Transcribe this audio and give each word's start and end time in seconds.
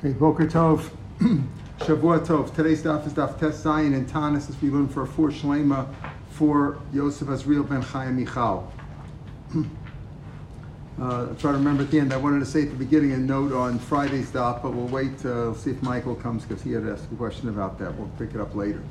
Okay, 0.00 0.12
Boker 0.12 0.46
Tov, 0.46 0.90
Shavua 1.78 2.20
Tov. 2.20 2.54
Today's 2.54 2.82
daf 2.82 3.06
is 3.06 3.14
daf 3.14 3.40
Tes 3.40 3.62
Zayin 3.64 3.94
and 3.94 4.06
Tanis 4.06 4.50
as 4.50 4.60
we 4.60 4.68
learn 4.68 4.88
for 4.88 5.04
a 5.04 5.06
four 5.06 5.30
Shlema 5.30 5.88
for 6.28 6.78
Yosef 6.92 7.28
Azriel 7.28 7.66
ben 7.66 7.80
Chaim 7.80 8.16
Michal. 8.16 8.70
Uh, 10.98 11.26
try 11.34 11.52
to 11.52 11.58
remember 11.58 11.82
at 11.82 11.90
the 11.90 12.00
end. 12.00 12.10
I 12.10 12.16
wanted 12.16 12.40
to 12.40 12.46
say 12.46 12.62
at 12.62 12.70
the 12.70 12.74
beginning 12.74 13.12
a 13.12 13.18
note 13.18 13.52
on 13.52 13.78
Friday's 13.78 14.30
daf, 14.30 14.62
but 14.62 14.72
we'll 14.72 14.86
wait 14.86 15.18
to 15.18 15.54
see 15.54 15.70
if 15.70 15.82
Michael 15.82 16.14
comes 16.14 16.46
because 16.46 16.62
he 16.62 16.72
had 16.72 16.88
asked 16.88 17.12
a 17.12 17.16
question 17.16 17.50
about 17.50 17.78
that. 17.80 17.94
We'll 17.98 18.08
pick 18.16 18.34
it 18.34 18.40
up 18.40 18.54
later. 18.54 18.82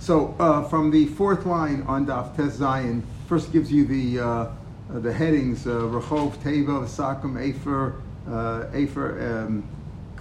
So 0.00 0.34
uh, 0.40 0.64
from 0.64 0.90
the 0.90 1.06
fourth 1.06 1.46
line 1.46 1.82
on 1.82 2.04
daf 2.06 2.36
Tes 2.36 2.58
Zayin, 2.58 3.04
first 3.28 3.52
gives 3.52 3.70
you 3.70 3.84
the 3.84 4.18
uh, 4.18 4.26
uh, 4.26 4.50
the 4.94 5.12
headings: 5.12 5.64
uh, 5.64 5.70
Rehov, 5.70 6.34
Teva, 6.38 6.84
Sakum, 6.86 7.40
Afer, 7.40 7.94
uh, 8.28 8.66
Afer, 8.72 9.44
um, 9.44 9.62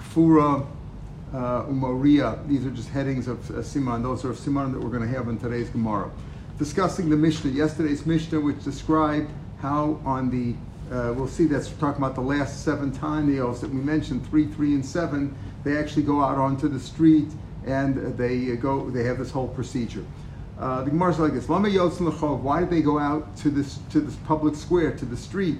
Kfura, 0.02 0.66
uh, 1.34 1.64
Umoria. 1.64 2.46
These 2.48 2.66
are 2.66 2.72
just 2.72 2.90
headings 2.90 3.28
of 3.28 3.50
uh, 3.52 3.55
Siman. 3.55 4.04
Those 4.04 4.26
are 4.26 4.34
Siman 4.34 4.74
that 4.74 4.80
we're 4.80 4.90
going 4.90 5.10
to 5.10 5.16
have 5.16 5.27
in 5.27 5.38
today's 5.38 5.70
Gemara. 5.70 6.12
Discussing 6.58 7.10
the 7.10 7.18
Mishnah, 7.18 7.52
yesterday's 7.52 8.05
Mishnah, 8.05 8.40
which 8.40 8.64
described 8.64 9.32
how 9.60 10.00
on 10.05 10.30
the 10.30 10.55
uh, 10.91 11.14
we'll 11.14 11.27
see 11.27 11.46
that's 11.46 11.70
talking 11.70 12.04
about 12.04 12.16
the 12.16 12.22
last 12.22 12.66
seven 12.66 12.91
Tanios 12.91 13.62
that 13.62 13.70
we 13.70 13.80
mentioned, 13.80 14.27
three, 14.30 14.46
three, 14.48 14.74
and 14.74 14.86
seven. 14.86 15.34
They 15.64 15.77
actually 15.77 16.04
go 16.04 16.22
out 16.22 16.38
onto 16.38 16.68
the 16.68 16.80
street 16.80 17.30
and 17.66 18.18
they 18.18 18.58
go. 18.58 18.90
They 18.90 19.04
have 19.05 19.18
this 19.18 19.32
whole 19.32 19.48
procedure. 19.48 20.04
Uh, 20.60 20.84
the 20.84 20.91
Gemara 20.91 21.12
is 21.12 21.20
like 21.20 21.34
this: 21.34 21.48
Lama. 21.48 21.70
Why 21.70 22.60
did 22.60 22.70
they 22.70 22.82
go 22.82 22.99
out 22.99 23.38
to 23.38 23.49
this 23.49 23.80
to 23.91 24.02
this 24.02 24.16
public 24.27 24.55
square 24.55 24.91
to 24.91 25.05
the 25.05 25.16
street? 25.16 25.58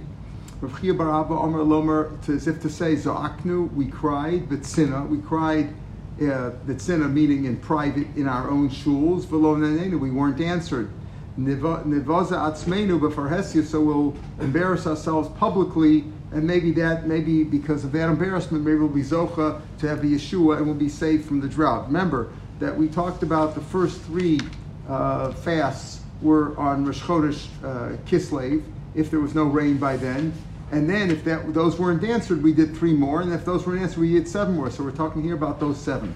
Rav 0.62 0.80
Chia 0.80 0.94
Bar 0.94 1.10
Omer 1.10 1.64
Lomer, 1.64 2.30
as 2.30 2.48
if 2.48 2.62
to 2.62 2.70
say, 2.70 2.96
Zoaknu, 2.96 3.74
we 3.74 3.88
cried, 3.88 4.48
Bitsina, 4.48 5.10
we 5.10 5.18
cried, 5.18 5.74
uh, 6.20 6.52
Bitsina 6.68 7.12
meaning 7.12 7.46
in 7.46 7.58
private 7.58 8.06
in 8.16 8.28
our 8.28 8.48
own 8.48 8.70
shuls, 8.70 9.26
Velo 9.26 9.56
we 9.98 10.12
weren't 10.12 10.40
answered. 10.40 10.92
Nivaza 11.40 12.38
Atzmenu 12.38 13.00
B'Farhesia, 13.00 13.66
so 13.66 13.82
we'll 13.82 14.16
embarrass 14.40 14.86
ourselves 14.86 15.30
publicly, 15.40 16.04
and 16.32 16.46
maybe 16.46 16.72
that, 16.74 17.08
maybe 17.08 17.44
because 17.44 17.84
of 17.84 17.92
that 17.94 18.08
embarrassment, 18.08 18.64
maybe 18.64 18.78
we'll 18.78 18.88
be 18.88 19.02
Zocha 19.02 19.60
to 19.80 19.88
have 19.88 20.04
the 20.04 20.14
Yeshua 20.14 20.58
and 20.58 20.68
we'll 20.68 20.76
be 20.76 20.90
saved 20.90 21.26
from 21.26 21.42
the 21.42 21.48
drought. 21.48 21.88
Remember 21.88 22.32
that 22.60 22.78
we 22.78 22.88
talked 22.88 23.24
about 23.24 23.56
the 23.56 23.62
first 23.62 24.00
three 24.02 24.40
uh, 24.88 25.32
fasts 25.32 26.02
were 26.22 26.56
on 26.60 26.86
Rosh 26.86 27.02
Chodesh 27.02 27.48
uh, 27.64 27.98
Kislev, 28.06 28.64
if 28.94 29.10
there 29.10 29.20
was 29.20 29.34
no 29.34 29.46
rain 29.46 29.78
by 29.78 29.98
then. 29.98 30.32
And 30.72 30.90
then 30.90 31.12
if 31.12 31.26
that 31.26 31.54
those 31.54 31.78
weren't 31.78 32.04
answered, 32.04 32.42
we 32.42 32.54
did 32.54 32.76
three 32.76 32.94
more. 32.94 33.22
And 33.22 33.34
if 33.34 33.44
those 33.44 33.68
weren't 33.68 33.82
answered, 33.82 34.00
we 34.00 34.14
did 34.14 34.28
seven 34.28 34.56
more. 34.56 34.72
So 34.72 34.84
we're 34.84 34.92
talking 34.92 35.22
here 35.22 35.36
about 35.36 35.60
those 35.60 35.78
seven. 35.78 36.16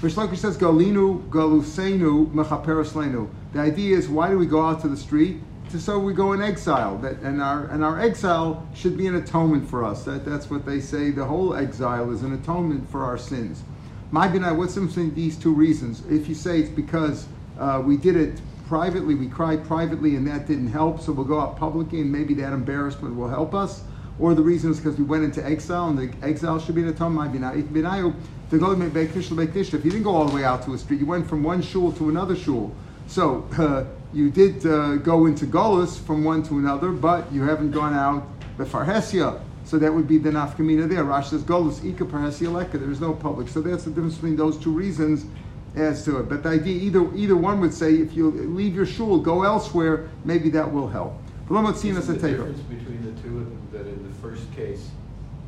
Reish 0.00 0.14
Lakish 0.14 0.38
says, 0.38 0.56
Galinu 0.56 1.28
galusenu 1.30 2.30
mechapereslenu. 2.32 3.28
The 3.52 3.60
idea 3.60 3.96
is, 3.96 4.08
why 4.08 4.30
do 4.30 4.38
we 4.38 4.46
go 4.46 4.64
out 4.64 4.80
to 4.82 4.88
the 4.88 4.96
street? 4.96 5.40
To, 5.70 5.80
so 5.80 5.98
we 5.98 6.12
go 6.12 6.34
in 6.34 6.42
exile. 6.42 6.98
That, 6.98 7.16
and, 7.22 7.42
our, 7.42 7.66
and 7.66 7.82
our 7.82 7.98
exile 8.00 8.68
should 8.74 8.96
be 8.96 9.08
an 9.08 9.16
atonement 9.16 9.68
for 9.68 9.82
us. 9.82 10.04
That, 10.04 10.24
that's 10.24 10.48
what 10.50 10.64
they 10.64 10.78
say. 10.78 11.10
The 11.10 11.24
whole 11.24 11.56
exile 11.56 12.12
is 12.12 12.22
an 12.22 12.32
atonement 12.34 12.88
for 12.88 13.02
our 13.02 13.18
sins. 13.18 13.64
My 14.12 14.28
binai, 14.28 14.56
what's 14.56 14.76
in 14.76 15.14
these 15.14 15.36
two 15.36 15.52
reasons? 15.52 16.04
If 16.08 16.28
you 16.28 16.36
say 16.36 16.60
it's 16.60 16.68
because 16.68 17.26
uh, 17.58 17.82
we 17.84 17.96
did 17.96 18.14
it 18.14 18.40
privately, 18.68 19.16
we 19.16 19.26
cried 19.26 19.64
privately, 19.64 20.14
and 20.14 20.24
that 20.28 20.46
didn't 20.46 20.68
help, 20.68 21.00
so 21.00 21.10
we'll 21.10 21.24
go 21.24 21.40
out 21.40 21.56
publicly, 21.56 22.02
and 22.02 22.12
maybe 22.12 22.34
that 22.34 22.52
embarrassment 22.52 23.16
will 23.16 23.28
help 23.28 23.52
us 23.52 23.82
or 24.18 24.34
the 24.34 24.42
reason 24.42 24.70
is 24.70 24.78
because 24.78 24.98
we 24.98 25.04
went 25.04 25.24
into 25.24 25.44
exile, 25.44 25.88
and 25.88 25.98
the 25.98 26.26
exile 26.26 26.58
should 26.58 26.74
be 26.74 26.82
an 26.82 26.88
atonement. 26.88 27.32
To 27.32 28.58
go 28.58 28.74
to 28.74 29.00
If 29.00 29.72
you 29.84 29.90
didn't 29.90 30.02
go 30.02 30.14
all 30.14 30.26
the 30.26 30.34
way 30.34 30.44
out 30.44 30.64
to 30.64 30.74
a 30.74 30.78
street, 30.78 31.00
you 31.00 31.06
went 31.06 31.28
from 31.28 31.42
one 31.42 31.62
shul 31.62 31.92
to 31.92 32.08
another 32.08 32.36
shul. 32.36 32.74
So 33.08 33.48
uh, 33.58 33.84
you 34.12 34.30
did 34.30 34.64
uh, 34.64 34.96
go 34.96 35.26
into 35.26 35.46
Golis 35.46 35.98
from 35.98 36.24
one 36.24 36.42
to 36.44 36.58
another, 36.58 36.90
but 36.90 37.30
you 37.32 37.42
haven't 37.42 37.72
gone 37.72 37.94
out 37.94 38.26
the 38.56 38.64
Farhesia. 38.64 39.40
So 39.64 39.78
that 39.78 39.92
would 39.92 40.06
be 40.06 40.18
the 40.18 40.30
nafkamina 40.30 40.88
there. 40.88 41.02
Rash 41.02 41.30
says 41.30 41.42
Golis 41.42 41.84
Ika 41.84 42.04
Farhesia 42.04 42.52
Leka. 42.52 42.78
There 42.78 42.90
is 42.90 43.00
no 43.00 43.12
public. 43.12 43.48
So 43.48 43.60
that's 43.60 43.84
the 43.84 43.90
difference 43.90 44.14
between 44.14 44.36
those 44.36 44.56
two 44.56 44.70
reasons 44.70 45.26
as 45.74 46.04
to 46.04 46.18
it. 46.20 46.28
But 46.28 46.44
the 46.44 46.50
idea, 46.50 46.80
either 46.80 47.14
either 47.14 47.36
one 47.36 47.60
would 47.60 47.74
say, 47.74 47.94
if 47.94 48.14
you 48.14 48.30
leave 48.30 48.74
your 48.74 48.86
shul, 48.86 49.18
go 49.18 49.42
elsewhere, 49.42 50.08
maybe 50.24 50.50
that 50.50 50.72
will 50.72 50.88
help. 50.88 51.20
The 51.48 52.28
difference 52.28 52.60
between 52.60 53.02
the 53.02 53.22
two 53.22 53.38
of 53.38 53.44
them 53.44 53.68
that 53.72 53.86
in 53.86 54.02
the 54.06 54.14
first 54.18 54.52
case, 54.54 54.90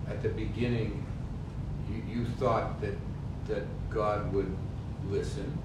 at 0.08 0.22
the 0.22 0.28
beginning, 0.28 1.04
you, 1.90 2.20
you 2.20 2.24
thought 2.38 2.80
that 2.80 2.94
that 3.48 3.64
God 3.90 4.32
would 4.32 4.54
listen, 5.08 5.56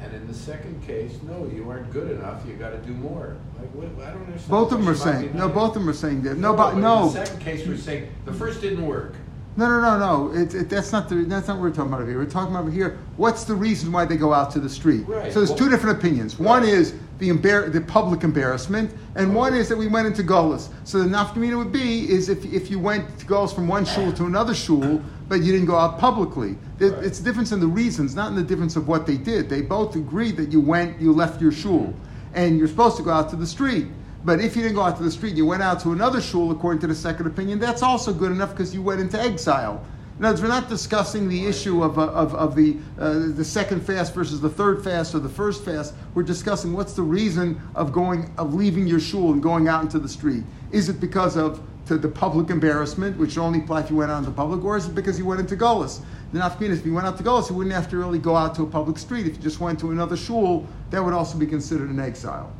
and 0.00 0.12
in 0.12 0.26
the 0.26 0.34
second 0.34 0.84
case, 0.86 1.18
no, 1.22 1.48
you 1.54 1.70
aren't 1.70 1.90
good 1.92 2.10
enough. 2.10 2.42
You 2.46 2.54
got 2.54 2.70
to 2.70 2.78
do 2.78 2.92
more. 2.92 3.36
Like 3.58 3.68
what, 3.68 4.06
I 4.06 4.10
don't 4.10 4.24
understand. 4.24 4.50
Both 4.50 4.72
of 4.72 4.78
them 4.78 4.88
are 4.88 4.94
saying 4.94 5.36
no. 5.36 5.48
Both 5.48 5.76
of 5.76 5.82
them 5.82 5.88
are 5.88 5.94
saying 5.94 6.22
that. 6.22 6.36
No, 6.36 6.54
but 6.54 6.76
no. 6.76 7.08
In 7.08 7.14
the 7.14 7.24
second 7.26 7.40
case, 7.40 7.66
we're 7.66 7.76
saying 7.76 8.10
the 8.24 8.32
first 8.32 8.60
didn't 8.60 8.86
work. 8.86 9.14
No, 9.56 9.68
no, 9.68 9.80
no, 9.80 9.98
no. 9.98 10.40
It, 10.40 10.54
it, 10.54 10.68
that's 10.68 10.92
not 10.92 11.08
the 11.08 11.24
that's 11.24 11.48
not 11.48 11.56
what 11.56 11.62
we're 11.62 11.70
talking 11.70 11.92
about 11.92 12.06
here. 12.06 12.18
We're 12.18 12.26
talking 12.26 12.54
about 12.54 12.72
here. 12.72 12.98
What's 13.16 13.44
the 13.44 13.54
reason 13.54 13.90
why 13.92 14.04
they 14.04 14.16
go 14.16 14.32
out 14.32 14.50
to 14.52 14.60
the 14.60 14.68
street? 14.68 15.06
Right. 15.06 15.32
So 15.32 15.44
there's 15.44 15.58
two 15.58 15.68
different 15.68 15.98
opinions. 15.98 16.38
Right. 16.38 16.46
One 16.46 16.64
is 16.64 16.94
the 17.20 17.28
embar- 17.28 17.72
the 17.72 17.80
public 17.80 18.24
embarrassment, 18.24 18.90
and 19.14 19.34
one 19.34 19.54
is 19.54 19.68
that 19.68 19.76
we 19.76 19.86
went 19.86 20.06
into 20.06 20.22
Golas. 20.22 20.68
So 20.84 20.98
the 20.98 21.08
nafkamina 21.08 21.56
would 21.56 21.70
be 21.70 22.10
is 22.10 22.28
if, 22.28 22.44
if 22.46 22.70
you 22.70 22.78
went 22.78 23.18
to 23.20 23.26
Golas 23.26 23.54
from 23.54 23.68
one 23.68 23.84
shul 23.84 24.12
to 24.14 24.24
another 24.24 24.54
shul, 24.54 25.00
but 25.28 25.42
you 25.42 25.52
didn't 25.52 25.66
go 25.66 25.76
out 25.76 25.98
publicly. 25.98 26.56
Right. 26.80 27.04
It's 27.04 27.20
a 27.20 27.22
difference 27.22 27.52
in 27.52 27.60
the 27.60 27.66
reasons, 27.66 28.16
not 28.16 28.28
in 28.28 28.34
the 28.34 28.42
difference 28.42 28.74
of 28.74 28.88
what 28.88 29.06
they 29.06 29.16
did. 29.16 29.48
They 29.48 29.62
both 29.62 29.94
agreed 29.94 30.36
that 30.38 30.50
you 30.50 30.60
went, 30.60 31.00
you 31.00 31.12
left 31.12 31.40
your 31.40 31.52
shul, 31.52 31.94
and 32.34 32.58
you're 32.58 32.68
supposed 32.68 32.96
to 32.96 33.02
go 33.02 33.10
out 33.10 33.30
to 33.30 33.36
the 33.36 33.46
street. 33.46 33.86
But 34.24 34.40
if 34.40 34.56
you 34.56 34.62
didn't 34.62 34.74
go 34.74 34.82
out 34.82 34.96
to 34.96 35.02
the 35.02 35.10
street, 35.10 35.34
you 35.36 35.46
went 35.46 35.62
out 35.62 35.80
to 35.80 35.92
another 35.92 36.20
shul, 36.20 36.50
according 36.50 36.80
to 36.80 36.86
the 36.86 36.94
second 36.94 37.26
opinion, 37.26 37.58
that's 37.58 37.82
also 37.82 38.12
good 38.12 38.32
enough 38.32 38.50
because 38.50 38.74
you 38.74 38.82
went 38.82 39.00
into 39.00 39.20
exile. 39.20 39.84
In 40.20 40.26
other 40.26 40.34
words, 40.34 40.42
we're 40.42 40.48
not 40.48 40.68
discussing 40.68 41.30
the 41.30 41.46
issue 41.46 41.82
of, 41.82 41.98
uh, 41.98 42.08
of, 42.08 42.34
of 42.34 42.54
the, 42.54 42.76
uh, 42.98 43.30
the 43.34 43.42
second 43.42 43.80
fast 43.80 44.12
versus 44.12 44.38
the 44.38 44.50
third 44.50 44.84
fast 44.84 45.14
or 45.14 45.18
the 45.18 45.30
first 45.30 45.64
fast. 45.64 45.94
We're 46.12 46.24
discussing 46.24 46.74
what's 46.74 46.92
the 46.92 47.00
reason 47.00 47.58
of 47.74 47.90
going 47.90 48.30
of 48.36 48.52
leaving 48.52 48.86
your 48.86 49.00
shul 49.00 49.32
and 49.32 49.42
going 49.42 49.66
out 49.66 49.82
into 49.82 49.98
the 49.98 50.10
street. 50.10 50.44
Is 50.72 50.90
it 50.90 51.00
because 51.00 51.38
of 51.38 51.62
to 51.86 51.96
the 51.96 52.06
public 52.06 52.50
embarrassment, 52.50 53.16
which 53.16 53.38
only 53.38 53.60
apply 53.60 53.80
if 53.80 53.88
you 53.88 53.96
went 53.96 54.10
out 54.10 54.18
into 54.18 54.30
public, 54.30 54.62
or 54.62 54.76
is 54.76 54.88
it 54.88 54.94
because 54.94 55.18
you 55.18 55.24
went 55.24 55.40
into 55.40 55.56
Golis? 55.56 56.02
The 56.34 56.40
nafkin 56.40 56.70
if 56.70 56.84
you 56.84 56.92
went 56.92 57.06
out 57.06 57.16
to 57.16 57.24
Golis, 57.24 57.48
you 57.48 57.56
wouldn't 57.56 57.74
have 57.74 57.88
to 57.88 57.96
really 57.96 58.18
go 58.18 58.36
out 58.36 58.54
to 58.56 58.62
a 58.64 58.66
public 58.66 58.98
street. 58.98 59.26
If 59.26 59.36
you 59.36 59.42
just 59.42 59.58
went 59.58 59.80
to 59.80 59.90
another 59.90 60.18
shul, 60.18 60.66
that 60.90 61.02
would 61.02 61.14
also 61.14 61.38
be 61.38 61.46
considered 61.46 61.88
an 61.88 61.98
exile. 61.98 62.52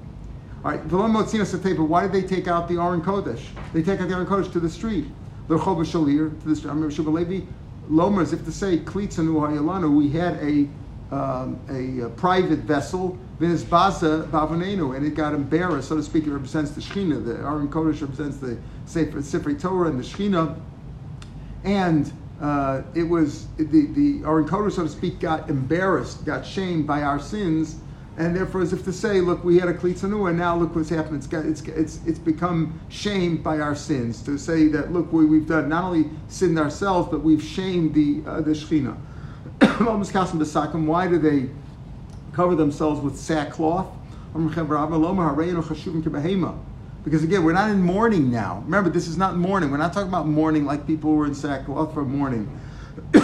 All 0.64 0.70
right, 0.70 0.88
but 0.88 0.96
why 0.96 2.02
did 2.08 2.12
they 2.12 2.22
take 2.22 2.48
out 2.48 2.68
the 2.68 2.76
Aron 2.80 3.02
Kodesh? 3.02 3.44
They 3.74 3.82
take 3.82 4.00
out 4.00 4.08
the 4.08 4.14
Aron 4.14 4.26
Kodesh 4.26 4.50
to 4.52 4.60
the 4.60 4.70
street. 4.70 5.08
L'chov 5.50 5.78
shalir 5.78 6.40
to 6.40 6.48
this. 6.48 6.64
I 6.64 6.68
remember 6.68 6.90
Shubal 6.90 7.12
Levi 7.12 7.44
Lomer, 7.90 8.22
as 8.22 8.32
if 8.32 8.44
to 8.44 8.52
say 8.52 8.78
Klitzanu 8.78 9.34
Hayalanu. 9.34 9.94
We 9.94 10.08
had 10.10 10.36
a 10.36 10.68
um, 11.12 11.58
a, 11.68 12.06
a, 12.06 12.08
private 12.10 12.60
vessel, 12.60 13.18
Vinizbaza 13.40 14.30
Bavanenu, 14.30 14.96
and 14.96 15.04
it 15.04 15.16
got 15.16 15.34
embarrassed, 15.34 15.88
so 15.88 15.96
to 15.96 16.04
speak. 16.04 16.24
It 16.28 16.30
represents 16.30 16.70
the 16.70 16.80
Shechina. 16.80 17.24
The 17.24 17.34
Aron 17.38 17.68
Kodesh 17.68 18.00
represents 18.00 18.36
the 18.36 18.56
Sefer, 18.84 19.54
Torah 19.54 19.88
and 19.88 19.98
the 19.98 20.04
Shechina, 20.04 20.56
and 21.64 22.12
uh, 22.40 22.82
it 22.94 23.02
was 23.02 23.48
the 23.56 23.64
the 23.64 24.22
Aron 24.24 24.46
Kodesh, 24.46 24.74
so 24.74 24.84
to 24.84 24.88
speak, 24.88 25.18
got 25.18 25.50
embarrassed, 25.50 26.24
got 26.24 26.46
shamed 26.46 26.86
by 26.86 27.02
our 27.02 27.18
sins 27.18 27.80
and 28.20 28.36
therefore 28.36 28.60
as 28.60 28.74
if 28.74 28.84
to 28.84 28.92
say, 28.92 29.22
look, 29.22 29.42
we 29.42 29.58
had 29.58 29.70
a 29.70 29.72
klitzanu, 29.72 30.28
and 30.28 30.38
now 30.38 30.54
look 30.54 30.76
what's 30.76 30.90
happened. 30.90 31.16
It's, 31.16 31.26
got, 31.26 31.46
it's, 31.46 31.62
it's, 31.62 32.00
it's 32.04 32.18
become 32.18 32.78
shamed 32.90 33.42
by 33.42 33.60
our 33.60 33.74
sins. 33.74 34.20
To 34.24 34.36
say 34.36 34.68
that, 34.68 34.92
look, 34.92 35.10
we, 35.10 35.24
we've 35.24 35.46
done 35.46 35.70
not 35.70 35.84
only 35.84 36.10
sinned 36.28 36.58
ourselves, 36.58 37.08
but 37.10 37.22
we've 37.22 37.42
shamed 37.42 37.94
the 37.94 38.22
uh, 38.26 38.42
the 38.42 38.50
Shechina. 38.50 38.94
Why 40.86 41.08
do 41.08 41.18
they 41.18 41.48
cover 42.32 42.54
themselves 42.54 43.00
with 43.00 43.16
sackcloth? 43.16 43.86
Because 47.02 47.24
again, 47.24 47.42
we're 47.42 47.52
not 47.54 47.70
in 47.70 47.80
mourning 47.80 48.30
now. 48.30 48.62
Remember, 48.66 48.90
this 48.90 49.08
is 49.08 49.16
not 49.16 49.38
mourning. 49.38 49.70
We're 49.70 49.78
not 49.78 49.94
talking 49.94 50.10
about 50.10 50.28
mourning 50.28 50.66
like 50.66 50.86
people 50.86 51.14
were 51.14 51.24
in 51.24 51.34
sackcloth 51.34 51.94
for 51.94 52.04
mourning. 52.04 52.46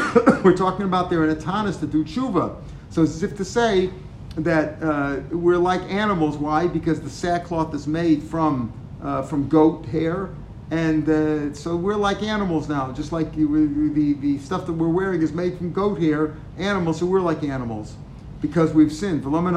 we're 0.43 0.57
talking 0.57 0.87
about 0.87 1.11
they're 1.11 1.27
their 1.27 1.37
anatanis 1.37 1.79
to 1.81 1.87
do 1.87 2.03
tshuva. 2.03 2.57
So 2.89 3.03
it's 3.03 3.17
as 3.17 3.23
if 3.23 3.37
to 3.37 3.45
say, 3.45 3.91
that 4.37 4.83
uh, 4.83 5.21
we're 5.31 5.57
like 5.57 5.81
animals. 5.91 6.37
Why? 6.37 6.67
Because 6.67 7.01
the 7.01 7.11
sackcloth 7.11 7.75
is 7.75 7.87
made 7.87 8.23
from 8.23 8.73
uh, 9.03 9.23
from 9.23 9.49
goat 9.49 9.87
hair, 9.87 10.31
and 10.71 11.09
uh, 11.09 11.55
so 11.55 11.77
we're 11.77 11.97
like 11.97 12.23
animals 12.23 12.69
now. 12.69 12.93
Just 12.93 13.13
like 13.13 13.35
the 13.35 14.15
the 14.21 14.39
stuff 14.39 14.67
that 14.67 14.73
we're 14.73 14.89
wearing 14.89 15.23
is 15.23 15.33
made 15.33 15.57
from 15.57 15.73
goat 15.73 16.01
hair, 16.01 16.37
animals. 16.59 16.99
So 16.99 17.07
we're 17.07 17.21
like 17.21 17.43
animals 17.43 17.97
because 18.43 18.73
we've 18.73 18.93
sinned. 18.93 19.25
Why 19.25 19.53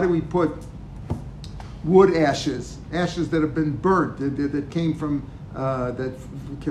do 0.00 0.08
we 0.08 0.20
put 0.20 0.52
wood 1.84 2.16
ashes, 2.16 2.78
ashes 2.92 3.30
that 3.30 3.42
have 3.42 3.54
been 3.54 3.76
burnt, 3.76 4.18
that, 4.18 4.52
that 4.52 4.70
came 4.70 4.94
from 4.94 5.28
uh, 5.54 5.90
that 5.92 6.12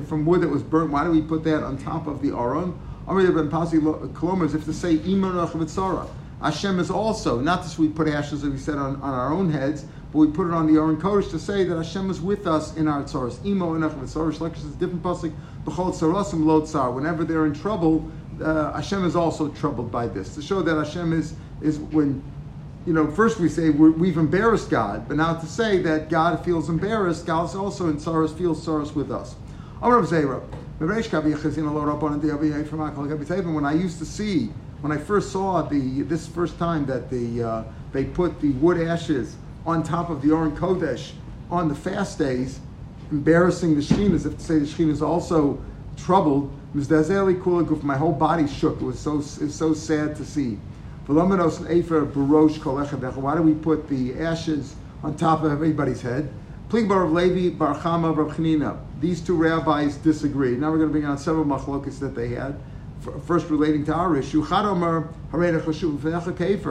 from 0.08 0.26
wood 0.26 0.42
that 0.42 0.48
was 0.48 0.64
burnt. 0.64 0.92
Why 0.92 1.04
do 1.04 1.12
we 1.12 1.22
put 1.22 1.44
that 1.44 1.64
on 1.64 1.78
top 1.78 2.08
of 2.08 2.22
the 2.22 2.30
aron? 2.36 2.80
As 3.10 4.54
if 4.54 4.66
to 4.66 4.74
say 4.74 4.98
Hashem 6.42 6.80
is 6.80 6.92
also 6.92 7.40
not 7.40 7.64
just 7.64 7.80
we 7.80 7.90
put 7.90 8.08
ashes 8.08 8.44
as 8.44 8.50
we 8.50 8.58
said 8.58 8.78
on, 8.78 8.96
on 8.98 9.14
our 9.14 9.34
own 9.34 9.52
heads, 9.52 9.86
but 10.12 10.20
we 10.20 10.28
put 10.28 10.48
it 10.48 10.54
on 10.54 10.68
the 10.68 10.80
Aron 10.80 11.00
Kodesh 11.00 11.30
to 11.32 11.40
say 11.40 11.64
that 11.64 11.76
Hashem 11.76 12.10
is 12.10 12.22
with 12.22 12.48
us 12.48 12.76
in 12.78 12.88
our 12.88 13.04
tzaros. 13.04 13.44
Imo 13.46 13.76
enach 13.76 13.94
v'tzaros. 14.00 14.40
Like 14.40 14.56
is 14.56 14.64
different 14.76 15.04
pasuk. 15.04 15.34
B'chol 15.66 15.94
tzarasim 15.94 16.46
lo 16.46 16.62
tzar. 16.62 16.94
Whenever 16.94 17.26
they're 17.26 17.46
in 17.46 17.54
trouble, 17.54 18.10
uh, 18.42 18.74
Hashem 18.74 19.04
is 19.06 19.16
also 19.16 19.50
troubled 19.50 19.92
by 19.92 20.08
this 20.08 20.36
to 20.36 20.42
show 20.42 20.62
that 20.62 20.76
Hashem 20.76 21.12
is 21.14 21.36
is 21.62 21.80
when 21.80 22.24
you 22.86 22.94
know, 22.94 23.12
first 23.12 23.40
we 23.40 23.50
say 23.50 23.70
we 23.70 24.08
have 24.08 24.18
embarrassed 24.18 24.70
God, 24.70 25.08
but 25.08 25.18
now 25.18 25.34
to 25.36 25.46
say 25.46 25.80
that 25.80 26.10
God 26.10 26.44
feels 26.46 26.70
embarrassed, 26.70 27.26
God 27.26 27.50
is 27.50 27.56
also 27.56 27.90
in 27.90 28.00
sorrows 28.00 28.34
feels 28.34 28.64
sorrows 28.64 28.96
with 28.96 29.12
us. 29.12 29.36
When 30.80 30.92
I 30.92 30.98
used 33.74 34.00
to 34.00 34.06
see, 34.06 34.46
when 34.80 34.92
I 34.94 34.98
first 34.98 35.32
saw 35.34 35.62
the 35.62 36.04
this 36.04 36.26
first 36.26 36.58
time 36.58 36.86
that 36.86 37.10
the 37.10 37.44
uh, 37.44 37.64
they 37.92 38.06
put 38.06 38.40
the 38.40 38.52
wood 38.54 38.80
ashes 38.88 39.36
on 39.66 39.84
top 39.84 40.10
of 40.10 40.22
the 40.22 40.32
Oren 40.32 40.56
Kodesh 40.56 41.12
on 41.52 41.68
the 41.68 41.76
fast 41.76 42.18
days, 42.18 42.62
embarrassing 43.12 43.76
the 43.76 43.82
Shekhinah, 43.82 44.14
as 44.14 44.26
if 44.26 44.38
to 44.38 44.44
say 44.44 44.60
the 44.60 44.66
Shekhinah 44.66 44.92
is 44.92 45.02
also 45.02 45.62
troubled. 45.98 46.50
My 46.74 47.98
whole 47.98 48.14
body 48.14 48.48
shook. 48.48 48.80
It 48.80 48.86
was 48.86 49.00
so 49.00 49.16
it 49.16 49.42
was 49.42 49.56
so 49.56 49.74
sad 49.74 50.16
to 50.16 50.24
see. 50.24 50.58
Why 51.08 51.28
do 53.36 53.42
we 53.42 53.54
put 53.54 53.90
the 53.90 54.18
ashes 54.18 54.76
on 55.04 55.18
top 55.18 55.44
of 55.44 55.52
everybody's 55.52 56.02
head? 56.02 56.32
Pligbar 56.70 57.06
of 57.06 57.12
Levi, 57.12 57.56
Barchama, 57.58 58.16
Rav 58.16 58.38
Chanina. 58.38 58.80
These 59.02 59.22
two 59.22 59.36
rabbis 59.36 59.98
disagree. 59.98 60.56
Now 60.56 60.70
we're 60.70 60.78
going 60.78 60.90
to 60.90 60.94
bring 60.94 61.06
on 61.06 61.18
several 61.18 61.44
machlokas 61.44 62.00
that 62.00 62.14
they 62.14 62.30
had. 62.30 62.60
First, 63.26 63.50
relating 63.50 63.86
to 63.86 63.94
our 63.94 64.16
issue, 64.16 64.42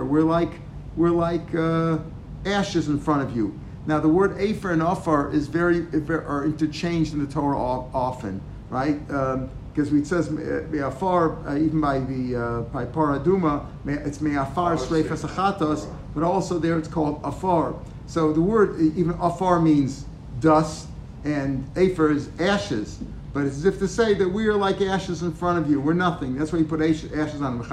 we're 0.04 0.22
like 0.22 0.50
we're 0.96 1.10
like 1.10 1.54
uh, 1.54 1.98
ashes 2.46 2.88
in 2.88 3.00
front 3.00 3.22
of 3.22 3.34
you. 3.34 3.58
Now 3.86 3.98
the 3.98 4.08
word 4.08 4.36
afer 4.38 4.72
and 4.72 4.82
afar 4.82 5.32
is 5.32 5.48
very 5.48 5.86
are 6.10 6.44
interchanged 6.44 7.12
in 7.12 7.24
the 7.24 7.32
Torah 7.32 7.58
often, 7.58 8.40
right? 8.70 8.98
Um, 9.10 9.50
because 9.72 9.92
it 9.92 10.06
says 10.06 10.30
me'afar 10.30 11.38
uh, 11.46 11.56
even 11.56 11.80
by 11.80 12.00
the 12.00 12.36
uh, 12.36 12.60
by 12.62 12.84
paraduma 12.84 13.64
it's 13.86 14.20
me'afar 14.20 14.76
shreifas 14.76 15.26
achatos, 15.26 15.88
but 16.14 16.22
also 16.22 16.58
there 16.58 16.78
it's 16.78 16.88
called 16.88 17.20
afar. 17.24 17.74
So 18.08 18.32
the 18.32 18.40
word 18.40 18.80
even 18.80 19.14
afar 19.20 19.60
means 19.60 20.06
dust 20.40 20.88
and 21.24 21.70
afer 21.76 22.10
is 22.10 22.30
ashes. 22.40 22.98
But 23.32 23.44
it's 23.44 23.58
as 23.58 23.66
if 23.66 23.78
to 23.78 23.86
say 23.86 24.14
that 24.14 24.28
we 24.28 24.48
are 24.48 24.56
like 24.56 24.80
ashes 24.80 25.22
in 25.22 25.32
front 25.32 25.58
of 25.58 25.70
you. 25.70 25.80
We're 25.80 25.92
nothing. 25.92 26.36
That's 26.36 26.52
why 26.52 26.58
you 26.60 26.64
put 26.64 26.80
ashes 26.80 27.42
on 27.42 27.58
them. 27.58 27.64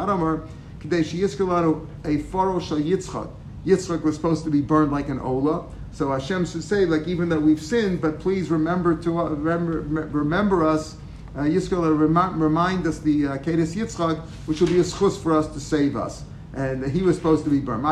Yitzchak 3.65 4.03
was 4.03 4.15
supposed 4.15 4.43
to 4.43 4.51
be 4.51 4.61
burned 4.61 4.91
like 4.91 5.09
an 5.09 5.19
ola. 5.19 5.65
So 5.91 6.11
Hashem 6.11 6.45
should 6.45 6.63
say, 6.63 6.85
like, 6.85 7.07
even 7.07 7.29
though 7.29 7.39
we've 7.39 7.61
sinned, 7.61 8.01
but 8.01 8.19
please 8.19 8.51
remember 8.51 8.95
to 8.97 9.17
uh, 9.17 9.29
remember, 9.29 9.79
remember 10.11 10.67
us 10.67 10.97
uh, 11.35 11.39
Yisrael 11.39 11.97
remind, 11.97 12.39
remind 12.39 12.85
us 12.85 12.99
the 12.99 13.27
uh, 13.27 13.37
Kedes 13.37 13.75
Yitzchak, 13.75 14.19
which 14.45 14.59
will 14.59 14.67
be 14.67 14.79
a 14.79 14.83
schus 14.83 15.17
for 15.21 15.35
us 15.35 15.47
to 15.47 15.59
save 15.59 15.95
us. 15.95 16.23
And 16.53 16.85
he 16.89 17.01
was 17.01 17.15
supposed 17.15 17.43
to 17.45 17.49
be 17.49 17.59
burned. 17.59 17.83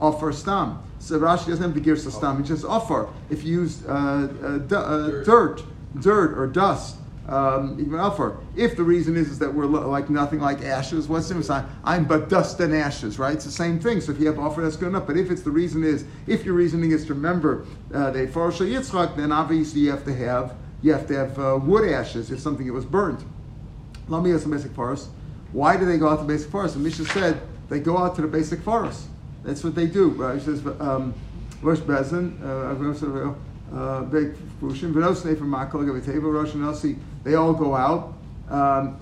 Offer 0.00 0.32
stam. 0.32 0.82
So 0.98 1.18
Rashi 1.18 1.48
doesn't 1.48 1.62
have 1.62 1.74
the 1.74 1.80
girsa 1.80 2.10
stam. 2.10 2.42
He 2.42 2.48
just 2.48 2.64
offer. 2.64 3.08
If 3.28 3.44
you 3.44 3.62
use 3.62 3.84
uh, 3.86 3.92
uh, 3.92 4.58
d- 4.58 4.74
uh, 4.74 5.22
dirt, 5.24 5.62
dirt 6.00 6.38
or 6.38 6.46
dust, 6.46 6.96
um, 7.28 7.78
even 7.80 7.98
offer. 8.00 8.38
If 8.56 8.76
the 8.76 8.82
reason 8.82 9.16
is, 9.16 9.30
is 9.30 9.38
that 9.38 9.54
we're 9.54 9.66
lo- 9.66 9.88
like 9.88 10.10
nothing 10.10 10.40
like 10.40 10.62
ashes, 10.62 11.06
what's 11.06 11.28
the 11.28 11.42
sign? 11.42 11.64
I'm 11.84 12.04
but 12.04 12.28
dust 12.28 12.58
and 12.60 12.74
ashes, 12.74 13.18
right? 13.18 13.34
It's 13.34 13.44
the 13.44 13.50
same 13.52 13.78
thing. 13.78 14.00
So 14.00 14.12
if 14.12 14.18
you 14.18 14.26
have 14.26 14.38
offer, 14.38 14.62
that's 14.62 14.76
good 14.76 14.88
enough. 14.88 15.06
But 15.06 15.16
if 15.16 15.30
it's 15.30 15.42
the 15.42 15.50
reason 15.50 15.84
is, 15.84 16.04
if 16.26 16.44
your 16.44 16.54
reasoning 16.54 16.90
is 16.90 17.06
to 17.06 17.14
remember 17.14 17.66
uh, 17.94 18.10
the 18.10 18.26
Farshah 18.26 18.68
Yitzchak, 18.68 19.16
then 19.16 19.30
obviously 19.32 19.82
you 19.82 19.90
have 19.90 20.04
to 20.04 20.14
have 20.14 20.56
you 20.82 20.92
have 20.92 21.06
to 21.06 21.14
have 21.14 21.38
uh, 21.38 21.58
wood 21.62 21.88
ashes 21.88 22.30
if 22.30 22.40
something 22.40 22.66
that 22.66 22.72
was 22.72 22.86
burnt. 22.86 23.20
Let 24.08 24.22
me 24.22 24.32
ask 24.32 24.44
the 24.44 24.50
beis 24.50 24.66
hakvaros. 24.66 25.08
Why 25.52 25.76
do 25.76 25.84
they 25.84 25.98
go 25.98 26.08
out 26.08 26.20
to 26.20 26.24
the 26.24 26.32
beis 26.32 26.46
hakvaros? 26.46 26.74
And 26.74 26.82
Mishnah 26.82 27.04
said 27.06 27.40
they 27.68 27.78
go 27.78 27.98
out 27.98 28.16
to 28.16 28.22
the 28.22 28.28
beis 28.28 28.52
hakvaros. 28.52 29.04
That's 29.42 29.64
what 29.64 29.74
they 29.74 29.86
do. 29.86 30.10
He 30.32 30.40
says, 30.40 30.64
um, 30.80 31.14
Rosh 31.62 31.78
Bezin, 31.80 32.42
uh, 32.42 33.76
uh, 33.76 34.02
big 34.02 34.34
Fushim, 34.60 34.92
Venosne 34.92 35.38
from 35.38 35.50
Makal, 35.50 35.84
Gavateva, 35.84 36.32
Rosh 36.32 36.54
Nasi, 36.54 36.96
they 37.24 37.34
all 37.34 37.52
go 37.52 37.74
out. 37.74 38.14
Um, 38.50 38.98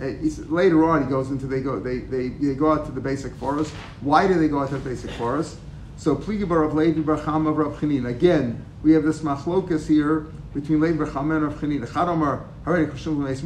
later 0.51 0.85
on, 0.85 1.05
he 1.05 1.09
goes 1.09 1.31
into 1.31 1.47
they 1.47 1.63
go 1.63 1.81
they, 1.81 2.01
they, 2.01 2.29
they 2.29 2.55
go 2.55 2.73
out 2.73 2.85
to 2.85 2.93
the 2.93 3.01
beis 3.01 3.27
hakvaros. 3.27 3.71
Why 4.03 4.29
do 4.29 4.39
they 4.39 4.49
go 4.49 4.61
out 4.61 4.69
to 4.69 4.79
the 4.79 4.91
beis 4.91 5.07
hakvaros? 5.07 5.57
So 5.97 6.15
Pligibar 6.15 6.67
of 6.67 6.75
Levi 6.75 7.01
Barcham 7.01 7.49
of 7.49 7.57
Rav 7.57 7.81
Chanin. 7.81 8.07
Again, 8.09 8.63
we 8.83 8.93
have 8.93 9.05
this 9.05 9.21
machlokas 9.21 9.89
here 9.89 10.27
between 10.53 10.81
Levi 10.81 11.03
Barcham 11.03 11.35
and 11.35 11.45
Rav. 11.45 11.55
Chadamar 11.55 12.45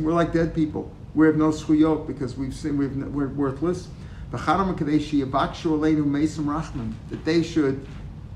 We're 0.02 0.12
like 0.12 0.32
dead 0.32 0.54
people. 0.54 0.90
We 1.14 1.26
have 1.26 1.36
no 1.36 1.52
schuyot 1.52 2.06
because 2.08 2.36
we've 2.36 2.54
seen 2.54 2.78
we've, 2.78 2.96
we're 2.96 3.28
worthless. 3.28 3.86
That 7.10 7.24
they 7.24 7.42
should 7.42 7.86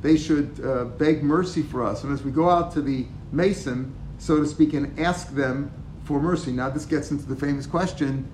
they 0.03 0.17
should 0.17 0.61
uh, 0.65 0.85
beg 0.85 1.23
mercy 1.23 1.63
for 1.63 1.83
us. 1.83 2.05
And 2.05 2.13
as 2.13 2.23
we 2.23 2.31
go 2.31 2.49
out 2.51 2.71
to 2.73 2.83
the 2.83 3.07
mason, 3.33 3.95
so 4.19 4.39
to 4.39 4.47
speak, 4.47 4.75
and 4.75 4.99
ask 5.01 5.35
them 5.35 5.71
for 6.05 6.21
mercy. 6.21 6.53
Now 6.53 6.71
this 6.71 6.85
gets 6.85 7.11
into 7.11 7.27
the 7.27 7.37
famous 7.37 7.67
question: 7.67 8.29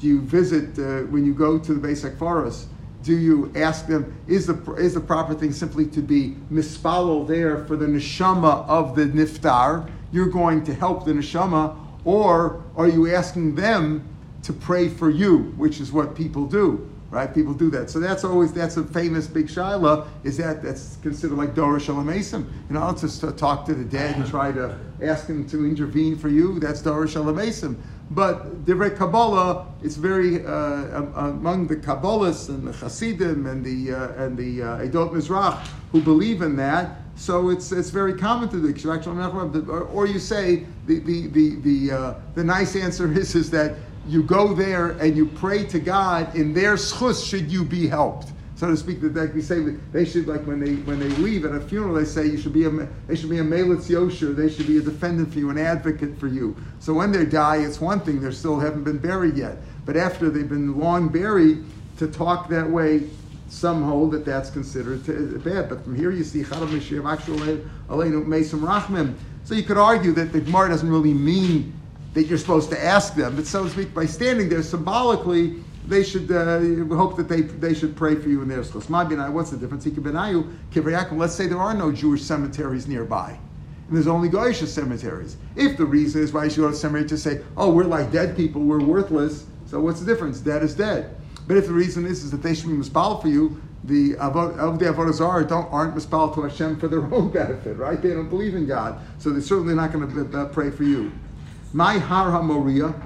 Do 0.00 0.06
you 0.06 0.20
visit 0.20 0.78
uh, 0.78 1.06
when 1.06 1.24
you 1.24 1.34
go 1.34 1.58
to 1.58 1.74
the 1.74 1.88
beis 1.88 2.08
hakvaros? 2.08 2.66
do 3.02 3.16
you 3.16 3.50
ask 3.56 3.86
them, 3.86 4.14
is 4.26 4.46
the, 4.46 4.74
is 4.74 4.94
the 4.94 5.00
proper 5.00 5.34
thing 5.34 5.52
simply 5.52 5.86
to 5.86 6.00
be 6.00 6.36
mispalel 6.52 7.26
there 7.26 7.64
for 7.64 7.76
the 7.76 7.86
neshama 7.86 8.66
of 8.68 8.94
the 8.94 9.06
niftar? 9.06 9.90
You're 10.12 10.28
going 10.28 10.64
to 10.64 10.74
help 10.74 11.04
the 11.04 11.12
neshama, 11.12 11.76
or 12.04 12.62
are 12.76 12.88
you 12.88 13.12
asking 13.14 13.54
them 13.54 14.06
to 14.50 14.56
pray 14.58 14.88
for 14.88 15.10
you, 15.10 15.52
which 15.56 15.80
is 15.80 15.92
what 15.92 16.16
people 16.16 16.44
do, 16.44 16.90
right? 17.10 17.32
People 17.32 17.54
do 17.54 17.70
that. 17.70 17.88
So 17.88 18.00
that's 18.00 18.24
always, 18.24 18.52
that's 18.52 18.76
a 18.76 18.84
famous 18.84 19.28
big 19.28 19.46
shaila, 19.46 20.08
is 20.24 20.36
that 20.38 20.60
that's 20.60 20.96
considered 20.96 21.36
like 21.36 21.54
Dora 21.54 21.78
Shalamesim. 21.78 22.44
You 22.68 22.74
know, 22.74 22.92
to 22.92 23.32
talk 23.32 23.64
to 23.66 23.74
the 23.74 23.84
dead 23.84 24.16
and 24.16 24.26
try 24.28 24.50
to 24.50 24.76
ask 25.00 25.28
them 25.28 25.48
to 25.50 25.64
intervene 25.64 26.16
for 26.16 26.28
you, 26.28 26.58
that's 26.58 26.82
Dora 26.82 27.06
Shalamesim. 27.06 27.76
But 28.10 28.64
Divrei 28.64 28.96
Kabbalah, 28.96 29.68
it's 29.84 29.94
very 29.94 30.44
uh, 30.44 31.02
among 31.14 31.68
the 31.68 31.76
Kabbalists 31.76 32.48
and 32.48 32.66
the 32.66 32.72
Hasidim 32.72 33.46
and 33.46 33.64
the 33.64 33.94
uh, 33.94 34.24
and 34.24 34.36
the 34.36 34.62
uh, 34.62 34.78
Edot 34.78 35.12
Mizrach 35.12 35.64
who 35.92 36.02
believe 36.02 36.42
in 36.42 36.56
that. 36.56 36.96
So 37.14 37.50
it's 37.50 37.70
it's 37.70 37.90
very 37.90 38.14
common 38.14 38.48
to 38.48 38.60
do. 38.60 39.70
Or 39.70 40.06
you 40.08 40.18
say 40.18 40.66
the 40.86 40.98
the 40.98 41.26
the 41.28 41.56
the, 41.60 41.92
uh, 41.92 42.14
the 42.34 42.42
nice 42.42 42.74
answer 42.74 43.12
is 43.16 43.36
is 43.36 43.48
that 43.50 43.76
you 44.10 44.22
go 44.22 44.54
there 44.54 44.90
and 44.90 45.16
you 45.16 45.26
pray 45.26 45.64
to 45.66 45.78
God 45.78 46.34
in 46.34 46.52
their 46.52 46.74
schus 46.74 47.28
should 47.28 47.50
you 47.50 47.64
be 47.64 47.86
helped 47.86 48.32
so 48.60 48.68
to 48.68 48.76
speak, 48.76 49.00
that 49.00 49.34
we 49.34 49.40
say 49.40 49.58
they 49.90 50.04
should 50.04 50.28
like 50.28 50.42
when 50.42 50.60
they 50.60 50.74
when 50.82 50.98
they 50.98 51.08
leave 51.08 51.46
at 51.46 51.52
a 51.54 51.60
funeral, 51.62 51.94
they 51.94 52.04
say 52.04 52.26
you 52.26 52.36
should 52.36 52.52
be 52.52 52.66
a 52.66 52.70
they 53.06 53.16
should 53.16 53.30
be 53.30 53.38
a 53.38 53.42
melitz 53.42 53.88
yosher, 53.88 54.36
they 54.36 54.50
should 54.50 54.66
be 54.66 54.76
a 54.76 54.82
defendant 54.82 55.32
for 55.32 55.38
you, 55.38 55.48
an 55.48 55.56
advocate 55.56 56.18
for 56.18 56.26
you. 56.26 56.54
So 56.78 56.92
when 56.92 57.10
they 57.10 57.24
die, 57.24 57.56
it's 57.64 57.80
one 57.80 58.00
thing; 58.00 58.20
they 58.20 58.30
still 58.32 58.60
haven't 58.60 58.84
been 58.84 58.98
buried 58.98 59.38
yet. 59.38 59.56
But 59.86 59.96
after 59.96 60.28
they've 60.28 60.46
been 60.46 60.78
long 60.78 61.08
buried, 61.08 61.64
to 61.96 62.06
talk 62.06 62.50
that 62.50 62.68
way, 62.68 63.08
some 63.48 63.82
hold 63.82 64.12
that 64.12 64.26
that's 64.26 64.50
considered 64.50 65.06
bad. 65.42 65.70
But 65.70 65.82
from 65.82 65.96
here 65.96 66.10
you 66.10 66.22
see 66.22 66.42
chadav 66.42 66.68
mesim 66.68 68.60
rachmim. 68.60 69.14
So 69.44 69.54
you 69.54 69.62
could 69.62 69.78
argue 69.78 70.12
that 70.12 70.34
the 70.34 70.40
Gemara 70.42 70.68
doesn't 70.68 70.90
really 70.90 71.14
mean 71.14 71.79
that 72.14 72.24
you're 72.24 72.38
supposed 72.38 72.70
to 72.70 72.84
ask 72.84 73.14
them, 73.14 73.36
but 73.36 73.46
so 73.46 73.64
to 73.64 73.70
speak, 73.70 73.94
by 73.94 74.06
standing 74.06 74.48
there 74.48 74.62
symbolically 74.62 75.62
they 75.86 76.04
should 76.04 76.30
uh, 76.30 76.60
hope 76.94 77.16
that 77.16 77.28
they, 77.28 77.40
they 77.40 77.74
should 77.74 77.96
pray 77.96 78.14
for 78.14 78.28
you 78.28 78.42
in 78.42 78.48
their 78.48 78.62
schools. 78.62 78.88
What's 78.88 79.50
the 79.50 79.56
difference? 79.58 79.86
Let's 81.12 81.34
say 81.34 81.46
there 81.46 81.58
are 81.58 81.74
no 81.74 81.90
Jewish 81.90 82.22
cemeteries 82.22 82.86
nearby. 82.86 83.38
And 83.88 83.96
there's 83.96 84.06
only 84.06 84.28
Goyish 84.28 84.64
cemeteries. 84.68 85.36
If 85.56 85.76
the 85.76 85.84
reason 85.84 86.22
is 86.22 86.32
why 86.32 86.44
you 86.44 86.50
should 86.50 86.60
go 86.60 86.70
to 86.70 86.76
cemetery 86.76 87.08
to 87.08 87.18
say, 87.18 87.40
oh, 87.56 87.72
we're 87.72 87.84
like 87.84 88.12
dead 88.12 88.36
people, 88.36 88.62
we're 88.62 88.84
worthless, 88.84 89.46
so 89.66 89.80
what's 89.80 90.00
the 90.00 90.06
difference? 90.06 90.38
Dead 90.38 90.62
is 90.62 90.74
dead. 90.74 91.16
But 91.48 91.56
if 91.56 91.66
the 91.66 91.72
reason 91.72 92.06
is, 92.06 92.22
is 92.22 92.30
that 92.30 92.42
they 92.42 92.54
should 92.54 92.68
be 92.68 92.74
mispal 92.74 93.20
for 93.20 93.28
you, 93.28 93.60
the 93.84 94.14
of 94.16 94.78
the 94.78 94.84
avodah 94.84 95.48
don't 95.48 95.72
aren't 95.72 95.96
mispal 95.96 96.32
to 96.34 96.42
Hashem 96.42 96.78
for 96.78 96.86
their 96.86 97.02
own 97.14 97.30
benefit, 97.30 97.78
right? 97.78 98.00
They 98.00 98.10
don't 98.10 98.28
believe 98.28 98.54
in 98.54 98.66
God, 98.66 99.00
so 99.18 99.30
they're 99.30 99.40
certainly 99.40 99.74
not 99.74 99.92
going 99.92 100.30
to 100.30 100.46
pray 100.52 100.70
for 100.70 100.84
you. 100.84 101.10
My 101.72 101.98
har 101.98 102.32
hamoria, 102.32 103.00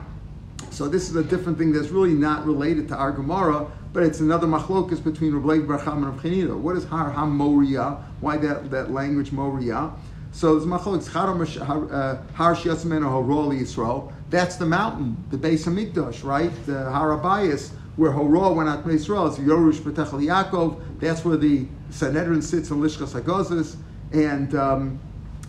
so 0.70 0.88
this 0.88 1.10
is 1.10 1.16
a 1.16 1.22
different 1.22 1.58
thing 1.58 1.70
that's 1.70 1.88
really 1.88 2.14
not 2.14 2.46
related 2.46 2.88
to 2.88 2.96
our 2.96 3.12
Gemara, 3.12 3.70
but 3.92 4.02
it's 4.02 4.20
another 4.20 4.46
machlokas 4.46 5.04
between 5.04 5.34
Rabbi 5.34 5.66
Barcham 5.66 5.98
and 5.98 6.06
Rav 6.06 6.22
Chanina. 6.22 6.56
What 6.56 6.74
is 6.76 6.84
Har 6.84 7.12
HaMoria? 7.12 8.02
Why 8.20 8.38
that, 8.38 8.70
that 8.70 8.90
language 8.90 9.32
Moria? 9.32 9.92
So 10.32 10.58
there's 10.58 10.66
machlokes 10.66 11.06
har 11.06 12.54
shiatzmenu 12.54 13.04
horol 13.04 13.52
Yisrael. 13.52 14.10
That's 14.30 14.56
the 14.56 14.66
mountain, 14.66 15.22
the 15.30 15.36
base 15.36 15.66
of 15.66 15.74
Mikdash, 15.74 16.24
right? 16.24 16.50
The 16.64 16.90
Har 16.90 17.18
HaBayis, 17.18 17.70
where 17.96 18.10
Horol 18.10 18.56
went 18.56 18.68
out 18.68 18.82
to 18.84 18.90
Israel. 18.90 19.26
It's 19.28 19.38
Yorush 19.38 19.80
B'Techel 19.80 20.24
Yaakov. 20.26 20.80
That's 20.98 21.24
where 21.24 21.36
the 21.36 21.66
Sanhedrin 21.90 22.42
sits 22.42 22.70
in 22.70 22.78
Lishkas 22.78 23.20
Hagozis. 23.20 23.76
And 24.12 24.54
um, 24.56 24.98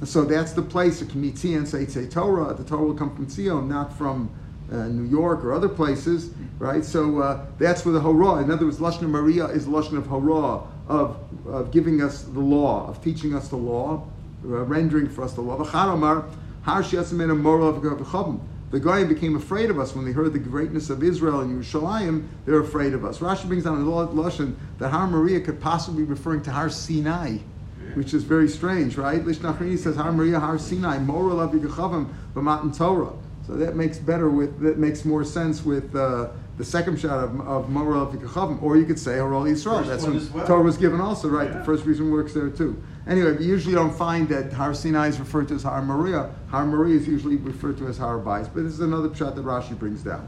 so 0.04 0.26
that's 0.26 0.52
the 0.52 0.62
place, 0.62 1.00
the 1.00 1.06
Kmitzion, 1.06 1.66
say, 1.66 1.86
say 1.86 2.06
Torah. 2.08 2.54
The 2.54 2.64
Torah 2.64 2.84
will 2.84 2.96
come 2.96 3.16
from 3.16 3.30
Zion, 3.30 3.70
not 3.70 3.98
from 3.98 4.30
uh, 4.72 4.88
New 4.88 5.04
York 5.04 5.44
or 5.44 5.54
other 5.54 5.70
places, 5.70 6.32
right? 6.60 6.84
So 6.84 7.20
uh, 7.20 7.46
that's 7.58 7.86
where 7.86 7.94
the 7.94 8.02
Horah, 8.02 8.44
in 8.44 8.52
other 8.52 8.66
words, 8.66 8.80
Lashon 8.80 9.04
Maria 9.04 9.46
is 9.46 9.68
Lashon 9.68 9.98
of 9.98 10.06
Horah, 10.06 10.68
of, 10.88 11.20
of 11.48 11.72
giving 11.72 12.02
us 12.02 12.24
the 12.24 12.40
law, 12.40 12.88
of 12.88 13.02
teaching 13.04 13.34
us 13.36 13.48
the 13.48 13.56
law, 13.56 14.06
uh, 14.44 14.48
rendering 14.66 15.10
for 15.10 15.24
us 15.24 15.34
the 15.34 15.42
law. 15.42 15.58
The 18.72 18.80
Goyim 18.80 19.08
became 19.08 19.36
afraid 19.36 19.70
of 19.70 19.80
us 19.80 19.96
when 19.96 20.06
they 20.06 20.12
heard 20.12 20.34
the 20.34 20.40
greatness 20.40 20.90
of 20.90 21.04
Israel 21.04 21.42
and 21.42 21.64
Yerushalayim. 21.64 22.28
They're 22.46 22.60
afraid 22.60 22.94
of 22.94 23.06
us. 23.06 23.20
Rashi 23.20 23.48
brings 23.48 23.64
down 23.64 23.84
the 23.84 23.90
Lashon 23.90 24.56
that 24.80 24.90
Har 24.90 25.08
Maria 25.08 25.40
could 25.40 25.62
possibly 25.62 26.04
be 26.04 26.10
referring 26.10 26.42
to 26.44 26.52
Har 26.52 26.70
Sinai, 26.70 27.38
which 27.96 28.14
is 28.14 28.24
very 28.24 28.48
strange, 28.48 28.98
right? 28.98 29.24
Lishnachrini 29.24 29.78
says 29.78 29.96
Har 29.96 30.12
Maria, 30.12 30.40
Har 30.40 30.58
Sinai, 30.58 31.00
Moral 31.00 31.40
of 31.40 31.52
Yigachavim, 31.52 32.08
B'matan 32.34 32.76
Torah. 32.76 33.14
So 33.48 33.56
that 33.56 33.76
makes 33.76 34.00
better 34.00 34.30
with 34.30 34.60
that 34.62 34.78
makes 34.80 35.06
more 35.06 35.24
sense 35.24 35.64
with 35.64 35.96
uh, 35.96 36.30
the 36.58 36.66
second 36.66 37.00
shot 37.00 37.24
of, 37.24 37.40
of 37.42 37.70
Moral 37.70 38.08
Vikachavim, 38.08 38.62
or 38.64 38.78
you 38.78 38.86
could 38.86 38.98
say 38.98 39.14
Haral 39.14 39.44
Yisrael. 39.50 39.86
That's 39.86 40.04
when 40.04 40.34
well. 40.34 40.48
Torah 40.48 40.64
was 40.64 40.78
given 40.78 41.02
also, 41.02 41.28
right? 41.28 41.50
Yeah. 41.50 41.60
The 41.60 41.64
first 41.64 41.86
reason 41.86 42.12
works 42.12 42.34
there 42.34 42.50
too. 42.50 42.82
Anyway, 43.08 43.34
we 43.34 43.46
usually 43.46 43.76
don't 43.76 43.96
find 43.96 44.28
that 44.30 44.52
Har 44.54 44.74
Sinai 44.74 45.08
is 45.08 45.20
referred 45.20 45.48
to 45.50 45.56
as 45.56 45.64
Har 45.64 45.82
Maria. 45.82 46.34
Har 46.50 46.66
Maria 46.66 46.96
is 46.96 47.08
usually 47.08 47.36
referred 47.36 47.78
to 47.78 47.88
as 47.88 47.98
Har 47.98 48.18
Bais, 48.20 48.48
but 48.52 48.64
this 48.64 48.74
is 48.74 48.80
another 48.80 49.14
shot 49.14 49.36
that 49.36 49.46
Rashi 49.46 49.78
brings 49.78 50.02
down. 50.02 50.28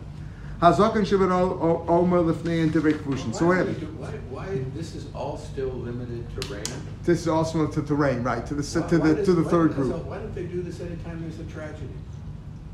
Hazakan 0.62 1.06
Shivan 1.06 1.32
Omer 1.88 2.20
Lifnei 2.20 2.64
and 2.64 2.74
Divrei 2.74 2.94
Kavushin. 2.94 3.34
So 3.36 3.48
why, 3.48 3.64
why, 3.64 4.12
why 4.30 4.64
this 4.74 4.96
is 4.96 5.06
all 5.14 5.38
still 5.38 5.70
limited 5.70 6.26
to 6.42 6.48
rain? 6.48 6.64
This 7.04 7.22
is 7.22 7.28
also 7.28 7.68
to, 7.68 7.82
to 7.84 7.96
rain, 7.96 8.24
right? 8.24 8.46
To 8.48 8.56
the 8.56 8.64
why, 8.64 8.88
to 8.90 8.98
the 8.98 9.24
to 9.24 9.34
the 9.34 9.44
third 9.44 9.76
group. 9.76 10.04
Why 10.06 10.18
don't 10.18 10.34
they 10.34 10.46
do 10.46 10.62
this 10.64 10.80
anytime 10.80 11.22
there's 11.22 11.40
a 11.40 11.52
tragedy? 11.52 11.90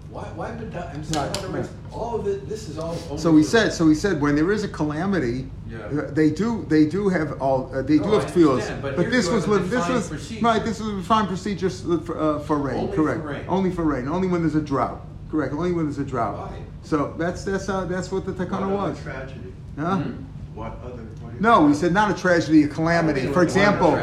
Why, 0.10 0.24
why 0.36 0.50
I'm 0.50 1.04
saying, 1.04 1.34
right, 1.52 1.68
all 1.92 2.20
of 2.20 2.28
it, 2.28 2.48
this 2.48 2.70
is 2.70 2.78
all. 2.78 2.94
So 3.18 3.36
he 3.36 3.44
said, 3.44 3.74
so 3.74 3.90
he 3.90 3.96
said, 3.96 4.22
when 4.22 4.36
there 4.36 4.52
is 4.52 4.64
a 4.64 4.68
calamity, 4.68 5.48
yeah. 5.68 5.80
Uh, 5.80 6.12
they 6.12 6.30
do, 6.30 6.66
they 6.70 6.86
do 6.86 7.10
have 7.10 7.42
all, 7.42 7.74
uh, 7.74 7.82
they 7.82 7.98
do 7.98 8.12
have 8.12 8.32
feels. 8.32 8.70
But, 8.70 8.96
but 8.96 9.10
this 9.10 9.28
was, 9.28 9.48
this 9.72 9.90
was, 9.90 10.10
procedure. 10.10 10.46
right, 10.46 10.64
this 10.64 10.80
was 10.80 10.90
a 10.90 11.02
fine 11.02 11.26
procedure 11.26 11.68
for, 11.72 12.16
uh, 12.20 12.40
for 12.42 12.60
rain, 12.60 12.78
only 12.78 12.96
correct. 12.96 13.22
For 13.22 13.28
rain. 13.28 13.46
Only 13.48 13.72
for 13.72 13.84
rain, 13.84 14.08
only 14.08 14.28
when 14.28 14.42
there's 14.42 14.54
a 14.54 14.62
drought, 14.62 15.02
correct, 15.34 15.54
only 15.54 15.72
when 15.72 15.86
there's 15.86 15.98
a 15.98 16.06
drought. 16.06 16.38
Why? 16.38 16.62
So 16.84 17.16
that's, 17.18 17.44
that's 17.44 17.66
how, 17.66 17.86
that's 17.86 18.12
what 18.12 18.24
the 18.24 18.34
takana 18.34 18.70
was. 18.70 19.02
tragedy? 19.02 19.52
Huh? 19.76 19.98
Mm-hmm. 19.98 20.56
What 20.56 20.78
other? 20.86 21.02
No, 21.40 21.66
we 21.66 21.74
said 21.74 21.92
not 21.92 22.12
a 22.12 22.22
tragedy, 22.22 22.62
a 22.62 22.68
calamity. 22.68 23.26
For 23.26 23.42
example, 23.42 23.94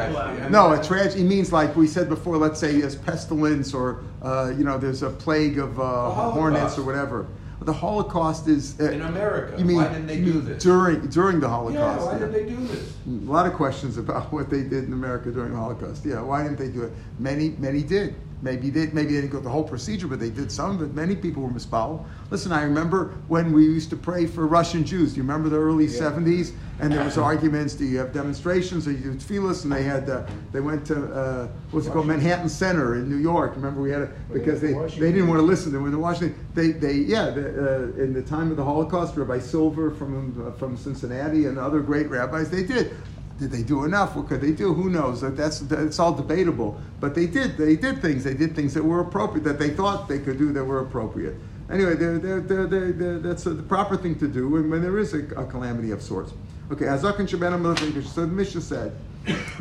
no, 0.51 0.73
a 0.73 0.83
tragedy 0.83 1.23
means 1.23 1.53
like 1.53 1.77
we 1.77 1.87
said 1.87 2.09
before. 2.09 2.37
Let's 2.37 2.59
say 2.59 2.81
there's 2.81 2.97
pestilence 2.97 3.73
or 3.73 4.03
uh, 4.21 4.53
you 4.59 4.65
know 4.65 4.77
there's 4.77 5.05
a 5.05 5.11
plague 5.11 5.59
of 5.59 5.79
uh, 5.79 6.11
hornets 6.11 6.77
or 6.77 6.83
whatever. 6.83 7.29
The 7.63 7.73
Holocaust 7.73 8.49
is 8.49 8.81
uh, 8.81 8.91
in 8.91 9.03
America. 9.03 9.57
You 9.57 9.65
mean, 9.65 9.77
why 9.77 9.89
didn't 9.89 10.09
they 10.09 10.21
do 10.21 10.41
this 10.41 10.61
during 10.61 11.07
during 11.07 11.39
the 11.39 11.49
Holocaust? 11.49 12.01
Yeah, 12.01 12.13
why 12.13 12.19
didn't 12.19 12.33
they 12.33 12.47
do 12.47 12.67
this? 12.67 12.95
A 13.07 13.31
lot 13.31 13.47
of 13.47 13.53
questions 13.53 13.97
about 13.97 14.33
what 14.33 14.51
they 14.51 14.65
did 14.65 14.85
in 14.85 14.93
America 14.93 15.31
during 15.31 15.53
the 15.53 15.59
Holocaust. 15.59 16.05
Yeah, 16.05 16.23
why 16.23 16.43
didn't 16.43 16.59
they 16.59 16.69
do 16.69 16.83
it? 16.83 16.93
Many 17.21 17.51
many 17.51 17.85
did. 17.85 18.17
Maybe 18.43 18.71
they 18.71 18.87
maybe 18.87 19.15
they 19.15 19.21
didn't 19.21 19.33
go 19.33 19.41
the 19.41 19.51
whole 19.51 19.65
procedure, 19.65 20.07
but 20.07 20.19
they 20.19 20.31
did 20.31 20.51
some. 20.51 20.79
But 20.79 20.95
many 20.95 21.15
people 21.15 21.43
were 21.43 21.51
misfollowed. 21.51 22.05
Listen, 22.31 22.53
I 22.53 22.63
remember 22.63 23.15
when 23.29 23.53
we 23.53 23.65
used 23.65 23.91
to 23.91 23.97
pray 23.97 24.27
for 24.27 24.47
Russian 24.47 24.85
Jews. 24.85 25.13
Do 25.13 25.17
you 25.17 25.23
remember 25.23 25.49
the 25.49 25.59
early 25.59 25.87
yeah. 25.87 26.01
'70s? 26.01 26.53
And 26.81 26.91
there 26.91 27.05
was 27.05 27.19
arguments. 27.19 27.75
Do 27.75 27.85
you 27.85 27.99
have 27.99 28.15
demonstrations? 28.15 28.89
Or 28.89 28.93
you 28.93 29.13
do 29.13 29.15
tefillas? 29.15 29.65
And 29.65 29.73
they 29.73 29.83
had 29.83 30.09
uh, 30.09 30.27
they 30.53 30.61
went 30.61 30.87
to 30.87 31.13
uh, 31.13 31.49
what's 31.73 31.87
it 31.87 31.93
called 31.93 32.07
Manhattan 32.07 32.49
Center 32.49 32.95
in 32.95 33.11
New 33.11 33.19
York. 33.19 33.55
Remember 33.57 33.83
we 33.83 33.91
had 33.91 34.03
it 34.03 34.33
because 34.33 34.63
they, 34.63 34.73
they 34.73 35.13
didn't 35.13 35.29
want 35.29 35.41
to 35.41 35.45
listen. 35.45 35.73
They 35.73 35.79
went 35.79 35.93
to 35.93 35.99
Washington. 35.99 36.35
They 36.55 36.71
they 36.71 36.95
yeah 36.95 37.29
the, 37.31 37.97
uh, 37.99 38.03
in 38.03 38.15
the 38.15 38.23
time 38.23 38.51
of 38.51 38.57
the 38.57 38.65
Holocaust, 38.65 39.17
Rabbi 39.17 39.39
Silver 39.39 39.91
from 39.91 40.47
uh, 40.47 40.53
from 40.53 40.79
Cincinnati 40.79 41.45
and 41.45 41.59
other 41.59 41.81
great 41.81 42.09
rabbis 42.09 42.49
they 42.49 42.65
did. 42.65 42.97
Did 43.41 43.51
they 43.51 43.63
do 43.63 43.85
enough? 43.85 44.15
What 44.15 44.29
could 44.29 44.43
they 44.43 44.53
do? 44.53 44.75
Who 44.75 44.91
knows? 44.91 45.23
That's 45.23 45.61
that's 45.61 45.99
all 45.99 46.13
debatable. 46.13 46.79
But 47.01 47.15
they 47.15 47.27
did. 47.27 47.57
They 47.57 47.75
did 47.75 48.03
things. 48.03 48.23
They 48.23 48.35
did 48.35 48.55
things 48.55 48.75
that 48.75 48.85
were 48.85 49.01
appropriate. 49.01 49.45
That 49.45 49.59
they 49.59 49.71
thought 49.71 50.09
they 50.09 50.19
could 50.19 50.37
do 50.37 50.53
that 50.53 50.63
were 50.63 50.81
appropriate. 50.81 51.37
Anyway, 51.71 51.95
they're, 51.95 52.19
they're, 52.19 52.67
they're, 52.67 53.19
that's 53.21 53.47
a, 53.47 53.51
the 53.51 53.63
proper 53.63 53.97
thing 53.97 54.19
to 54.19 54.27
do 54.27 54.49
when, 54.49 54.69
when 54.69 54.83
there 54.83 54.99
is 54.99 55.15
a, 55.15 55.21
a 55.37 55.47
calamity 55.47 55.93
of 55.93 56.03
sorts. 56.03 56.33
Okay, 56.73 56.85
Azak 56.85 57.21
and 57.21 57.29
Shabbat 57.29 58.05
So 58.09 58.23
the 58.23 58.27
Mishnah 58.27 58.61
said 58.61 58.93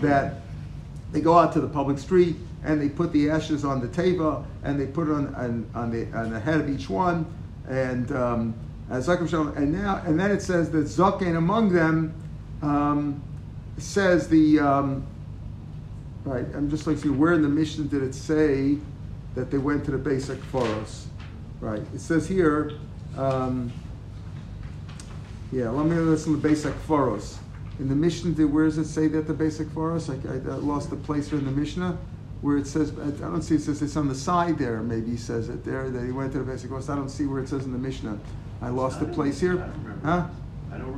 that 0.01 0.41
they 1.11 1.21
go 1.21 1.37
out 1.37 1.53
to 1.53 1.61
the 1.61 1.67
public 1.67 1.99
street 1.99 2.35
and 2.63 2.81
they 2.81 2.89
put 2.89 3.13
the 3.13 3.29
ashes 3.29 3.63
on 3.63 3.79
the 3.79 3.87
teva 3.87 4.43
and 4.63 4.79
they 4.79 4.87
put 4.87 5.07
it 5.07 5.11
on, 5.13 5.33
on, 5.35 5.69
on 5.75 5.91
the, 5.91 6.11
on 6.17 6.31
the 6.31 6.39
head 6.39 6.59
of 6.59 6.69
each 6.69 6.89
one. 6.89 7.25
And 7.67 8.11
um, 8.11 8.55
and 8.89 9.71
now 9.71 10.01
and 10.05 10.19
then 10.19 10.31
it 10.31 10.41
says 10.41 10.71
that 10.71 10.85
Zaken 10.85 11.37
among 11.37 11.71
them 11.71 12.11
um, 12.63 13.21
says 13.81 14.27
the 14.27 14.59
um, 14.59 15.05
right. 16.23 16.45
I'm 16.53 16.69
just 16.69 16.87
like 16.87 16.97
see 16.97 17.09
where 17.09 17.33
in 17.33 17.41
the 17.41 17.49
Mishnah 17.49 17.85
did 17.85 18.03
it 18.03 18.13
say 18.13 18.77
that 19.35 19.51
they 19.51 19.57
went 19.57 19.85
to 19.85 19.91
the 19.91 19.97
beis 19.97 20.33
hakvaros? 20.33 21.05
Right. 21.59 21.81
It 21.93 22.01
says 22.01 22.27
here. 22.27 22.73
Um, 23.17 23.71
yeah, 25.51 25.69
let 25.69 25.87
me 25.87 25.95
listen 25.95 26.35
to 26.35 26.39
the 26.39 26.47
beis 26.47 26.69
hakvaros. 26.69 27.37
In 27.79 27.87
the 27.87 27.95
Mishnah, 27.95 28.31
where 28.47 28.65
does 28.65 28.77
it 28.77 28.85
say 28.85 29.07
that 29.07 29.25
the 29.25 29.33
beis 29.33 29.63
hakvaros? 29.63 30.09
I, 30.09 30.51
I, 30.51 30.55
I 30.55 30.57
lost 30.57 30.89
the 30.89 30.95
place 30.95 31.29
here 31.29 31.39
in 31.39 31.45
the 31.45 31.51
Mishnah 31.51 31.97
where 32.41 32.57
it 32.57 32.67
says, 32.67 32.93
I 32.97 33.09
don't 33.09 33.41
see 33.41 33.55
it 33.55 33.61
says 33.61 33.81
it's 33.81 33.97
on 33.97 34.07
the 34.07 34.15
side 34.15 34.57
there, 34.57 34.81
maybe 34.81 35.11
he 35.11 35.17
says 35.17 35.49
it 35.49 35.65
there, 35.65 35.89
that 35.89 36.05
he 36.05 36.11
went 36.11 36.31
to 36.33 36.39
the 36.39 36.49
beis 36.49 36.65
hakvaros. 36.65 36.89
I 36.89 36.95
don't 36.95 37.09
see 37.09 37.25
where 37.25 37.41
it 37.41 37.49
says 37.49 37.65
in 37.65 37.71
the 37.71 37.77
Mishnah. 37.77 38.17
I 38.61 38.69
lost 38.69 38.99
the 38.99 39.07
place 39.07 39.39
here. 39.39 39.71
Huh? 40.03 40.27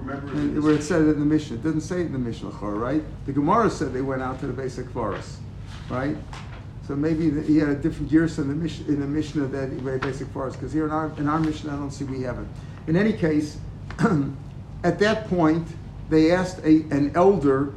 Remember 0.01 0.61
where 0.61 0.73
it 0.73 0.83
said 0.83 1.03
it 1.03 1.09
in 1.09 1.19
the 1.19 1.25
Mishnah. 1.25 1.57
It 1.57 1.63
doesn't 1.63 1.81
say 1.81 2.01
it 2.01 2.07
in 2.07 2.13
the 2.13 2.19
Mishnah, 2.19 2.49
right? 2.49 3.03
The 3.25 3.33
Gemara 3.33 3.69
said 3.69 3.93
they 3.93 4.01
went 4.01 4.21
out 4.21 4.39
to 4.39 4.47
the 4.47 4.59
beis 4.59 4.81
hakvaros, 4.81 5.35
right? 5.89 6.17
So 6.87 6.95
maybe 6.95 7.29
the, 7.29 7.41
he 7.43 7.57
had 7.57 7.69
a 7.69 7.75
different 7.75 8.09
gears 8.09 8.39
in 8.39 8.47
the 8.47 8.55
Mishnah, 8.55 8.87
in 8.87 8.99
the 8.99 9.05
Mishnah 9.05 9.45
that 9.47 9.69
beis 9.69 10.23
hakvaros, 10.23 10.53
because 10.53 10.73
here 10.73 10.85
in 10.85 10.91
our 10.91 11.11
in 11.17 11.27
our 11.27 11.39
Mishnah 11.39 11.73
I 11.73 11.75
don't 11.75 11.91
see 11.91 12.05
we 12.05 12.23
have 12.23 12.39
it. 12.39 12.47
In 12.87 12.97
any 12.97 13.13
case, 13.13 13.59
at 14.83 14.97
that 14.99 15.27
point 15.27 15.67
they 16.09 16.31
asked 16.31 16.59
a, 16.59 16.81
an 16.89 17.11
elder 17.15 17.73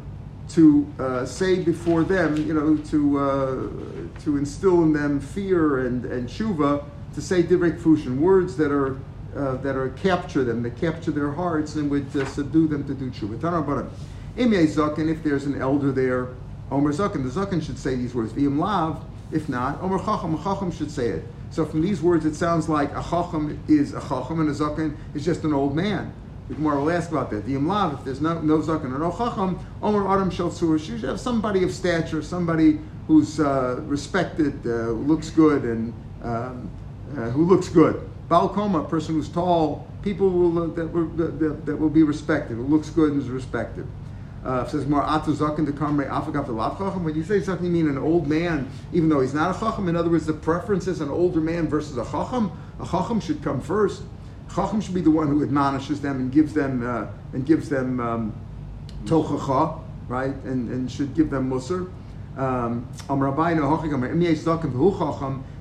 to 0.50 0.86
uh, 0.98 1.26
say 1.26 1.60
before 1.60 2.04
them, 2.04 2.36
you 2.36 2.54
know, 2.54 2.76
to 2.76 3.18
uh, 3.18 4.20
to 4.22 4.38
instill 4.38 4.82
in 4.82 4.94
them 4.94 5.20
fear 5.20 5.86
and 5.86 6.06
and 6.06 6.28
tshuva, 6.28 6.84
to 7.14 7.20
say 7.20 7.42
divrei 7.42 7.78
fushin, 7.78 8.18
words 8.18 8.56
that 8.56 8.72
are 8.72 8.98
uh, 9.36 9.56
that 9.56 9.76
are 9.76 9.90
capture 9.90 10.44
them, 10.44 10.62
that 10.62 10.76
capture 10.78 11.10
their 11.10 11.32
hearts 11.32 11.74
and 11.74 11.90
would 11.90 12.14
uh, 12.16 12.24
subdue 12.26 12.68
them 12.68 12.86
to 12.86 12.94
do 12.94 13.10
tshuva. 13.10 13.38
Zaken, 14.36 15.10
if 15.10 15.22
there's 15.22 15.44
an 15.46 15.60
elder 15.60 15.92
there, 15.92 16.28
Omer 16.70 16.92
zaken, 16.92 17.22
the 17.22 17.28
zaken 17.28 17.62
should 17.62 17.78
say 17.78 17.94
these 17.94 18.14
words. 18.14 18.32
V'im 18.32 18.58
lav, 18.58 19.04
if 19.32 19.48
not, 19.48 19.80
Omer 19.82 19.98
chacham, 19.98 20.34
a 20.34 20.42
chacham 20.42 20.70
should 20.72 20.90
say 20.90 21.08
it. 21.08 21.24
So 21.50 21.64
from 21.64 21.82
these 21.82 22.02
words, 22.02 22.24
it 22.26 22.34
sounds 22.34 22.68
like 22.68 22.90
a 22.92 23.02
chacham 23.02 23.62
is 23.68 23.92
a 23.94 24.00
chacham 24.00 24.40
and 24.40 24.48
a 24.48 24.52
zaken 24.52 24.96
is 25.14 25.24
just 25.24 25.44
an 25.44 25.52
old 25.52 25.76
man. 25.76 26.12
The 26.48 26.54
Gemara 26.54 26.80
will 26.80 26.90
ask 26.90 27.10
about 27.10 27.30
that. 27.30 27.46
The 27.46 27.54
imlav, 27.54 27.98
if 27.98 28.04
there's 28.04 28.20
no, 28.20 28.40
no 28.40 28.58
zaken 28.58 28.94
or 28.94 28.98
no 28.98 29.10
chacham, 29.10 29.58
omer 29.82 30.12
adam 30.12 30.30
shel 30.30 30.52
you 30.52 30.78
should 30.78 31.02
have 31.04 31.20
somebody 31.20 31.62
of 31.62 31.72
stature, 31.72 32.22
somebody 32.22 32.80
who's 33.06 33.40
uh, 33.40 33.80
respected, 33.84 34.66
uh, 34.66 34.90
looks 34.90 35.30
good, 35.30 35.64
and 35.64 35.92
um, 36.22 36.70
uh, 37.16 37.30
who 37.30 37.44
looks 37.44 37.68
good. 37.68 38.10
Balkoma, 38.28 38.84
a 38.84 38.88
person 38.88 39.14
who's 39.14 39.28
tall, 39.28 39.86
people 40.02 40.30
will, 40.30 40.68
that, 40.68 40.86
will, 40.86 41.06
that, 41.08 41.66
that, 41.66 41.76
will 41.76 41.90
be 41.90 42.02
respected, 42.02 42.54
who 42.54 42.62
looks 42.62 42.90
good 42.90 43.12
and 43.12 43.20
is 43.20 43.28
respected. 43.28 43.86
Uh, 44.44 44.66
says 44.66 44.86
more 44.86 45.02
atu 45.02 45.34
zaken 45.34 45.64
to 45.64 45.72
kamre 45.72 46.08
afagav 46.08 46.46
chacham. 46.78 47.04
When 47.04 47.14
you 47.14 47.24
say 47.24 47.40
something, 47.40 47.64
you 47.66 47.72
mean 47.72 47.88
an 47.88 47.96
old 47.96 48.26
man, 48.26 48.70
even 48.92 49.08
though 49.08 49.20
he's 49.20 49.32
not 49.32 49.56
a 49.56 49.58
chacham. 49.58 49.88
In 49.88 49.96
other 49.96 50.10
words, 50.10 50.26
the 50.26 50.34
preference 50.34 50.86
is 50.86 51.00
an 51.00 51.08
older 51.08 51.40
man 51.40 51.66
versus 51.66 51.96
a 51.96 52.04
chacham. 52.04 52.52
A 52.80 52.86
chacham 52.86 53.20
should 53.20 53.42
come 53.42 53.60
first. 53.60 54.02
Chacham 54.54 54.80
should 54.82 54.94
be 54.94 55.00
the 55.00 55.10
one 55.10 55.28
who 55.28 55.42
admonishes 55.42 56.00
them 56.00 56.18
and 56.18 56.30
gives 56.30 56.52
them 56.52 56.86
uh, 56.86 57.06
and 57.32 57.46
gives 57.46 57.70
them 57.70 58.00
um, 58.00 58.34
tochacha, 59.04 59.80
right, 60.08 60.34
and, 60.44 60.70
and 60.70 60.90
should 60.90 61.14
give 61.14 61.30
them 61.30 61.50
musr. 61.50 61.90
Um, 62.36 62.86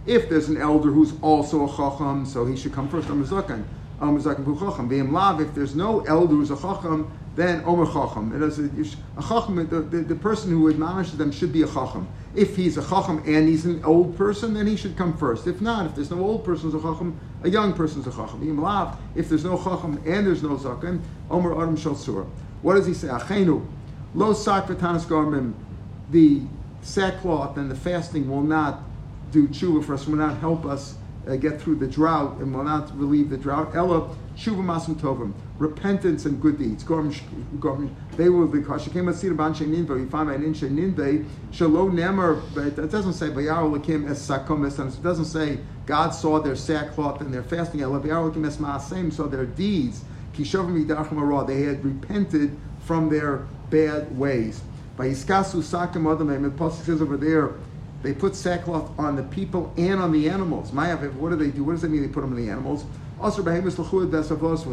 if 0.06 0.30
there's 0.30 0.50
an 0.50 0.58
elder 0.58 0.92
who's 0.92 1.14
also 1.22 1.66
a 1.66 1.70
chacham, 1.70 2.26
so 2.26 2.46
he 2.46 2.56
should 2.56 2.74
come 2.74 2.90
first. 2.90 3.08
Amazakan, 3.08 3.64
amazakan 4.02 4.44
hu 4.44 4.56
chacham. 4.60 4.90
V'im 4.90 5.12
lav. 5.12 5.40
If 5.40 5.54
there's 5.56 5.76
no 5.76 6.02
elder 6.02 6.36
who's 6.36 6.52
a 6.52 6.58
chacham, 6.58 7.12
then 7.36 7.64
omer 7.66 7.86
chacham. 7.86 8.36
It 8.36 8.46
is 8.46 8.60
a, 8.60 8.66
a 9.18 9.22
chacham. 9.22 9.56
The, 9.56 9.82
the, 9.82 9.98
the, 10.04 10.16
person 10.16 10.52
who 10.52 10.70
admonishes 10.70 11.18
them 11.18 11.32
should 11.32 11.54
be 11.54 11.64
a 11.64 11.68
chacham. 11.68 12.08
If 12.36 12.56
he's 12.56 12.78
a 12.78 12.88
chacham 12.88 13.24
and 13.26 13.48
he's 13.48 13.66
an 13.66 13.84
old 13.86 14.18
person, 14.18 14.54
then 14.54 14.68
he 14.68 14.76
should 14.76 14.98
come 14.98 15.16
first. 15.18 15.48
If 15.48 15.62
not, 15.62 15.86
if 15.86 15.96
there's 15.96 16.12
no 16.12 16.20
old 16.20 16.44
person 16.44 16.72
who's 16.72 16.84
a 16.84 16.86
chacham, 16.86 17.20
a 17.44 17.50
young 17.50 17.74
person's 17.74 18.06
a 18.08 18.12
chacham. 18.12 18.42
If 19.16 19.30
there's 19.30 19.46
no 19.46 19.58
chacham 19.58 20.02
and 20.06 20.28
there's 20.28 20.44
no 20.44 20.58
zaken, 20.58 21.02
omer 21.32 21.56
adam 21.62 21.78
shal 21.78 21.96
surah. 21.96 22.26
What 22.62 22.76
does 22.76 22.86
he 22.86 22.94
say? 22.94 23.08
Achenu, 23.08 23.66
lo 24.14 24.34
sak 24.34 24.68
v'tanas 24.68 25.06
garmim, 25.06 25.54
the 26.12 26.42
sackcloth 26.82 27.58
and 27.58 27.72
the 27.72 27.76
fasting 27.76 28.30
will 28.30 28.42
not 28.42 28.84
do 29.34 29.48
tshuva 29.48 29.84
for 29.84 29.96
us, 29.96 30.08
will 30.08 30.16
not 30.16 30.38
help 30.38 30.66
us 30.66 30.96
uh, 31.28 31.36
get 31.36 31.60
through 31.60 31.76
the 31.76 31.88
drought 31.88 32.38
and 32.38 32.54
will 32.54 32.64
not 32.64 32.96
relieve 32.98 33.30
the 33.30 33.38
drought. 33.38 33.76
Ella, 33.76 34.16
tshuva 34.38 34.64
masim 34.64 34.96
tovim, 34.96 35.34
repentance 35.58 36.26
and 36.26 36.40
good 36.42 36.58
deeds. 36.60 36.86
They 36.86 38.30
will 38.30 38.48
be 38.48 38.60
kashakim 38.60 39.10
asir 39.10 39.34
ban 39.34 39.54
ninve. 39.54 40.00
You 40.00 40.10
find 40.10 40.30
by 40.30 40.38
ninshe 40.38 40.70
ninve 40.70 41.26
shalo 41.52 41.92
nemer. 41.92 42.42
But 42.54 42.84
it 42.84 42.92
doesn't 42.92 43.14
say 43.14 43.30
bayar 43.30 43.64
lakim 43.76 44.10
es 44.10 44.26
sakom. 44.26 44.66
It 44.66 45.04
doesn't 45.04 45.26
say 45.26 45.60
God 45.86 46.12
saw 46.12 46.40
their 46.40 46.56
sackcloth 46.56 47.22
and 47.22 47.34
their 47.34 47.44
fasting. 47.44 47.82
Ella 47.82 48.00
bayar 48.00 48.32
lakim 48.32 48.46
es 48.46 48.58
maasim 48.58 49.12
saw 49.12 49.28
their 49.28 49.46
deeds. 49.46 50.04
Kishavim 50.34 50.86
idachim 50.86 51.48
They 51.48 51.64
had 51.64 51.84
repented 51.84 52.56
from 52.82 53.10
their 53.10 53.48
bad 53.70 54.18
ways. 54.18 54.62
By 54.96 55.08
iskasu 55.08 55.64
sakim 55.64 56.06
other 56.06 56.26
the 56.26 56.72
says 56.72 57.02
over 57.02 57.18
there 57.18 57.54
they 58.04 58.14
put 58.14 58.36
sackcloth 58.36 58.92
on 59.00 59.16
the 59.16 59.24
people 59.24 59.74
and 59.78 60.00
on 60.00 60.12
the 60.12 60.30
animals. 60.30 60.72
Mayav, 60.72 61.14
what 61.14 61.30
do 61.30 61.38
they 61.38 61.50
do? 61.50 61.64
What 61.64 61.72
does 61.72 61.82
that 61.82 61.90
mean? 61.90 62.02
They 62.02 62.10
put 62.10 62.22
them 62.22 62.32
on 62.32 62.36
the 62.36 62.50
animals. 62.50 62.86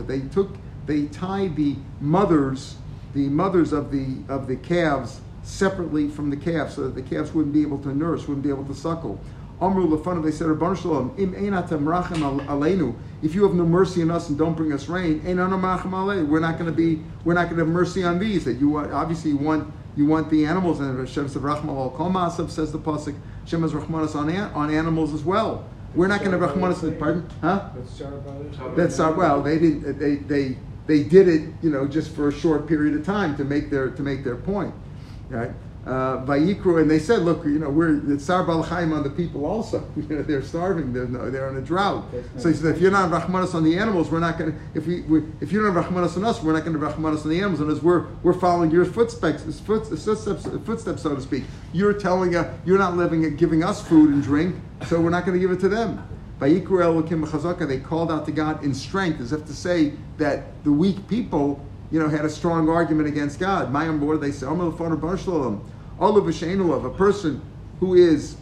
They 0.06 0.20
took, 0.28 0.56
they 0.86 1.06
tied 1.06 1.56
the 1.56 1.76
mothers, 2.00 2.76
the 3.14 3.28
mothers 3.28 3.72
of 3.72 3.92
the 3.92 4.16
of 4.28 4.48
the 4.48 4.56
calves 4.56 5.20
separately 5.42 6.08
from 6.08 6.30
the 6.30 6.36
calves, 6.36 6.74
so 6.74 6.82
that 6.82 6.94
the 6.94 7.02
calves 7.02 7.32
wouldn't 7.32 7.54
be 7.54 7.62
able 7.62 7.78
to 7.78 7.94
nurse, 7.94 8.26
wouldn't 8.26 8.42
be 8.42 8.50
able 8.50 8.64
to 8.64 8.74
suckle. 8.74 9.20
Amru 9.60 9.86
lefanav, 9.86 10.24
they 10.24 10.30
said, 10.32 10.46
Shalom, 10.80 11.10
aleinu. 12.46 12.94
If 13.22 13.34
you 13.34 13.42
have 13.44 13.54
no 13.54 13.64
mercy 13.64 14.02
on 14.02 14.10
us 14.10 14.28
and 14.30 14.38
don't 14.38 14.56
bring 14.56 14.72
us 14.72 14.88
rain, 14.88 15.22
we're 15.22 16.40
not 16.40 16.58
going 16.58 16.66
to 16.66 16.72
be, 16.72 17.02
we're 17.24 17.34
not 17.34 17.44
going 17.44 17.58
to 17.58 17.64
have 17.64 17.68
mercy 17.68 18.02
on 18.02 18.18
these. 18.18 18.44
That 18.46 18.54
you 18.54 18.78
obviously 18.78 19.32
you 19.32 19.36
want 19.36 19.72
you 19.96 20.06
want 20.06 20.30
the 20.30 20.46
animals, 20.46 20.80
and 20.80 20.98
Hashem 20.98 21.28
says, 21.28 21.42
Rachmal 21.42 21.76
al 21.76 21.90
kol 21.90 22.10
maasav, 22.10 22.50
says 22.50 22.72
the 22.72 22.78
Pasuk, 22.78 23.14
Hashem 23.44 23.62
has 23.62 23.72
Rahmanas 23.72 24.14
on, 24.14 24.30
on 24.30 24.72
animals 24.72 25.12
as 25.12 25.24
well. 25.24 25.64
We're 25.94 26.06
not 26.06 26.20
going 26.20 26.32
to 26.32 26.38
Rahmanas, 26.38 26.98
pardon? 26.98 27.28
Huh? 27.40 27.70
That's 28.76 29.00
our, 29.00 29.12
well, 29.12 29.42
they 29.42 29.58
didn't, 29.58 29.98
they, 29.98 30.16
they, 30.16 30.56
they 30.86 31.02
did 31.02 31.28
it, 31.28 31.48
you 31.62 31.70
know, 31.70 31.88
just 31.88 32.14
for 32.14 32.28
a 32.28 32.32
short 32.32 32.66
period 32.68 32.94
of 32.94 33.04
time 33.04 33.36
to 33.36 33.44
make 33.44 33.70
their, 33.70 33.90
to 33.90 34.02
make 34.02 34.22
their 34.22 34.36
point. 34.36 34.74
Right? 35.28 35.50
Uh, 35.90 36.24
Vayikru, 36.24 36.80
and 36.80 36.88
they 36.88 37.00
said, 37.00 37.22
look, 37.22 37.44
you 37.44 37.58
know, 37.58 37.68
we're 37.68 38.12
it's 38.12 38.24
Sar 38.24 38.44
Balchaim 38.44 38.94
on 38.94 39.02
the 39.02 39.10
people 39.10 39.44
also. 39.44 39.84
You 39.96 40.16
know, 40.16 40.22
they're 40.22 40.42
starving, 40.42 40.92
they're, 40.92 41.06
they're 41.06 41.48
on 41.48 41.56
a 41.56 41.60
drought. 41.60 42.04
So 42.36 42.48
he 42.48 42.54
said, 42.54 42.74
if 42.74 42.80
you're 42.80 42.90
not 42.90 43.10
Rahmanas 43.10 43.54
on 43.54 43.64
the 43.64 43.76
animals, 43.76 44.10
we're 44.10 44.18
not 44.18 44.38
going 44.38 44.52
to, 44.52 44.58
if, 44.74 44.86
we, 44.86 45.02
we, 45.02 45.22
if 45.40 45.52
you're 45.52 45.70
not 45.70 45.84
Rahmanas 45.84 46.16
on 46.16 46.24
us, 46.24 46.42
we're 46.42 46.52
not 46.52 46.64
going 46.64 46.78
to 46.78 46.84
Rahmanas 46.84 47.22
on 47.24 47.30
the 47.30 47.38
animals. 47.38 47.60
And 47.60 47.70
as 47.70 47.82
we're, 47.82 48.06
we're 48.22 48.32
following 48.32 48.70
your 48.70 48.84
footsteps, 48.84 49.42
footsteps, 49.60 50.46
footsteps, 50.64 51.02
so 51.02 51.14
to 51.14 51.20
speak, 51.20 51.44
you're 51.72 51.92
telling 51.92 52.34
us, 52.34 52.46
you're 52.64 52.78
not 52.78 52.96
living, 52.96 53.36
giving 53.36 53.62
us 53.62 53.86
food 53.86 54.10
and 54.10 54.22
drink, 54.22 54.56
so 54.86 55.00
we're 55.00 55.10
not 55.10 55.26
going 55.26 55.38
to 55.38 55.40
give 55.40 55.50
it 55.50 55.60
to 55.60 55.68
them. 55.68 56.06
Vayikru 56.40 56.82
Elokim 56.82 57.26
Chazaka, 57.26 57.68
they 57.68 57.78
called 57.78 58.10
out 58.10 58.24
to 58.26 58.32
God 58.32 58.64
in 58.64 58.74
strength, 58.74 59.20
as 59.20 59.32
if 59.32 59.44
to 59.46 59.52
say 59.52 59.92
that 60.18 60.64
the 60.64 60.72
weak 60.72 61.06
people 61.08 61.64
you 61.90 61.98
know, 61.98 62.08
had 62.08 62.24
a 62.24 62.30
strong 62.30 62.68
argument 62.68 63.08
against 63.08 63.38
God. 63.38 63.72
My 63.72 63.88
board, 63.90 64.20
they 64.20 64.30
say, 64.30 64.46
of 66.00 66.84
a 66.84 66.90
person 66.90 67.42
who 67.78 67.94
is 67.94 68.36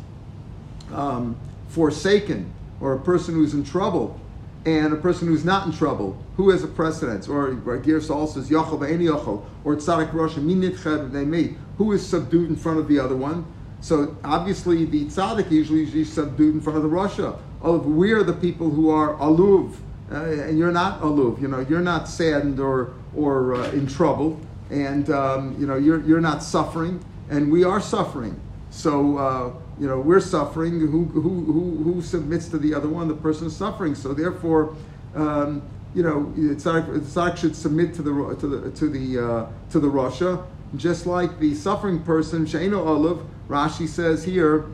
um, 0.92 1.36
forsaken, 1.68 2.50
or 2.80 2.94
a 2.94 2.98
person 2.98 3.34
who's 3.34 3.54
in 3.54 3.64
trouble, 3.64 4.18
and 4.64 4.92
a 4.92 4.96
person 4.96 5.28
who's 5.28 5.44
not 5.44 5.66
in 5.66 5.72
trouble, 5.72 6.16
who 6.36 6.50
has 6.50 6.62
a 6.62 6.68
precedence? 6.68 7.28
Or 7.28 7.54
Gir 7.54 8.00
Saul 8.00 8.26
says, 8.26 8.50
Yachal 8.50 8.78
Ba'eni 8.78 9.10
Yachal, 9.10 9.44
or 9.64 9.76
Tzadik 9.76 10.12
Rosh, 10.12 10.36
may, 10.36 11.54
who 11.76 11.92
is 11.92 12.06
subdued 12.06 12.48
in 12.48 12.56
front 12.56 12.78
of 12.78 12.88
the 12.88 12.98
other 12.98 13.16
one. 13.16 13.44
So 13.80 14.16
obviously 14.24 14.84
the 14.84 15.04
Tzadik 15.06 15.50
usually 15.50 15.82
is 15.82 16.12
subdued 16.12 16.54
in 16.54 16.60
front 16.60 16.76
of 16.76 16.82
the 16.82 16.88
Russia. 16.88 17.38
Oh, 17.62 17.78
we 17.78 18.12
are 18.12 18.22
the 18.22 18.32
people 18.32 18.70
who 18.70 18.90
are 18.90 19.14
aluv, 19.14 19.74
uh, 20.10 20.24
and 20.24 20.58
you're 20.58 20.72
not 20.72 21.00
aluv, 21.00 21.40
you 21.40 21.48
know, 21.48 21.60
you're 21.60 21.80
not 21.80 22.08
saddened 22.08 22.60
or 22.60 22.92
or 23.16 23.54
uh, 23.54 23.70
in 23.70 23.86
trouble, 23.86 24.38
and 24.70 25.10
um, 25.10 25.56
you 25.58 25.66
know 25.66 25.76
you're 25.76 26.00
you're 26.02 26.20
not 26.20 26.42
suffering, 26.42 27.02
and 27.30 27.50
we 27.50 27.64
are 27.64 27.80
suffering. 27.80 28.40
So 28.70 29.18
uh, 29.18 29.52
you 29.80 29.86
know 29.86 30.00
we're 30.00 30.20
suffering. 30.20 30.80
Who, 30.80 31.04
who 31.04 31.20
who 31.20 31.82
who 31.82 32.02
submits 32.02 32.48
to 32.48 32.58
the 32.58 32.74
other 32.74 32.88
one? 32.88 33.08
The 33.08 33.14
person 33.14 33.46
is 33.46 33.56
suffering. 33.56 33.94
So 33.94 34.12
therefore, 34.12 34.74
um, 35.14 35.62
you 35.94 36.02
know 36.02 36.32
the 36.32 36.54
tzaddik 36.54 37.36
should 37.36 37.56
submit 37.56 37.94
to 37.94 38.02
the 38.02 38.36
to 38.36 38.46
the 38.46 38.70
to 38.70 38.88
the 38.88 39.26
uh, 39.26 39.46
to 39.70 39.80
the 39.80 39.88
Russia, 39.88 40.44
just 40.76 41.06
like 41.06 41.38
the 41.38 41.54
suffering 41.54 42.02
person 42.02 42.44
Shaino 42.44 42.86
Olive. 42.86 43.22
Rashi 43.48 43.88
says 43.88 44.22
here, 44.22 44.66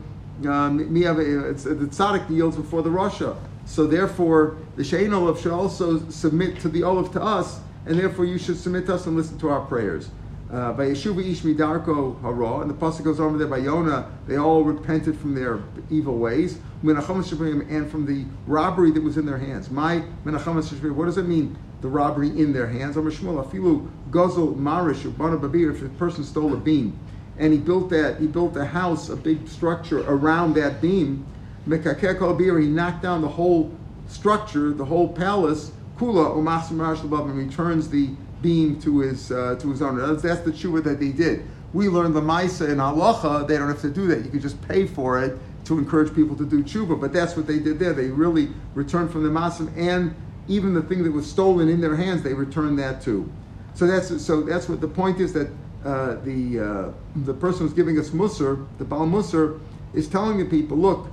um, 0.45 0.77
the 0.77 0.83
tzaddik 0.83 2.29
yields 2.29 2.57
before 2.57 2.81
the 2.81 2.91
Russia. 2.91 3.37
So 3.65 3.87
therefore, 3.87 4.57
the 4.75 4.83
Shain 4.83 5.15
Olive 5.15 5.39
should 5.39 5.53
also 5.53 6.07
submit 6.09 6.59
to 6.59 6.69
the 6.69 6.83
Olive 6.83 7.11
to 7.13 7.21
us 7.21 7.61
and 7.85 7.99
therefore 7.99 8.25
you 8.25 8.37
should 8.37 8.57
submit 8.57 8.85
to 8.87 8.95
us 8.95 9.05
and 9.05 9.15
listen 9.15 9.37
to 9.39 9.49
our 9.49 9.61
prayers. 9.61 10.09
Uh, 10.51 10.71
by 10.73 10.85
Yeshuva 10.85 11.25
Ish 11.25 11.41
Midarko 11.41 12.21
Hara, 12.21 12.59
and 12.59 12.69
the 12.69 12.75
pasuk 12.75 13.03
goes 13.03 13.19
over 13.19 13.35
there 13.35 13.47
by 13.47 13.57
Yonah, 13.57 14.11
they 14.27 14.37
all 14.37 14.63
repented 14.63 15.17
from 15.17 15.33
their 15.33 15.59
evil 15.89 16.19
ways, 16.19 16.59
and 16.83 17.03
from 17.03 18.05
the 18.05 18.25
robbery 18.45 18.91
that 18.91 19.01
was 19.01 19.17
in 19.17 19.25
their 19.25 19.39
hands. 19.39 19.71
My 19.71 20.03
what 20.23 21.05
does 21.05 21.17
it 21.17 21.25
mean? 21.25 21.57
The 21.81 21.87
robbery 21.87 22.29
in 22.29 22.53
their 22.53 22.67
hands. 22.67 22.95
Afilu 22.95 23.89
Gozel 24.11 24.55
Marish 24.55 25.03
if 25.03 25.81
a 25.81 25.89
person 25.97 26.23
stole 26.23 26.53
a 26.53 26.57
beam, 26.57 26.99
and 27.39 27.51
he 27.51 27.57
built 27.57 27.89
that, 27.89 28.19
he 28.19 28.27
built 28.27 28.55
a 28.55 28.65
house, 28.65 29.09
a 29.09 29.15
big 29.15 29.47
structure 29.47 30.01
around 30.07 30.53
that 30.53 30.79
beam. 30.79 31.25
He 31.67 32.67
knocked 32.67 33.01
down 33.01 33.21
the 33.23 33.29
whole 33.29 33.75
structure, 34.07 34.71
the 34.73 34.85
whole 34.85 35.11
palace, 35.11 35.71
Kula 35.97 36.35
Umachsim 36.35 37.29
and 37.29 37.37
returns 37.37 37.89
the 37.89 38.09
beam 38.45 38.79
to 38.79 38.99
his 38.99 39.31
uh, 39.31 39.55
to 39.59 39.71
his 39.71 39.81
owner. 39.81 40.05
That's, 40.05 40.21
that's 40.21 40.41
the 40.41 40.51
tshuva 40.51 40.83
that 40.83 40.99
they 40.99 41.11
did. 41.11 41.43
We 41.73 41.89
learned 41.89 42.15
the 42.15 42.21
Maisa 42.21 42.69
in 42.69 42.77
Halacha, 42.77 43.47
they 43.47 43.57
don't 43.57 43.67
have 43.67 43.81
to 43.81 43.89
do 43.89 44.07
that. 44.07 44.23
You 44.23 44.29
can 44.29 44.39
just 44.39 44.61
pay 44.67 44.85
for 44.85 45.21
it 45.21 45.37
to 45.65 45.79
encourage 45.79 46.13
people 46.13 46.35
to 46.37 46.45
do 46.45 46.63
tshuva. 46.63 47.01
But 47.01 47.11
that's 47.11 47.35
what 47.35 47.47
they 47.47 47.57
did 47.57 47.79
there. 47.79 47.93
They 47.93 48.07
really 48.07 48.49
returned 48.75 49.09
from 49.11 49.23
the 49.23 49.29
Masim 49.29 49.75
and 49.75 50.15
even 50.47 50.75
the 50.75 50.83
thing 50.83 51.03
that 51.03 51.11
was 51.11 51.27
stolen 51.29 51.67
in 51.69 51.81
their 51.81 51.95
hands, 51.95 52.21
they 52.21 52.35
returned 52.35 52.77
that 52.77 53.01
too. 53.01 53.29
So 53.73 53.87
that's 53.87 54.07
so 54.23 54.43
that's 54.43 54.69
what 54.69 54.79
the 54.79 54.87
point 54.87 55.19
is 55.19 55.33
that 55.33 55.49
uh, 55.83 56.15
the 56.23 56.39
uh, 56.59 56.91
the 57.25 57.33
person 57.33 57.61
who's 57.61 57.73
giving 57.73 57.97
us 57.97 58.11
Musar, 58.11 58.65
the 58.77 58.85
Baal 58.85 59.07
Musar, 59.07 59.59
is 59.95 60.07
telling 60.07 60.37
the 60.37 60.45
people, 60.45 60.77
look, 60.77 61.07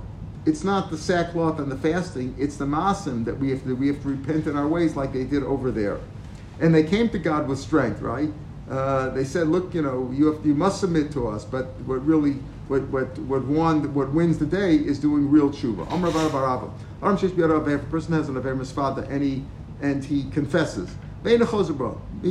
it's 0.45 0.63
not 0.63 0.91
the 0.91 0.97
sackcloth 0.97 1.59
and 1.59 1.71
the 1.71 1.77
fasting, 1.77 2.35
it's 2.37 2.57
the 2.57 2.65
masim 2.65 3.25
that 3.25 3.37
we 3.39 3.49
have 3.49 3.63
to, 3.63 3.75
we 3.75 3.87
have 3.87 4.01
to 4.03 4.09
repent 4.09 4.45
in 4.45 4.55
our 4.55 4.67
ways 4.67 4.95
like 4.95 5.13
they 5.13 5.23
did 5.23 5.43
over 5.43 5.71
there. 5.71 5.99
And 6.59 6.73
they 6.73 6.83
came 6.83 7.09
to 7.09 7.19
God 7.19 7.47
with 7.47 7.59
strength, 7.59 8.01
right? 8.01 8.29
Uh, 8.69 9.09
they 9.09 9.25
said, 9.25 9.47
look, 9.47 9.73
you 9.73 9.81
know, 9.81 10.09
you, 10.13 10.31
have, 10.31 10.45
you 10.45 10.53
must 10.53 10.79
submit 10.79 11.11
to 11.11 11.27
us, 11.27 11.43
but 11.43 11.65
what 11.85 12.05
really, 12.05 12.33
what, 12.67 12.83
what, 12.89 13.17
what, 13.19 13.43
won, 13.45 13.93
what 13.93 14.11
wins 14.13 14.37
the 14.37 14.45
day 14.45 14.75
is 14.75 14.99
doing 14.99 15.29
real 15.29 15.49
tshuva. 15.49 15.89
Amr 15.91 16.09
barava. 16.11 16.71
If 17.01 17.81
a 17.81 17.85
person 17.85 18.13
has 18.13 18.29
an 18.29 18.37
aver 18.37 18.55
misfada 18.55 19.09
and 19.09 19.21
he, 19.21 19.43
and 19.81 20.03
he 20.03 20.23
confesses, 20.29 20.95
he 21.23 21.37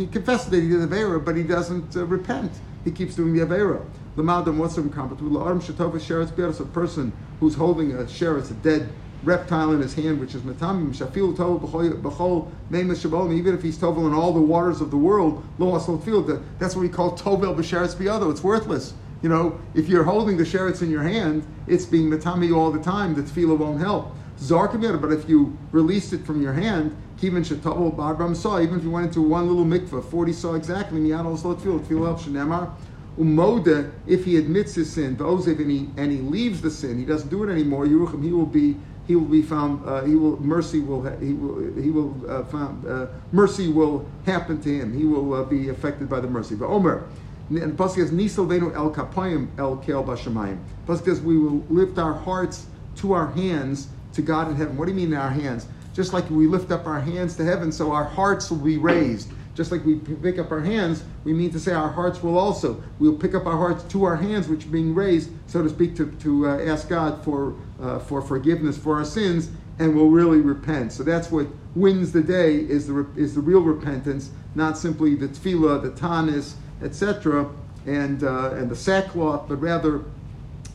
confesses 0.06 0.50
that 0.50 0.60
he 0.60 0.68
did 0.68 0.80
the 0.80 0.86
avera, 0.86 1.22
but 1.22 1.36
he 1.36 1.42
doesn't 1.42 1.96
uh, 1.96 2.06
repent. 2.06 2.52
He 2.84 2.90
keeps 2.90 3.14
doing 3.14 3.34
the 3.34 3.44
avera. 3.44 3.84
The 4.16 4.22
Madam, 4.22 4.58
what's 4.58 4.74
some 4.74 4.90
compatible? 4.90 5.42
Arm 5.42 5.60
Shatova 5.60 5.94
Sheretz 5.94 6.60
a 6.60 6.64
person 6.64 7.12
who's 7.40 7.54
holding 7.54 7.92
a 7.92 8.04
sheretz, 8.04 8.50
a 8.50 8.54
dead 8.54 8.88
reptile 9.24 9.72
in 9.72 9.80
his 9.80 9.94
hand, 9.94 10.20
which 10.20 10.34
is 10.34 10.42
Matamim, 10.42 10.94
Shafil 10.94 11.36
Tov 11.36 11.60
B'chol 11.60 12.50
Nemes 12.70 13.04
Shabolim, 13.04 13.32
even 13.34 13.54
if 13.54 13.62
he's 13.62 13.78
Tovel 13.78 14.06
in 14.06 14.12
all 14.12 14.32
the 14.32 14.40
waters 14.40 14.80
of 14.80 14.90
the 14.90 14.96
world, 14.96 15.44
Lo 15.58 15.78
Asol 15.78 16.02
Field, 16.04 16.42
that's 16.58 16.74
what 16.74 16.82
we 16.82 16.88
call 16.88 17.16
Tovel 17.16 17.54
B'Sheretz 17.54 17.94
Biado, 17.94 18.30
it's 18.30 18.42
worthless. 18.42 18.94
You 19.22 19.28
know, 19.28 19.60
if 19.74 19.88
you're 19.88 20.02
holding 20.02 20.36
the 20.36 20.42
sheretz 20.42 20.82
in 20.82 20.90
your 20.90 21.04
hand, 21.04 21.46
it's 21.68 21.86
being 21.86 22.10
Matami 22.10 22.54
all 22.54 22.72
the 22.72 22.82
time, 22.82 23.14
the 23.14 23.22
tefillah 23.22 23.56
won't 23.56 23.80
help. 23.80 24.12
Zarkavir, 24.40 25.00
but 25.00 25.12
if 25.12 25.28
you 25.28 25.56
released 25.70 26.12
it 26.12 26.26
from 26.26 26.42
your 26.42 26.52
hand, 26.52 26.96
Kivin 27.20 27.44
Shatov 27.46 27.96
Barbam 27.96 28.34
saw, 28.34 28.60
even 28.60 28.78
if 28.78 28.82
you 28.82 28.90
went 28.90 29.06
into 29.06 29.22
one 29.22 29.46
little 29.46 29.64
mikveh, 29.64 30.04
40 30.10 30.32
saw 30.32 30.54
exactly, 30.54 31.00
Miyad 31.00 31.24
Al 31.24 31.36
Slot 31.36 31.62
Field, 31.62 31.84
Tefillah 31.84 32.06
helps, 32.06 32.24
Shenemar. 32.24 32.72
Umoda, 33.16 33.92
if 34.06 34.24
he 34.24 34.38
admits 34.38 34.74
his 34.74 34.90
sin, 34.90 35.16
and 35.20 35.70
he, 35.70 35.90
and 35.96 36.10
he 36.10 36.18
leaves 36.18 36.62
the 36.62 36.70
sin, 36.70 36.98
he 36.98 37.04
doesn't 37.04 37.28
do 37.28 37.44
it 37.44 37.52
anymore, 37.52 37.84
Yeruchim, 37.84 38.24
he 38.24 38.32
will 38.32 38.46
be 38.46 38.76
he 39.06 39.16
will 39.16 39.26
be 39.26 39.42
found. 39.42 39.86
Uh, 39.86 40.04
he 40.04 40.14
will 40.14 40.40
mercy 40.40 40.80
will 40.80 41.02
ha- 41.02 41.16
he 41.18 41.32
will 41.32 41.80
he 41.80 41.90
will 41.90 42.14
uh, 42.28 42.44
found 42.44 42.86
uh, 42.86 43.06
mercy 43.32 43.68
will 43.68 44.06
happen 44.26 44.60
to 44.62 44.68
him. 44.68 44.96
He 44.96 45.04
will 45.04 45.34
uh, 45.34 45.44
be 45.44 45.68
affected 45.68 46.08
by 46.08 46.20
the 46.20 46.28
mercy. 46.28 46.54
But 46.54 46.66
Omer, 46.68 47.04
And 47.50 47.76
pasuk 47.76 47.96
says, 47.96 48.12
"Nisal 48.12 48.46
venu 48.46 48.72
el 48.74 48.92
kapoyim 48.92 49.48
el 49.58 49.76
kel 49.78 50.04
bashamayim." 50.04 50.58
Pasuk 50.86 51.04
says, 51.04 51.20
"We 51.20 51.38
will 51.38 51.64
lift 51.68 51.98
our 51.98 52.14
hearts 52.14 52.66
to 52.96 53.12
our 53.12 53.30
hands 53.32 53.88
to 54.14 54.22
God 54.22 54.48
in 54.50 54.56
heaven." 54.56 54.76
What 54.76 54.86
do 54.86 54.92
you 54.92 54.96
mean 54.96 55.12
in 55.12 55.18
our 55.18 55.30
hands? 55.30 55.66
Just 55.94 56.12
like 56.12 56.28
we 56.30 56.46
lift 56.46 56.70
up 56.70 56.86
our 56.86 57.00
hands 57.00 57.36
to 57.36 57.44
heaven, 57.44 57.70
so 57.70 57.92
our 57.92 58.04
hearts 58.04 58.50
will 58.50 58.58
be 58.58 58.78
raised. 58.78 59.30
Just 59.54 59.70
like 59.70 59.84
we 59.84 59.96
pick 59.96 60.38
up 60.38 60.50
our 60.50 60.60
hands, 60.60 61.04
we 61.24 61.34
mean 61.34 61.50
to 61.50 61.60
say 61.60 61.72
our 61.72 61.90
hearts 61.90 62.22
will 62.22 62.38
also. 62.38 62.82
We'll 62.98 63.16
pick 63.16 63.34
up 63.34 63.44
our 63.44 63.58
hearts 63.58 63.84
to 63.92 64.04
our 64.04 64.16
hands, 64.16 64.48
which 64.48 64.64
are 64.64 64.70
being 64.70 64.94
raised, 64.94 65.30
so 65.46 65.62
to 65.62 65.68
speak, 65.68 65.94
to, 65.96 66.10
to 66.10 66.48
uh, 66.48 66.58
ask 66.64 66.88
God 66.88 67.22
for, 67.22 67.54
uh, 67.82 67.98
for 67.98 68.22
forgiveness 68.22 68.78
for 68.78 68.96
our 68.96 69.04
sins, 69.04 69.50
and 69.78 69.94
we'll 69.94 70.08
really 70.08 70.40
repent. 70.40 70.92
So 70.92 71.02
that's 71.02 71.30
what 71.30 71.46
wins 71.74 72.12
the 72.12 72.22
day 72.22 72.56
is 72.56 72.86
the, 72.86 73.06
is 73.16 73.34
the 73.34 73.40
real 73.40 73.60
repentance, 73.60 74.30
not 74.54 74.78
simply 74.78 75.14
the 75.14 75.28
tefillah, 75.28 75.82
the 75.82 75.90
tanis, 75.90 76.54
etc., 76.82 77.50
and, 77.86 78.22
uh, 78.22 78.52
and 78.52 78.70
the 78.70 78.76
sackcloth, 78.76 79.48
but 79.48 79.56
rather 79.56 80.04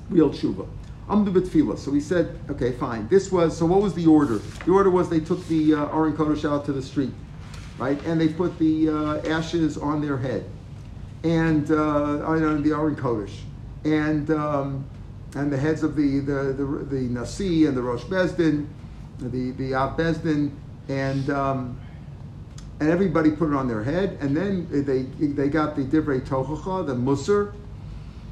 real 0.10 0.30
tshuva. 0.30 0.68
Amdu 1.08 1.32
b'tefillah. 1.32 1.78
So 1.78 1.94
he 1.94 2.02
said, 2.02 2.38
okay, 2.50 2.74
fine. 2.74 3.08
This 3.08 3.32
was, 3.32 3.58
so 3.58 3.66
what 3.66 3.82
was 3.82 3.94
the 3.94 4.06
order? 4.06 4.40
The 4.66 4.72
order 4.72 4.90
was 4.90 5.10
they 5.10 5.22
took 5.22 5.46
the 5.48 5.74
uh, 5.74 5.96
Aron 5.96 6.18
Kodesh 6.18 6.50
out 6.50 6.66
to 6.66 6.74
the 6.74 6.82
street 6.82 7.14
right? 7.78 8.02
And 8.06 8.20
they 8.20 8.28
put 8.28 8.58
the 8.58 8.90
uh, 8.90 9.30
ashes 9.30 9.78
on 9.78 10.02
their 10.02 10.18
head, 10.18 10.46
and 11.24 11.70
uh, 11.72 12.26
on 12.26 12.64
the 12.64 12.72
Aron 12.72 12.96
Kodesh, 12.96 13.40
and 13.84 14.30
um, 14.32 14.86
and 15.38 15.52
the 15.52 15.58
heads 15.58 15.84
of 15.84 15.96
the 15.96 16.20
the 16.20 16.54
the, 16.54 16.66
the 16.90 17.02
Nasi 17.02 17.66
and 17.66 17.78
the 17.78 17.82
Rosh 17.82 18.04
Bezdin, 18.04 18.68
the 19.20 19.52
the 19.52 19.74
Av 19.76 19.98
Bezdin, 19.98 20.52
and 20.90 21.30
um, 21.30 21.80
and 22.80 22.90
everybody 22.90 23.32
put 23.32 23.50
it 23.50 23.56
on 23.56 23.68
their 23.68 23.84
head, 23.84 24.18
and 24.20 24.36
then 24.36 24.68
they 24.72 25.04
they 25.28 25.50
got 25.50 25.76
the 25.76 25.84
Divrei 25.84 26.22
Tochacha, 26.22 26.86
the 26.86 26.96
Musar, 26.96 27.54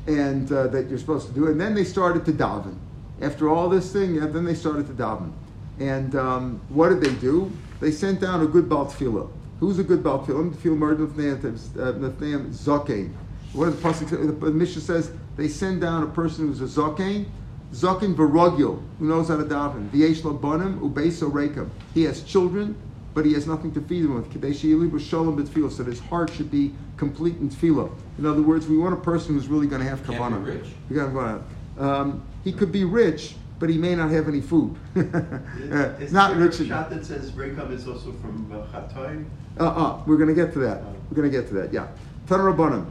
and 0.07 0.51
uh, 0.51 0.67
that 0.67 0.89
you're 0.89 0.99
supposed 0.99 1.27
to 1.27 1.33
do, 1.33 1.47
and 1.47 1.59
then 1.59 1.75
they 1.75 1.83
started 1.83 2.25
to 2.25 2.31
daven. 2.31 2.75
After 3.21 3.49
all 3.49 3.69
this 3.69 3.93
thing, 3.93 4.17
and 4.17 4.33
then 4.33 4.43
they 4.43 4.55
started 4.55 4.87
to 4.87 4.93
daven. 4.93 5.31
And 5.79 6.15
um, 6.15 6.61
what 6.69 6.89
did 6.89 7.01
they 7.01 7.13
do? 7.19 7.51
They 7.79 7.91
sent 7.91 8.21
down 8.21 8.41
a 8.41 8.47
good 8.47 8.67
Baal 8.69 8.85
Tefillah. 8.87 9.29
Who's 9.59 9.79
a 9.79 9.83
good 9.83 10.03
Baal 10.03 10.25
Tefillah? 10.25 10.65
Murder 10.77 11.07
Nathaniel 11.07 12.41
Zokain. 12.51 13.13
What 13.53 13.65
does 13.65 13.75
the 13.75 13.81
Pasuk 13.81 14.39
The 14.39 14.51
Mishnah 14.51 14.81
says 14.81 15.11
they 15.37 15.47
send 15.47 15.81
down 15.81 16.03
a 16.03 16.07
person 16.07 16.47
who's 16.47 16.61
a 16.61 16.65
Zokain, 16.65 17.25
Zokin 17.73 18.15
Varogil, 18.15 18.81
who 18.99 19.05
knows 19.07 19.27
how 19.29 19.37
to 19.37 19.43
daven. 19.43 19.89
V'yesh 19.89 20.21
Labanim 20.21 20.79
Ubeso 20.79 21.31
Rekem. 21.31 21.69
He 21.93 22.03
has 22.03 22.23
children, 22.23 22.75
but 23.13 23.25
he 23.25 23.33
has 23.33 23.47
nothing 23.47 23.73
to 23.73 23.81
feed 23.81 24.03
them 24.03 24.15
with. 24.15 24.29
Kadeshi 24.31 24.99
Shalom 24.99 25.37
B'Tefillah, 25.37 25.71
so 25.71 25.83
that 25.83 25.89
his 25.89 25.99
heart 26.01 26.31
should 26.31 26.51
be 26.51 26.73
complete 26.97 27.37
in 27.37 27.49
tefillah. 27.49 27.91
In 28.17 28.25
other 28.25 28.41
words, 28.41 28.67
we 28.67 28.77
want 28.77 28.93
a 28.93 28.97
person 29.01 29.35
who's 29.35 29.47
really 29.47 29.67
going 29.67 29.81
to 29.81 29.89
have 29.89 30.01
kavanah. 30.03 30.45
Rich. 30.45 30.65
We 30.89 30.95
got 30.95 31.41
um, 31.77 32.23
He 32.43 32.51
could 32.51 32.71
be 32.71 32.83
rich, 32.85 33.35
but 33.59 33.69
he 33.69 33.77
may 33.77 33.95
not 33.95 34.09
have 34.11 34.27
any 34.27 34.41
food. 34.41 34.75
Is 34.95 36.11
not 36.13 36.31
there 36.31 36.41
a 36.41 36.45
rich 36.45 36.59
enough. 36.59 36.67
shot 36.67 36.89
that 36.89 37.05
says 37.05 37.31
Rekam 37.31 37.71
is 37.71 37.87
also 37.87 38.11
from 38.13 38.51
uh, 38.51 38.65
Chatoim? 38.67 39.25
Uh, 39.59 39.63
uh, 39.63 40.03
we're 40.05 40.17
going 40.17 40.29
to 40.29 40.35
get 40.35 40.53
to 40.53 40.59
that. 40.59 40.83
We're 41.09 41.15
going 41.15 41.31
to 41.31 41.37
get 41.37 41.47
to 41.49 41.53
that. 41.55 41.73
Yeah. 41.73 41.87
Tanarabanim. 42.27 42.85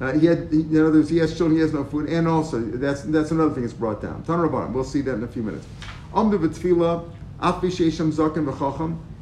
Uh, 0.00 0.12
he 0.12 0.26
had, 0.26 0.48
he, 0.52 0.60
in 0.60 0.76
other 0.76 0.92
words, 0.92 1.08
he 1.08 1.18
has 1.18 1.36
children, 1.36 1.56
he 1.56 1.62
has 1.62 1.72
no 1.72 1.82
food, 1.84 2.08
and 2.08 2.28
also 2.28 2.60
that's 2.60 3.02
that's 3.02 3.32
another 3.32 3.52
thing 3.52 3.62
that's 3.64 3.74
brought 3.74 4.00
down. 4.00 4.22
Tanarabanim. 4.22 4.72
We'll 4.72 4.84
see 4.84 5.00
that 5.00 5.14
in 5.14 5.24
a 5.24 5.28
few 5.28 5.42
minutes. 5.42 5.66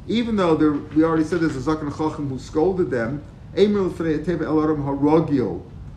Even 0.09 0.35
though 0.35 0.55
there, 0.55 0.71
we 0.71 1.03
already 1.03 1.23
said 1.23 1.41
there's 1.41 1.55
a 1.55 1.59
zaken 1.59 1.89
chacham 1.97 2.29
who 2.29 2.39
scolded 2.39 2.89
them, 2.89 3.21
a 3.55 3.65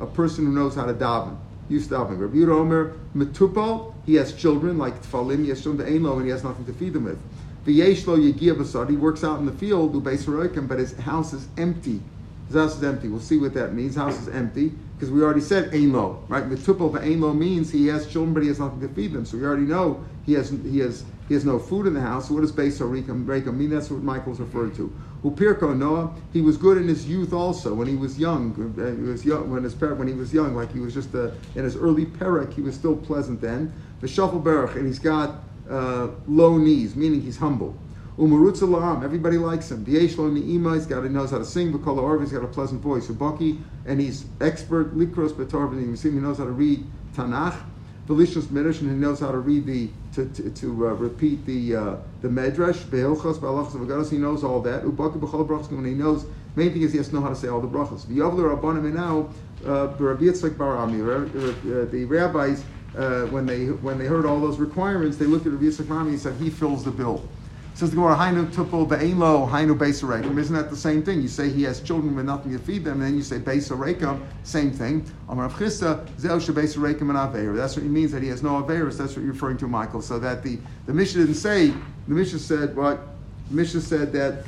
person 0.06 0.46
who 0.46 0.52
knows 0.52 0.74
how 0.74 0.86
to 0.86 0.94
daven. 0.94 1.36
Used 1.68 1.90
to 1.90 1.94
daven. 1.96 2.18
Rabbi 2.18 2.36
Yehuda 2.36 2.52
Omer 2.52 2.96
metupal. 3.14 3.94
He 4.06 4.14
has 4.14 4.32
children 4.32 4.78
like 4.78 5.02
tfalim. 5.02 5.42
He 5.42 5.50
has 5.50 5.62
children 5.62 5.86
to 5.86 5.94
Elo, 5.94 6.16
and 6.16 6.24
he 6.24 6.30
has 6.30 6.42
nothing 6.42 6.64
to 6.64 6.72
feed 6.72 6.94
them 6.94 7.04
with. 7.04 7.18
He 7.66 8.96
works 8.96 9.22
out 9.22 9.38
in 9.38 9.46
the 9.46 9.52
field, 9.52 10.02
but 10.02 10.78
his 10.78 10.96
house 10.98 11.32
is 11.32 11.46
empty. 11.58 12.00
His 12.50 12.56
house 12.56 12.76
is 12.76 12.82
empty. 12.82 13.06
We'll 13.06 13.20
see 13.20 13.38
what 13.38 13.54
that 13.54 13.74
means. 13.74 13.94
House 13.94 14.20
is 14.20 14.28
empty 14.28 14.72
because 14.96 15.08
we 15.08 15.22
already 15.22 15.40
said 15.40 15.72
Elo, 15.72 16.24
right? 16.26 16.42
Metupal 16.42 16.92
v'Elo 16.92 17.32
means 17.32 17.70
he 17.70 17.86
has 17.86 18.08
children, 18.08 18.34
but 18.34 18.42
he 18.42 18.48
has 18.48 18.58
nothing 18.58 18.80
to 18.80 18.88
feed 18.88 19.12
them. 19.12 19.24
So 19.24 19.38
we 19.38 19.44
already 19.44 19.62
know 19.62 20.04
he 20.26 20.32
has 20.32 20.50
he 20.50 20.80
has 20.80 21.04
he 21.28 21.34
has 21.34 21.44
no 21.44 21.60
food 21.60 21.86
in 21.86 21.94
the 21.94 22.00
house. 22.00 22.26
So 22.26 22.34
what 22.34 22.40
does 22.40 22.50
beis 22.50 22.80
haroikim 22.80 23.56
mean? 23.56 23.70
That's 23.70 23.88
what 23.88 24.02
Michael's 24.02 24.40
referred 24.40 24.74
to. 24.74 24.92
Upirko 25.22 25.76
Noah, 25.76 26.12
he 26.32 26.40
was 26.40 26.56
good 26.56 26.76
in 26.76 26.88
his 26.88 27.06
youth 27.08 27.32
also 27.32 27.72
when 27.72 27.86
he 27.86 27.94
was 27.94 28.18
young. 28.18 28.50
uh, 28.80 28.96
He 28.96 29.02
was 29.02 29.24
young 29.24 29.48
when 29.48 29.62
his 29.62 29.76
when 29.76 30.08
he 30.08 30.14
was 30.14 30.34
young, 30.34 30.56
like 30.56 30.72
he 30.72 30.80
was 30.80 30.92
just 30.92 31.14
uh, 31.14 31.30
in 31.54 31.62
his 31.62 31.76
early 31.76 32.04
perek, 32.04 32.52
he 32.54 32.62
was 32.62 32.74
still 32.74 32.96
pleasant 32.96 33.40
then. 33.40 33.72
The 34.00 34.08
shuffle 34.08 34.40
berach, 34.40 34.74
and 34.74 34.86
he's 34.88 34.98
got 34.98 35.44
uh, 35.70 36.08
low 36.26 36.58
knees, 36.58 36.96
meaning 36.96 37.20
he's 37.20 37.36
humble. 37.36 37.78
Umarutza 38.20 39.02
everybody 39.02 39.38
likes 39.38 39.70
him. 39.70 39.82
V'yesh 39.82 40.18
lo 40.18 40.28
ni'ima, 40.28 40.74
he's 40.74 40.84
got, 40.84 41.02
he 41.02 41.08
knows 41.08 41.30
how 41.30 41.38
to 41.38 41.44
sing. 41.44 41.72
V'kol 41.72 41.96
ha'orv, 41.96 42.20
he's 42.20 42.32
got 42.32 42.44
a 42.44 42.48
pleasant 42.48 42.82
voice. 42.82 43.06
Ubaki, 43.06 43.58
and 43.86 43.98
he's 43.98 44.26
expert. 44.42 44.94
Likros 44.94 45.32
betor, 45.32 46.02
he 46.02 46.10
knows 46.10 46.36
how 46.36 46.44
to 46.44 46.50
read 46.50 46.86
Tanakh. 47.16 47.56
Delicious 48.06 48.50
midrash, 48.50 48.82
and 48.82 48.90
he 48.90 48.96
knows 48.96 49.20
how 49.20 49.30
to 49.30 49.38
read 49.38 49.64
the 49.64 49.88
to 50.12 50.26
to, 50.26 50.50
to 50.50 50.88
uh, 50.88 50.90
repeat 50.90 51.46
the 51.46 51.74
uh, 51.74 51.96
the 52.20 52.28
medrash. 52.28 52.90
Be'ilchos 52.90 53.40
be'alachos 53.40 53.72
v'gados, 53.72 54.10
he 54.10 54.18
knows 54.18 54.44
all 54.44 54.60
that. 54.60 54.84
Ubaki 54.84 55.18
b'chol 55.18 55.48
brachos, 55.48 55.72
when 55.72 55.86
he 55.86 55.94
knows. 55.94 56.26
Main 56.56 56.74
thing 56.74 56.82
is 56.82 56.92
he 56.92 56.98
has 56.98 57.08
to 57.08 57.14
know 57.14 57.22
how 57.22 57.30
to 57.30 57.36
say 57.36 57.48
all 57.48 57.62
the 57.62 57.68
brachos. 57.68 58.04
V'yavler 58.04 58.54
rabbanim 58.54 58.92
now, 58.92 59.30
Rabbi 59.64 60.24
Yitzchak 60.24 60.58
Bar 60.58 60.76
uh, 60.76 61.90
the 61.90 62.04
rabbis. 62.04 62.64
Uh, 62.94 63.26
when 63.26 63.46
they 63.46 63.66
when 63.66 63.96
they 63.96 64.06
heard 64.06 64.26
all 64.26 64.40
those 64.40 64.58
requirements, 64.58 65.16
they 65.16 65.24
looked 65.24 65.46
at 65.46 65.52
Rabbi 65.52 65.64
Yitzchak 65.64 65.88
Bar 65.88 66.00
Ami 66.00 66.10
and 66.10 66.20
said 66.20 66.34
he 66.34 66.50
fills 66.50 66.84
the 66.84 66.90
bill. 66.90 67.26
Says 67.74 67.90
the 67.90 67.96
Gemara, 67.96 68.14
Hainu 68.16 68.52
tupel 68.52 68.86
be'elo, 68.86 69.48
Hainu 69.48 69.76
beisarekim. 69.76 70.36
Isn't 70.36 70.54
that 70.54 70.68
the 70.70 70.76
same 70.76 71.02
thing? 71.02 71.22
You 71.22 71.28
say 71.28 71.48
he 71.48 71.62
has 71.62 71.80
children 71.80 72.14
with 72.14 72.26
nothing 72.26 72.52
to 72.52 72.58
feed 72.58 72.84
them, 72.84 72.94
and 72.94 73.02
then 73.02 73.16
you 73.16 73.22
say 73.22 73.38
beisarekim, 73.38 74.20
same 74.42 74.70
thing. 74.70 75.04
Amar 75.28 75.46
Rav 75.46 75.54
Chisda, 75.54 76.06
zeu 76.18 76.28
shebeisarekim 76.28 77.02
and 77.02 77.12
aveir. 77.12 77.56
That's 77.56 77.76
what 77.76 77.86
it 77.86 77.88
means 77.88 78.12
that 78.12 78.22
he 78.22 78.28
has 78.28 78.42
no 78.42 78.62
aveiros. 78.62 78.98
That's 78.98 79.16
what 79.16 79.22
you're 79.22 79.32
referring 79.32 79.56
to, 79.58 79.68
Michael. 79.68 80.02
So 80.02 80.18
that 80.18 80.42
the 80.42 80.58
the 80.86 80.92
Mishnah 80.92 81.22
didn't 81.22 81.36
say. 81.36 81.68
The 81.68 82.14
Mishnah 82.14 82.40
said 82.40 82.76
what? 82.76 83.00
The 83.48 83.54
Mishnah 83.56 83.80
said 83.80 84.12
that 84.12 84.44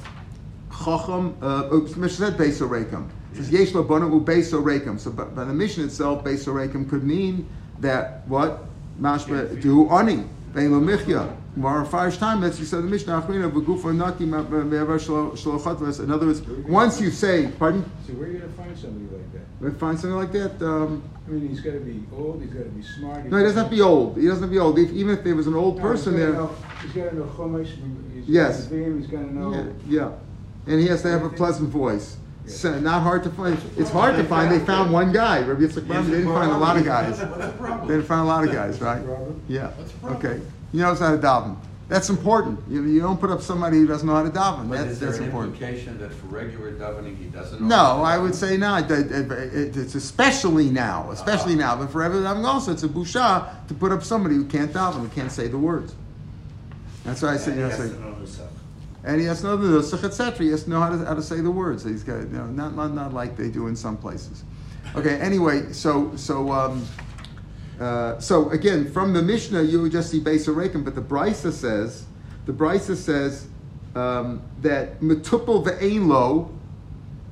chacham. 0.70 1.37
Uh, 1.40 1.70
oops, 1.72 1.94
the 1.94 2.00
Mishnah 2.00 2.32
said 2.32 2.38
beisarekim. 2.38 3.08
It 3.32 3.37
says 3.37 3.50
yesh 3.50 3.72
lo 3.72 3.82
bono 3.82 4.08
u 4.08 4.20
beisarekim. 4.20 5.00
So, 5.00 5.11
by 5.11 5.44
the 5.44 5.54
Mishnah 5.54 5.85
itself, 5.85 6.22
beisarekim 6.24 6.90
could 6.90 7.04
mean 7.04 7.48
that 7.78 8.26
what 8.28 8.64
mashma 9.00 9.61
do 9.62 9.88
ani 9.88 10.24
bein 10.52 10.72
lo 10.72 11.37
michya. 11.56 11.60
More 11.60 11.84
five 11.84 12.16
time 12.18 12.40
that's 12.40 12.58
you 12.58 12.64
said 12.66 12.78
the 12.78 12.88
Mishnah 12.88 13.20
Achrina 13.22 13.50
v'gufa 13.50 13.94
naki 13.94 14.24
me'avar 14.24 14.98
shalochat 14.98 16.00
In 16.00 16.10
other 16.10 16.26
words, 16.26 16.42
once 16.66 17.00
you 17.00 17.10
say, 17.10 17.50
pardon, 17.58 17.84
So 18.06 18.12
where 18.14 18.28
are 18.28 18.32
you 18.32 18.38
gonna 18.38 18.52
find 18.52 18.76
somebody 18.78 19.14
like 19.16 19.32
that? 19.32 19.40
we 19.60 19.70
find 19.78 19.98
something 20.00 20.16
like 20.16 20.32
that. 20.32 20.60
Um, 20.66 21.02
I 21.26 21.30
mean, 21.30 21.48
he's 21.48 21.60
gotta 21.60 21.78
be 21.80 22.02
old, 22.16 22.42
he's 22.42 22.50
gotta 22.52 22.68
be 22.70 22.82
smart. 22.82 23.24
no, 23.26 23.36
he 23.36 23.42
doesn't 23.44 23.58
have 23.58 23.70
to 23.70 23.76
be 23.76 23.80
old. 23.82 24.16
He 24.16 24.26
doesn't 24.26 24.42
have 24.42 24.50
to 24.50 24.54
be 24.54 24.58
old. 24.58 24.78
If, 24.78 24.90
even 24.92 25.16
if 25.16 25.22
there 25.24 25.36
was 25.36 25.46
an 25.46 25.54
old 25.54 25.76
No, 25.76 25.82
person 25.82 26.14
he's 26.14 26.20
gotta 26.22 26.32
there, 26.32 26.40
know- 26.42 26.54
He's 26.82 26.92
gotta 26.92 27.16
know 27.16 27.24
chumash, 27.24 27.68
he's 28.14 28.28
Yes. 28.28 28.64
gotta 28.64 28.76
know, 28.76 28.96
he's 28.98 29.06
gotta 29.06 29.34
know. 29.34 29.74
yeah, 29.88 30.10
and 30.66 30.80
he 30.80 30.86
has 30.88 31.02
to 31.02 31.08
have 31.10 31.22
a 31.24 31.28
pleasant 31.28 31.68
voice. 31.70 32.16
So, 32.44 32.76
not 32.80 33.02
hard 33.02 33.22
to 33.22 33.30
find. 33.30 33.56
It's 33.76 33.88
hard 33.90 34.16
to 34.16 34.24
find. 34.24 34.50
They 34.50 34.58
found 34.58 34.92
one 34.92 35.12
guy. 35.12 35.42
Rabbi 35.44 35.60
Yitzchak 35.62 35.86
They 35.86 36.10
didn't 36.16 36.32
find 36.32 36.50
a 36.50 36.58
lot 36.58 36.76
of 36.76 36.84
guys. 36.84 37.20
What's 37.20 37.46
the 37.46 37.52
problem? 37.52 37.88
They 37.88 37.94
didn't 37.94 38.08
find 38.08 38.20
a 38.22 38.24
lot 38.24 38.42
of 38.44 38.52
guys, 38.52 38.80
right? 38.80 39.04
Problem? 39.04 39.40
Yeah. 39.46 39.68
What's 39.68 39.92
the 39.92 39.98
problem? 40.00 40.26
Okay. 40.26 40.40
He 40.72 40.78
knows 40.78 40.98
how 40.98 41.12
to 41.14 41.18
daven. 41.18 41.56
That's 41.88 42.08
important. 42.08 42.58
You, 42.70 42.85
you 42.85 43.00
don't 43.00 43.20
put 43.20 43.28
up 43.30 43.42
somebody 43.42 43.76
who 43.76 43.87
doesn't 43.87 44.06
know 44.08 44.14
how 44.14 44.22
to 44.22 44.30
daven. 44.30 44.68
But 44.70 44.78
That's, 44.78 44.92
is 44.92 45.00
there 45.00 45.08
that's 45.11 45.18
an 45.18 45.26
important. 45.26 45.54
implication 45.54 45.98
that 45.98 46.12
for 46.14 46.26
regular 46.28 46.72
davening, 46.72 47.18
he 47.18 47.26
doesn't 47.26 47.61
know? 47.61 47.66
No, 47.66 47.76
how 47.76 47.96
to 47.96 48.02
I 48.02 48.18
would 48.18 48.35
say 48.35 48.56
not. 48.56 48.88
That- 48.88 49.11
it- 49.12 49.30
it- 49.30 49.76
It's 49.76 49.94
especially 49.94 50.70
now, 50.70 51.11
especially 51.11 51.54
now, 51.54 51.76
but 51.76 51.90
for 51.90 52.02
every 52.02 52.20
davening 52.20 52.46
also, 52.46 52.72
it's 52.72 52.82
a 52.82 52.88
busha 52.88 53.46
to 53.68 53.74
put 53.74 53.92
up 53.92 54.02
somebody 54.02 54.37
who 54.37 54.46
can't 54.46 54.72
daven, 54.72 55.00
who 55.00 55.08
can't 55.08 55.30
say 55.30 55.48
the 55.48 55.58
words. 55.58 55.94
That's 57.04 57.20
why 57.20 57.35
I 57.35 57.37
say, 57.37 57.56
you 57.56 57.61
know, 57.62 57.70
say, 57.70 57.90
and 59.04 59.20
he 59.20 59.26
has 59.26 59.40
to 59.40 59.48
know 59.48 59.56
the 59.56 59.80
nusach, 59.80 60.04
etc. 60.04 60.44
He 60.46 60.50
has 60.52 60.62
to 60.64 60.70
know 60.70 60.80
how 60.80 60.90
to, 60.90 61.04
how 61.04 61.14
to 61.14 61.22
say 61.22 61.40
the 61.40 61.50
words. 61.50 61.82
He's 61.85 62.04
got, 62.04 62.20
you 62.20 62.26
know, 62.28 62.46
not, 62.46 62.76
not, 62.76 62.94
not 62.94 63.12
like 63.12 63.37
they 63.37 63.48
do 63.50 63.66
in 63.66 63.74
some 63.74 63.96
places. 63.96 64.44
Okay. 64.94 65.16
Anyway, 65.18 65.72
so 65.72 66.12
so 66.16 66.52
um, 66.52 66.87
uh, 67.83 68.21
so 68.21 68.49
again, 68.51 68.90
from 68.90 69.12
the 69.12 69.23
Mishnah, 69.23 69.62
you 69.62 69.83
would 69.83 69.92
just 69.92 70.11
see 70.11 70.21
Beis 70.21 70.47
Rekim, 70.53 70.85
but 70.85 70.95
the 70.95 71.01
Brisa 71.03 71.53
says, 71.53 72.05
the 72.47 72.53
Brisa 72.53 72.95
says 72.97 73.47
um, 73.95 74.42
that 74.62 75.01
metupel 75.01 75.64
ve'ein 75.64 76.07
lo, 76.07 76.51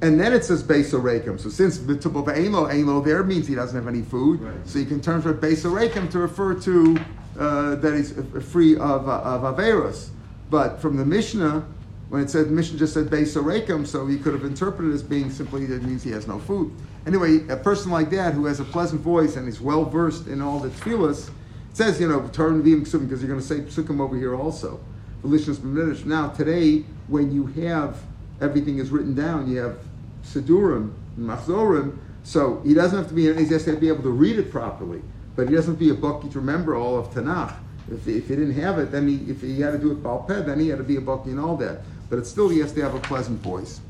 and 0.03 0.19
then 0.21 0.33
it 0.33 0.45
says 0.45 0.63
Beis 0.63 0.93
Rekim. 0.93 1.39
So 1.39 1.49
since 1.49 1.79
metupel 1.79 2.25
ve'ein 2.25 2.87
lo, 2.87 3.01
there 3.01 3.23
means 3.23 3.47
he 3.47 3.55
doesn't 3.55 3.77
have 3.77 3.89
any 3.89 4.03
food, 4.03 4.41
Right. 4.41 4.55
so 4.69 4.79
you 4.79 4.87
can 4.87 5.01
turn 5.01 5.23
for 5.23 5.33
Beis 5.35 5.65
Rekim 5.65 6.11
to 6.11 6.19
refer 6.19 6.55
to 6.55 6.99
uh, 7.39 7.75
that 7.77 7.95
he's 7.95 8.17
uh, 8.19 8.23
free 8.41 8.75
of 8.77 9.09
uh, 9.09 9.21
of 9.23 9.43
averos. 9.57 10.09
But 10.51 10.81
from 10.81 10.97
the 10.97 11.05
Mishnah, 11.07 11.65
When 12.11 12.23
it 12.23 12.29
said 12.31 12.47
the 12.49 12.51
mission 12.51 12.77
just 12.77 12.93
said 12.93 13.07
Beis 13.07 13.37
Orekim, 13.41 13.87
so 13.87 14.05
he 14.05 14.19
could 14.19 14.33
have 14.35 14.45
interpreted 14.45 14.91
it 14.91 14.95
as 14.95 15.03
being 15.05 15.31
simply 15.31 15.65
that 15.67 15.83
means 15.85 16.03
he 16.03 16.11
has 16.11 16.27
no 16.27 16.41
food. 16.41 16.73
Anyway, 17.07 17.47
a 17.49 17.57
person 17.57 17.91
like 17.91 18.11
that 18.11 18.35
who 18.35 18.45
has 18.45 18.61
a 18.61 18.65
pleasant 18.65 19.01
voice 19.01 19.37
and 19.37 19.49
is 19.49 19.61
well 19.61 19.85
versed 19.85 20.27
in 20.27 20.43
all 20.43 20.59
the 20.59 20.69
tefillas, 20.69 21.31
says, 21.73 22.01
you 22.01 22.09
know, 22.09 22.29
turn 22.29 22.63
v'im 22.63 22.83
psukim 22.83 23.09
because 23.09 23.23
you're 23.23 23.29
going 23.29 23.41
to 23.41 23.47
say 23.47 23.61
psukim 23.61 24.01
over 24.01 24.17
here 24.17 24.35
also. 24.35 24.81
Now 25.23 26.29
today, 26.29 26.85
when 27.09 27.33
you 27.33 27.47
have 27.47 27.99
everything 28.41 28.79
is 28.79 28.91
written 28.91 29.15
down, 29.15 29.51
you 29.51 29.59
have 29.59 29.79
sidurim, 30.25 30.93
machzorim, 31.19 31.99
so 32.23 32.61
he 32.65 32.75
doesn't 32.75 32.99
have 32.99 33.09
to 33.09 33.15
be, 33.15 33.33
he 33.35 33.47
has 33.47 33.65
to 33.65 33.77
be 33.77 33.89
able 33.89 34.03
to 34.03 34.11
read 34.11 34.39
it 34.39 34.51
properly. 34.51 35.03
But 35.37 35.49
he 35.49 35.55
doesn't 35.55 35.73
have 35.73 35.79
to 35.79 35.85
be 35.85 35.91
a 35.91 35.95
baki 35.95 36.31
to 36.33 36.41
remember 36.41 36.75
all 36.75 36.99
of 36.99 37.11
Tanakh. 37.15 37.55
If, 37.91 38.07
if 38.07 38.29
he 38.29 38.37
didn't 38.37 38.55
have 38.55 38.79
it, 38.79 38.93
then 38.93 39.09
he, 39.09 39.31
if 39.31 39.41
he 39.41 39.61
had 39.61 39.73
to 39.73 39.79
do 39.79 39.93
it 39.93 40.03
Balpeh, 40.03 40.45
then 40.45 40.61
he 40.61 40.69
had 40.69 40.79
to 40.79 40.85
be 40.85 40.97
a 40.97 41.01
baki 41.01 41.27
and 41.27 41.41
all 41.41 41.57
that. 41.57 41.81
But 42.09 42.19
it's 42.19 42.29
still, 42.29 42.49
he 42.49 42.59
has 42.59 42.73
to 42.73 42.83
have 42.83 42.95
a 42.95 43.01
pleasant 43.01 43.41
voice. 43.41 43.81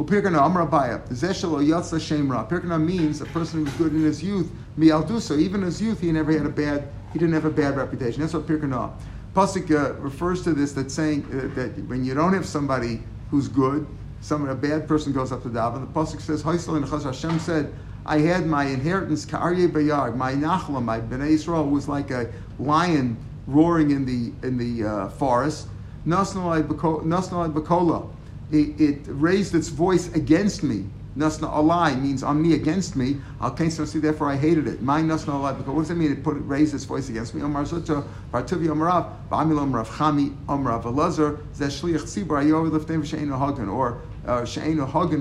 Upirkana 0.00 0.46
Amar 0.46 0.66
Abaya, 0.66 1.06
Zeshelo 1.08 1.62
Yatsa 1.62 1.98
Shemra. 2.00 2.48
Pirkana 2.48 2.82
means 2.82 3.20
a 3.20 3.26
person 3.26 3.58
who 3.58 3.64
was 3.66 3.74
good 3.74 3.92
in 3.92 4.02
his 4.02 4.22
youth, 4.22 4.50
Mialdusa. 4.78 5.38
Even 5.38 5.60
his 5.60 5.82
youth, 5.82 6.00
he 6.00 6.10
never 6.10 6.32
had 6.32 6.46
a 6.46 6.48
bad, 6.48 6.88
he 7.12 7.18
didn't 7.18 7.34
have 7.34 7.44
a 7.44 7.50
bad 7.50 7.76
reputation. 7.76 8.22
That's 8.22 8.32
what 8.32 8.46
Pirkana. 8.46 8.92
Pasuk 9.34 9.70
uh, 9.70 9.92
refers 10.00 10.42
to 10.44 10.54
this 10.54 10.72
that 10.72 10.90
saying 10.90 11.26
uh, 11.26 11.54
that 11.54 11.76
when 11.86 12.02
you 12.02 12.14
don't 12.14 12.32
have 12.32 12.46
somebody 12.46 13.02
who's 13.30 13.46
good, 13.46 13.86
some 14.22 14.48
a 14.48 14.54
bad 14.54 14.88
person 14.88 15.12
goes 15.12 15.32
up 15.32 15.42
to 15.42 15.50
daven. 15.50 15.80
The 15.80 16.00
pasuk 16.00 16.22
says, 16.22 16.42
"Haisel 16.42 16.76
and 16.76 16.88
Hashem 16.88 17.38
said, 17.38 17.70
I 18.06 18.20
had 18.20 18.46
my 18.46 18.64
inheritance, 18.64 19.26
Ka'arye 19.26 19.70
Bayar, 19.70 20.16
my 20.16 20.32
Nachla, 20.32 20.82
my 20.82 20.98
Bnei 20.98 21.28
Israel 21.28 21.68
was 21.68 21.88
like 21.88 22.10
a 22.10 22.32
lion 22.58 23.18
roaring 23.46 23.90
in 23.90 24.06
the 24.06 24.32
in 24.46 24.56
the 24.56 24.88
uh, 24.88 25.08
forest. 25.10 25.68
Nasnalai 26.06 26.62
Bakola, 26.66 28.10
it, 28.52 28.80
it 28.80 28.98
raised 29.06 29.54
its 29.54 29.68
voice 29.68 30.12
against 30.14 30.62
me. 30.62 30.86
Nasna 31.16 31.52
alai 31.52 32.00
means 32.00 32.22
on 32.22 32.40
me 32.40 32.54
against 32.54 32.94
me. 32.94 33.16
Al 33.40 33.56
see 33.56 33.98
therefore 33.98 34.30
I 34.30 34.36
hated 34.36 34.68
it. 34.68 34.80
My 34.80 35.02
nasna 35.02 35.32
alai 35.32 35.56
because 35.58 35.74
what 35.74 35.82
does 35.82 35.90
it 35.90 35.96
mean? 35.96 36.12
It 36.12 36.22
put 36.22 36.36
it 36.36 36.40
raised 36.40 36.72
its 36.72 36.84
voice 36.84 37.08
against 37.08 37.34
me. 37.34 37.42
Omar 37.42 37.64
zutta 37.64 38.06
partuvi 38.32 38.68
omarav 38.68 39.12
ba'amil 39.28 39.84
chami 39.86 40.34
zeshliach 40.46 42.02
tzibur 42.02 42.42
ayor 42.42 42.70
hagen 43.38 43.68
or 43.68 44.00
uh, 44.26 44.46
hagen 44.46 45.20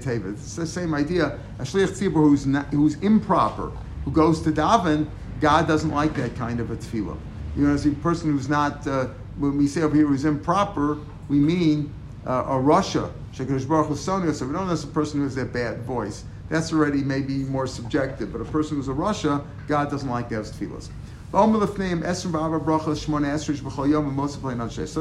teva. 0.00 0.32
It's 0.32 0.56
the 0.56 0.66
same 0.66 0.94
idea. 0.94 1.38
A 1.58 1.62
shliach 1.62 1.98
tzibur 1.98 2.14
who's 2.14 2.44
who's 2.72 2.94
improper, 2.96 3.72
who 4.04 4.10
goes 4.10 4.40
to 4.42 4.52
daven, 4.52 5.06
God 5.40 5.68
doesn't 5.68 5.90
like 5.90 6.14
that 6.14 6.34
kind 6.36 6.60
of 6.60 6.70
a 6.70 6.76
tefillah. 6.76 7.18
You 7.56 7.66
know, 7.66 7.74
as 7.74 7.84
a 7.86 7.90
person 7.90 8.32
who's 8.32 8.48
not. 8.48 8.86
Uh, 8.86 9.08
when 9.38 9.56
we 9.56 9.66
say 9.66 9.80
over 9.82 9.96
here 9.96 10.06
who's 10.06 10.26
improper, 10.26 10.98
we 11.28 11.38
mean 11.38 11.92
uh, 12.26 12.44
a 12.48 12.60
Russia 12.60 13.10
Shekadosh 13.34 13.66
Baruch 13.68 13.86
Hu 13.88 13.96
Sonia, 13.96 14.34
so 14.34 14.46
we 14.46 14.52
don't 14.52 14.66
know 14.66 14.72
if 14.72 14.84
a 14.84 14.88
person 14.88 15.20
who 15.20 15.24
has 15.24 15.34
that 15.36 15.52
bad 15.52 15.82
voice. 15.82 16.24
That's 16.48 16.72
already 16.72 17.02
maybe 17.02 17.44
more 17.44 17.66
subjective, 17.66 18.32
but 18.32 18.40
a 18.40 18.44
person 18.44 18.76
who's 18.76 18.88
a 18.88 18.92
Russia, 18.92 19.44
God 19.68 19.88
doesn't 19.90 20.08
like 20.08 20.28
to 20.30 20.34
have. 20.34 20.46
So 20.46 20.52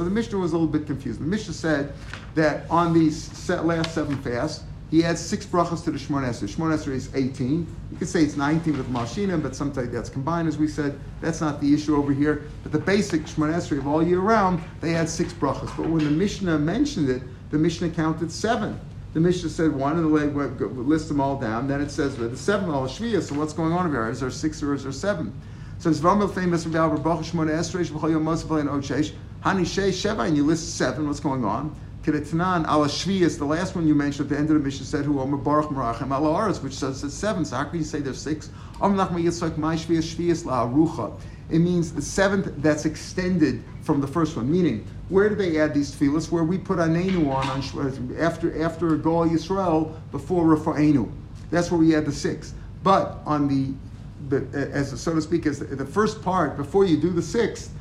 the 0.04 0.12
Mishnah 0.12 0.38
was 0.38 0.52
a 0.52 0.58
little 0.58 0.68
bit 0.68 0.86
confused. 0.86 1.20
The 1.20 1.26
Mishnah 1.26 1.54
said 1.56 1.94
that 2.36 2.70
on 2.70 2.94
these 2.94 3.50
last 3.50 3.96
seven 3.96 4.22
fasts, 4.22 4.64
he 4.92 5.04
adds 5.04 5.22
six 5.22 5.46
brachas 5.46 5.84
to 5.84 5.92
the 5.92 6.00
Shemon 6.00 6.28
Esrei. 6.28 6.50
Shemon 6.50 6.76
Esrei 6.76 6.94
is 6.94 7.14
18. 7.14 7.68
You 7.92 7.98
could 7.98 8.08
say 8.08 8.24
it's 8.24 8.36
19 8.36 8.78
with 8.78 8.90
Mashina, 8.90 9.42
but 9.42 9.56
sometimes 9.56 9.92
that's 9.92 10.10
combined, 10.10 10.48
as 10.48 10.58
we 10.58 10.68
said. 10.68 11.00
That's 11.22 11.42
not 11.42 11.62
the 11.62 11.72
issue 11.74 11.96
over 11.96 12.12
here. 12.12 12.44
But 12.64 12.72
the 12.72 12.80
basic 12.80 13.24
Shemon 13.24 13.54
Esrei 13.54 13.78
of 13.78 13.88
all 13.88 14.02
year 14.02 14.20
round, 14.20 14.64
they 14.82 14.96
add 14.96 15.08
six 15.08 15.32
brachas. 15.32 15.76
But 15.78 15.88
when 15.90 16.04
the 16.04 16.12
Mishnah 16.12 16.58
mentioned 16.58 17.10
it, 17.10 17.22
the 17.52 17.58
Mishnah 17.58 17.90
counted 17.90 18.32
seven. 18.32 18.80
The 19.14 19.20
Mishnah 19.20 19.50
said 19.50 19.74
one, 19.74 19.98
and 19.98 20.06
the 20.06 20.68
list 20.68 21.08
them 21.08 21.22
all 21.22 21.40
down. 21.40 21.68
Then 21.68 21.82
it 21.82 21.92
says 21.92 22.16
the 22.16 22.36
seven 22.36 22.70
all 22.70 22.88
shviyah. 22.88 23.22
So 23.22 23.36
what's 23.36 23.54
going 23.54 23.74
on 23.74 23.92
here? 23.92 24.08
Is 24.10 24.20
there 24.20 24.30
six 24.32 24.62
or 24.64 24.74
is 24.74 24.84
there 24.84 24.92
seven? 24.92 25.34
So 25.80 25.90
it's 25.90 26.00
Vamil 26.00 26.28
famous 26.28 26.64
from 26.64 26.74
Baruch 26.74 27.02
Shmona 27.02 27.52
Esreish 27.52 27.90
B'chol 27.90 28.12
Yom 28.12 28.26
Mosavay 28.26 28.60
and 28.60 28.70
Ochesh. 28.70 29.14
Hani 29.44 29.66
Shei 29.66 29.90
Sheva, 29.90 30.28
and 30.28 30.36
you 30.36 30.44
list 30.44 30.78
seven. 30.78 31.08
What's 31.08 31.20
going 31.20 31.46
on? 31.46 31.76
Kedetanan 32.04 32.66
ala 32.66 32.88
shviyas, 32.88 33.38
the 33.38 33.46
last 33.46 33.76
one 33.76 33.88
you 33.88 33.94
mentioned 33.94 34.32
at 34.32 34.36
the 34.36 34.38
end 34.38 34.50
of 34.50 34.56
the 34.56 34.64
Mishnah 34.64 34.86
said 34.86 35.06
who 35.06 35.20
Omer 35.20 35.38
Baruch 35.38 35.70
Merachem 35.70 36.16
ala 36.16 36.30
Aretz, 36.30 36.64
which 36.64 36.74
says 36.74 37.04
it's 37.04 37.14
seven. 37.14 37.44
So 37.44 37.58
how 37.58 37.66
can 37.66 37.80
you 37.80 37.86
say 37.86 38.00
there's 38.00 38.22
six? 38.22 38.50
Om 38.82 38.96
Nachma 38.96 39.22
Yitzchak 39.22 39.58
My 39.58 39.76
Shviyas 39.76 40.16
Shviyas 40.16 40.46
La 40.46 40.66
Arucha. 40.66 41.20
It 41.50 41.60
means 41.60 41.92
the 41.92 42.02
seventh 42.02 42.54
that's 42.58 42.86
extended 42.86 43.64
from 43.82 44.00
the 44.00 44.08
first 44.08 44.38
one. 44.38 44.50
Meaning, 44.50 44.86
where 45.10 45.30
do 45.30 45.36
they 45.36 45.60
add 45.60 45.74
these 45.74 45.94
tefillas? 45.94 46.32
Where 46.32 46.44
we 46.44 46.58
put 46.58 46.78
Anenu 46.78 47.34
on, 47.34 47.48
on 47.50 48.18
after 48.20 48.64
after 48.64 48.96
Gol 48.96 49.28
Yisrael 49.28 49.94
before 50.12 50.46
Rafa'enu. 50.56 51.12
That's 51.52 51.72
where 51.72 51.80
we 51.80 51.96
add 51.96 52.06
the 52.06 52.12
six. 52.12 52.54
But 52.84 53.20
on 53.26 53.48
the, 53.48 53.74
the 54.30 54.70
as 54.72 55.00
so 55.02 55.16
to 55.16 55.22
speak, 55.22 55.46
as 55.46 55.60
the, 55.60 55.66
the, 55.66 55.86
first 55.86 56.22
part 56.22 56.56
before 56.56 56.86
you 56.86 56.98
do 56.98 57.10
the 57.10 57.22
sixth, 57.22 57.72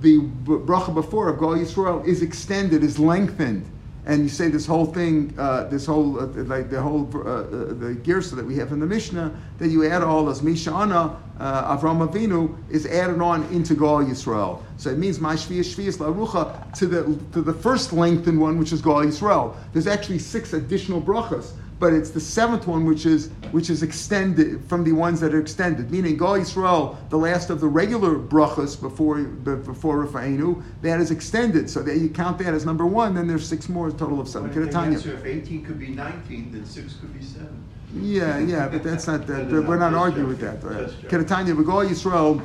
the 0.00 0.18
bracha 0.44 0.94
before 0.94 1.28
of 1.28 1.38
Gol 1.38 1.56
Yisrael 1.56 2.06
is 2.06 2.22
extended, 2.22 2.82
is 2.84 2.98
lengthened 2.98 3.68
and 4.08 4.22
you 4.22 4.28
say 4.30 4.48
this 4.48 4.64
whole 4.64 4.86
thing, 4.86 5.34
uh, 5.38 5.64
this 5.64 5.84
whole 5.84 6.18
uh, 6.18 6.26
like 6.44 6.70
the 6.70 6.80
whole 6.80 7.08
uh, 7.14 7.18
uh, 7.18 7.44
the 7.74 7.94
girsa 8.02 8.34
that 8.36 8.44
we 8.44 8.56
have 8.56 8.72
in 8.72 8.80
the 8.80 8.86
Mishnah, 8.86 9.38
that 9.58 9.68
you 9.68 9.86
add 9.86 10.02
all 10.02 10.24
this 10.24 10.40
Mishana 10.40 11.14
uh, 11.38 11.76
Avram 11.76 12.08
Avinu 12.08 12.56
is 12.70 12.86
added 12.86 13.20
on 13.20 13.44
into 13.52 13.74
Gal 13.74 14.02
Yisrael. 14.02 14.62
So 14.78 14.88
it 14.88 14.96
means 14.96 15.20
my 15.20 15.34
Shvius 15.34 15.74
Shvius 15.74 15.98
Larucha 15.98 16.72
to 16.78 16.86
the 16.86 17.18
to 17.32 17.42
the 17.42 17.52
first 17.52 17.92
lengthened 17.92 18.40
one, 18.40 18.58
which 18.58 18.72
is 18.72 18.80
Gal 18.80 19.04
Yisrael. 19.04 19.54
There's 19.74 19.86
actually 19.86 20.20
six 20.20 20.54
additional 20.54 21.02
brachas 21.02 21.52
but 21.78 21.92
it's 21.92 22.10
the 22.10 22.20
seventh 22.20 22.66
one 22.66 22.84
which 22.84 23.06
is 23.06 23.30
which 23.52 23.70
is 23.70 23.82
extended 23.82 24.64
from 24.64 24.84
the 24.84 24.92
ones 24.92 25.20
that 25.20 25.34
are 25.34 25.40
extended. 25.40 25.90
Meaning, 25.90 26.16
Gal 26.16 26.38
Yisrael, 26.38 26.96
the 27.08 27.16
last 27.16 27.50
of 27.50 27.60
the 27.60 27.68
regular 27.68 28.16
brachas 28.16 28.80
before 28.80 29.22
before 29.22 30.04
Rafa'inu, 30.04 30.62
that 30.82 31.00
is 31.00 31.10
extended. 31.10 31.70
So 31.70 31.82
that 31.82 31.96
you 31.98 32.08
count 32.08 32.38
that 32.38 32.54
as 32.54 32.64
number 32.64 32.86
one. 32.86 33.14
Then 33.14 33.26
there's 33.26 33.46
six 33.46 33.68
more, 33.68 33.88
a 33.88 33.92
total 33.92 34.20
of 34.20 34.28
seven. 34.28 34.52
So 34.52 35.10
if 35.10 35.24
18 35.24 35.64
could 35.64 35.78
be 35.78 35.88
19, 35.88 36.52
then 36.52 36.64
six 36.64 36.94
could 36.94 37.16
be 37.16 37.24
seven. 37.24 37.64
Yeah, 37.94 38.38
yeah, 38.38 38.68
but 38.68 38.82
that's 38.82 39.06
not 39.06 39.26
that. 39.28 39.48
we're 39.50 39.78
not 39.78 39.94
arguing 39.94 40.28
with 40.28 40.40
that. 40.40 40.60
Keratanya, 40.60 41.56
but 41.56 41.64
Gal 41.64 41.86
Yisrael, 41.86 42.44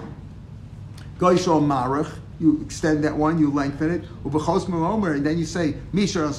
Gal 1.20 1.34
Yisrael 1.34 1.62
Marach 1.62 2.20
you 2.40 2.62
extend 2.62 3.04
that 3.04 3.16
one, 3.16 3.40
you 3.40 3.50
lengthen 3.52 3.90
it, 3.92 4.04
and 4.26 5.26
then 5.26 5.38
you 5.38 5.46
say 5.46 5.76
Misha 5.94 6.34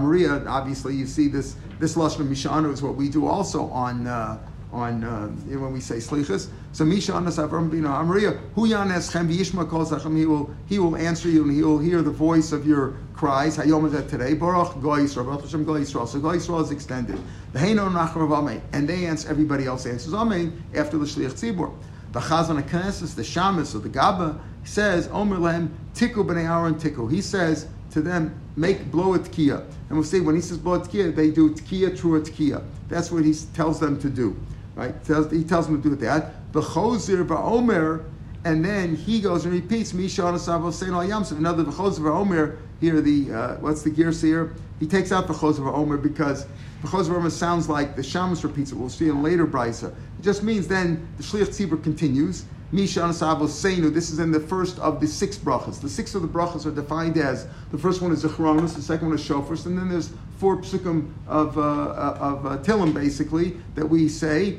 Maria. 0.00 0.46
Obviously, 0.46 0.94
you 0.94 1.06
see 1.06 1.28
this 1.28 1.56
this 1.78 1.96
lashon 1.96 2.20
of 2.20 2.26
Mishana 2.26 2.72
is 2.72 2.82
what 2.82 2.94
we 2.94 3.08
do 3.08 3.26
also 3.26 3.66
on 3.70 4.06
uh, 4.06 4.38
on 4.72 5.04
uh, 5.04 5.28
when 5.28 5.72
we 5.72 5.80
say 5.80 5.96
slichas. 5.96 6.48
So 6.72 6.84
Mishana 6.84 7.28
Savram 7.28 7.70
Bina 7.70 8.02
Maria 8.02 8.32
Hu 8.54 8.68
Yaneschem 8.68 9.28
V'Yishma 9.28 9.68
Kol 9.68 9.86
Zachem. 9.86 10.16
He 10.16 10.26
will 10.26 10.50
he 10.66 10.78
will 10.78 10.96
answer 10.96 11.28
you 11.28 11.44
and 11.44 11.52
he 11.52 11.62
will 11.62 11.78
hear 11.78 12.02
the 12.02 12.10
voice 12.10 12.52
of 12.52 12.66
your 12.66 12.94
cries. 13.14 13.56
Hayom 13.56 13.90
that 13.92 14.08
today 14.08 14.34
Baruch 14.34 14.80
Goy 14.82 15.00
Yisrael 15.00 15.26
Baruch 15.26 15.42
Hashem 15.42 15.64
Goy 15.64 15.80
Yisrael. 15.80 16.08
So 16.08 16.20
Goy 16.20 16.36
Yisrael 16.36 16.62
is 16.62 16.70
extended. 16.70 17.18
The 17.52 17.58
Heino 17.58 17.90
Nachrav 17.90 18.32
Amen, 18.32 18.62
and 18.72 18.88
they 18.88 19.06
answer. 19.06 19.28
Everybody 19.28 19.66
else 19.66 19.86
answers 19.86 20.14
Amen 20.14 20.62
after 20.74 20.98
the 20.98 21.06
Shliach 21.06 21.32
Tzibur. 21.32 21.74
The 22.12 22.20
Chazan 22.20 22.62
Knesses, 22.62 23.14
the 23.14 23.22
Shamus 23.22 23.74
or 23.74 23.80
the 23.80 23.90
Gaba, 23.90 24.40
says, 24.64 25.08
Omer 25.12 25.36
Lehem, 25.36 25.68
Tiku 25.94 26.26
b'nei 26.26 26.48
Aaron 26.48 26.74
Tiku. 26.74 27.10
He 27.10 27.20
says 27.20 27.66
to 27.96 28.02
them, 28.02 28.38
make, 28.56 28.90
blow 28.90 29.14
a 29.14 29.18
tkiya. 29.18 29.64
And 29.88 29.98
we'll 29.98 30.04
see, 30.04 30.20
when 30.20 30.34
he 30.34 30.42
says 30.42 30.58
blow 30.58 30.74
a 30.74 30.80
tkiya, 30.80 31.16
they 31.16 31.30
do 31.30 31.54
tkiya, 31.54 31.98
true 31.98 32.22
tkiya. 32.22 32.62
That's 32.88 33.10
what 33.10 33.24
he 33.24 33.34
tells 33.54 33.80
them 33.80 33.98
to 34.00 34.10
do. 34.10 34.36
Right? 34.74 34.94
He 35.32 35.44
tells 35.44 35.66
them 35.66 35.82
to 35.82 35.88
do 35.88 35.96
that. 35.96 36.52
B'chozir 36.52 37.26
ba'omer, 37.26 38.04
and 38.44 38.62
then 38.62 38.94
he 38.94 39.22
goes 39.22 39.46
and 39.46 39.54
repeats, 39.54 39.94
Misha 39.94 40.22
Anasavo 40.22 40.70
Sein 40.70 40.92
al 40.92 41.06
Yamsov. 41.06 41.38
Another 41.38 41.64
B'chozir 41.64 42.00
ba'omer, 42.00 42.58
here 42.82 43.00
the, 43.00 43.32
uh, 43.32 43.56
what's 43.60 43.80
the 43.80 43.88
gear 43.88 44.10
here? 44.10 44.54
He 44.78 44.86
takes 44.86 45.10
out 45.10 45.26
B'chozir 45.26 45.60
ba'omer 45.60 46.00
because 46.00 46.44
B'chozir 46.82 47.14
ba'omer 47.14 47.30
sounds 47.30 47.66
like 47.70 47.96
the 47.96 48.02
Shamus 48.02 48.44
repeats 48.44 48.72
it. 48.72 48.74
We'll 48.74 48.90
see 48.90 49.08
in 49.08 49.22
later 49.22 49.46
Brisa. 49.46 49.88
It 49.88 50.22
just 50.22 50.42
means 50.42 50.68
then 50.68 51.08
the 51.16 51.22
Shliach 51.22 51.48
Tzibur 51.48 51.82
continues, 51.82 52.44
Misha 52.72 53.00
Anasavos 53.00 53.48
Seinu. 53.48 53.94
This 53.94 54.10
is 54.10 54.18
in 54.18 54.32
the 54.32 54.40
first 54.40 54.78
of 54.80 55.00
the 55.00 55.06
six 55.06 55.36
brachas. 55.36 55.80
The 55.80 55.88
six 55.88 56.14
of 56.16 56.22
the 56.22 56.28
brachas 56.28 56.66
are 56.66 56.72
defined 56.72 57.16
as 57.16 57.46
the 57.70 57.78
first 57.78 58.02
one 58.02 58.10
is 58.10 58.24
Zechronus, 58.24 58.74
the 58.74 58.82
second 58.82 59.08
one 59.08 59.16
is 59.16 59.26
Shofars, 59.26 59.66
and 59.66 59.78
then 59.78 59.88
there's 59.88 60.10
four 60.38 60.56
psukim 60.58 61.12
of, 61.28 61.56
uh, 61.56 61.60
of 61.60 62.46
uh, 62.46 62.58
Tilim 62.58 62.92
basically 62.92 63.56
that 63.76 63.86
we 63.86 64.08
say. 64.08 64.58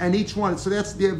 And 0.00 0.14
each 0.14 0.36
one, 0.36 0.56
so 0.56 0.70
that's 0.70 0.92
the 0.92 1.10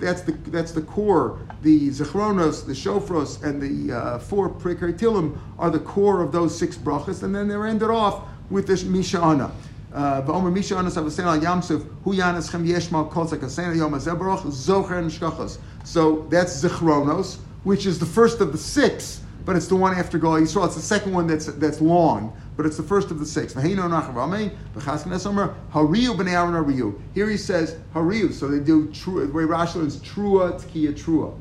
that's 0.00 0.22
the 0.22 0.32
that's 0.48 0.72
the 0.72 0.82
core. 0.82 1.38
The 1.62 1.90
zechronos, 1.90 2.66
the 2.66 2.72
shofros, 2.72 3.40
and 3.44 3.62
the 3.62 3.96
uh, 3.96 4.18
four 4.18 4.50
prikar 4.50 4.98
tilim 4.98 5.38
are 5.60 5.70
the 5.70 5.78
core 5.78 6.20
of 6.20 6.32
those 6.32 6.58
six 6.58 6.76
brachas, 6.76 7.22
and 7.22 7.32
then 7.32 7.46
they're 7.46 7.68
ended 7.68 7.90
off 7.90 8.24
with 8.50 8.66
this 8.66 8.82
mishana. 8.82 9.52
V'omer 9.92 10.52
Misha 10.52 10.76
Anas 10.76 10.96
Avasen 10.96 11.24
Al 11.24 11.40
Yamsuf 11.40 11.84
Hu 12.04 12.14
Yanas 12.14 12.50
Chem 12.50 12.66
Yeshmal 12.66 13.10
Kol 13.10 13.26
Zekasen 13.26 13.76
Yom 13.76 13.92
Zebaroch 13.94 14.44
Zocher 14.46 15.02
Nishkachos. 15.02 15.58
So 15.84 16.26
that's 16.30 16.62
Zichronos, 16.62 17.38
which 17.64 17.86
is 17.86 17.98
the 17.98 18.06
first 18.06 18.40
of 18.40 18.52
the 18.52 18.58
six, 18.58 19.20
but 19.44 19.56
it's 19.56 19.66
the 19.66 19.76
one 19.76 19.94
after 19.94 20.18
Gal 20.18 20.32
Yisrael. 20.32 20.66
It's 20.66 20.76
the 20.76 20.82
second 20.82 21.12
one 21.12 21.26
that's 21.26 21.46
that's 21.46 21.80
long, 21.80 22.36
but 22.56 22.66
it's 22.66 22.76
the 22.76 22.82
first 22.82 23.10
of 23.10 23.18
the 23.18 23.26
six. 23.26 23.54
Here 23.54 23.62
he 23.62 23.74
says 27.36 27.76
hariyu, 27.94 28.32
so 28.32 28.48
they 28.48 28.60
do 28.60 28.86
the 28.86 29.32
way 29.32 29.44
Rashi 29.44 29.76
learns 29.76 29.96
trua, 29.98 30.60
tkiya, 30.60 30.92
trua. 30.92 31.34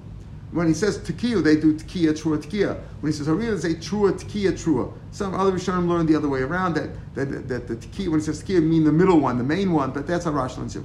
When 0.51 0.67
he 0.67 0.73
says 0.73 0.97
tekiyu, 0.97 1.43
they 1.43 1.57
do 1.57 1.75
tekiya, 1.75 2.11
trua, 2.19 2.43
tekiya. 2.43 2.81
When 3.01 3.11
he 3.11 3.17
says 3.17 3.27
hariyu, 3.27 3.61
they 3.61 3.73
say 3.73 3.75
trua, 3.75 4.13
tekiya, 4.13 4.53
trua. 4.53 4.91
Some 5.11 5.35
other 5.35 5.51
Rishonim 5.51 5.87
learn 5.87 6.07
the 6.07 6.15
other 6.15 6.27
way 6.27 6.41
around, 6.41 6.73
that, 6.73 6.89
that, 7.13 7.47
that 7.47 7.67
the 7.67 7.75
tekiya, 7.75 8.09
when 8.09 8.19
he 8.19 8.25
says 8.25 8.43
tekiya, 8.43 8.63
mean 8.63 8.83
the 8.83 8.91
middle 8.91 9.19
one, 9.19 9.37
the 9.37 9.43
main 9.43 9.71
one, 9.71 9.91
but 9.91 10.07
that's 10.07 10.25
how 10.25 10.31
Rashi 10.31 10.57
learns 10.57 10.75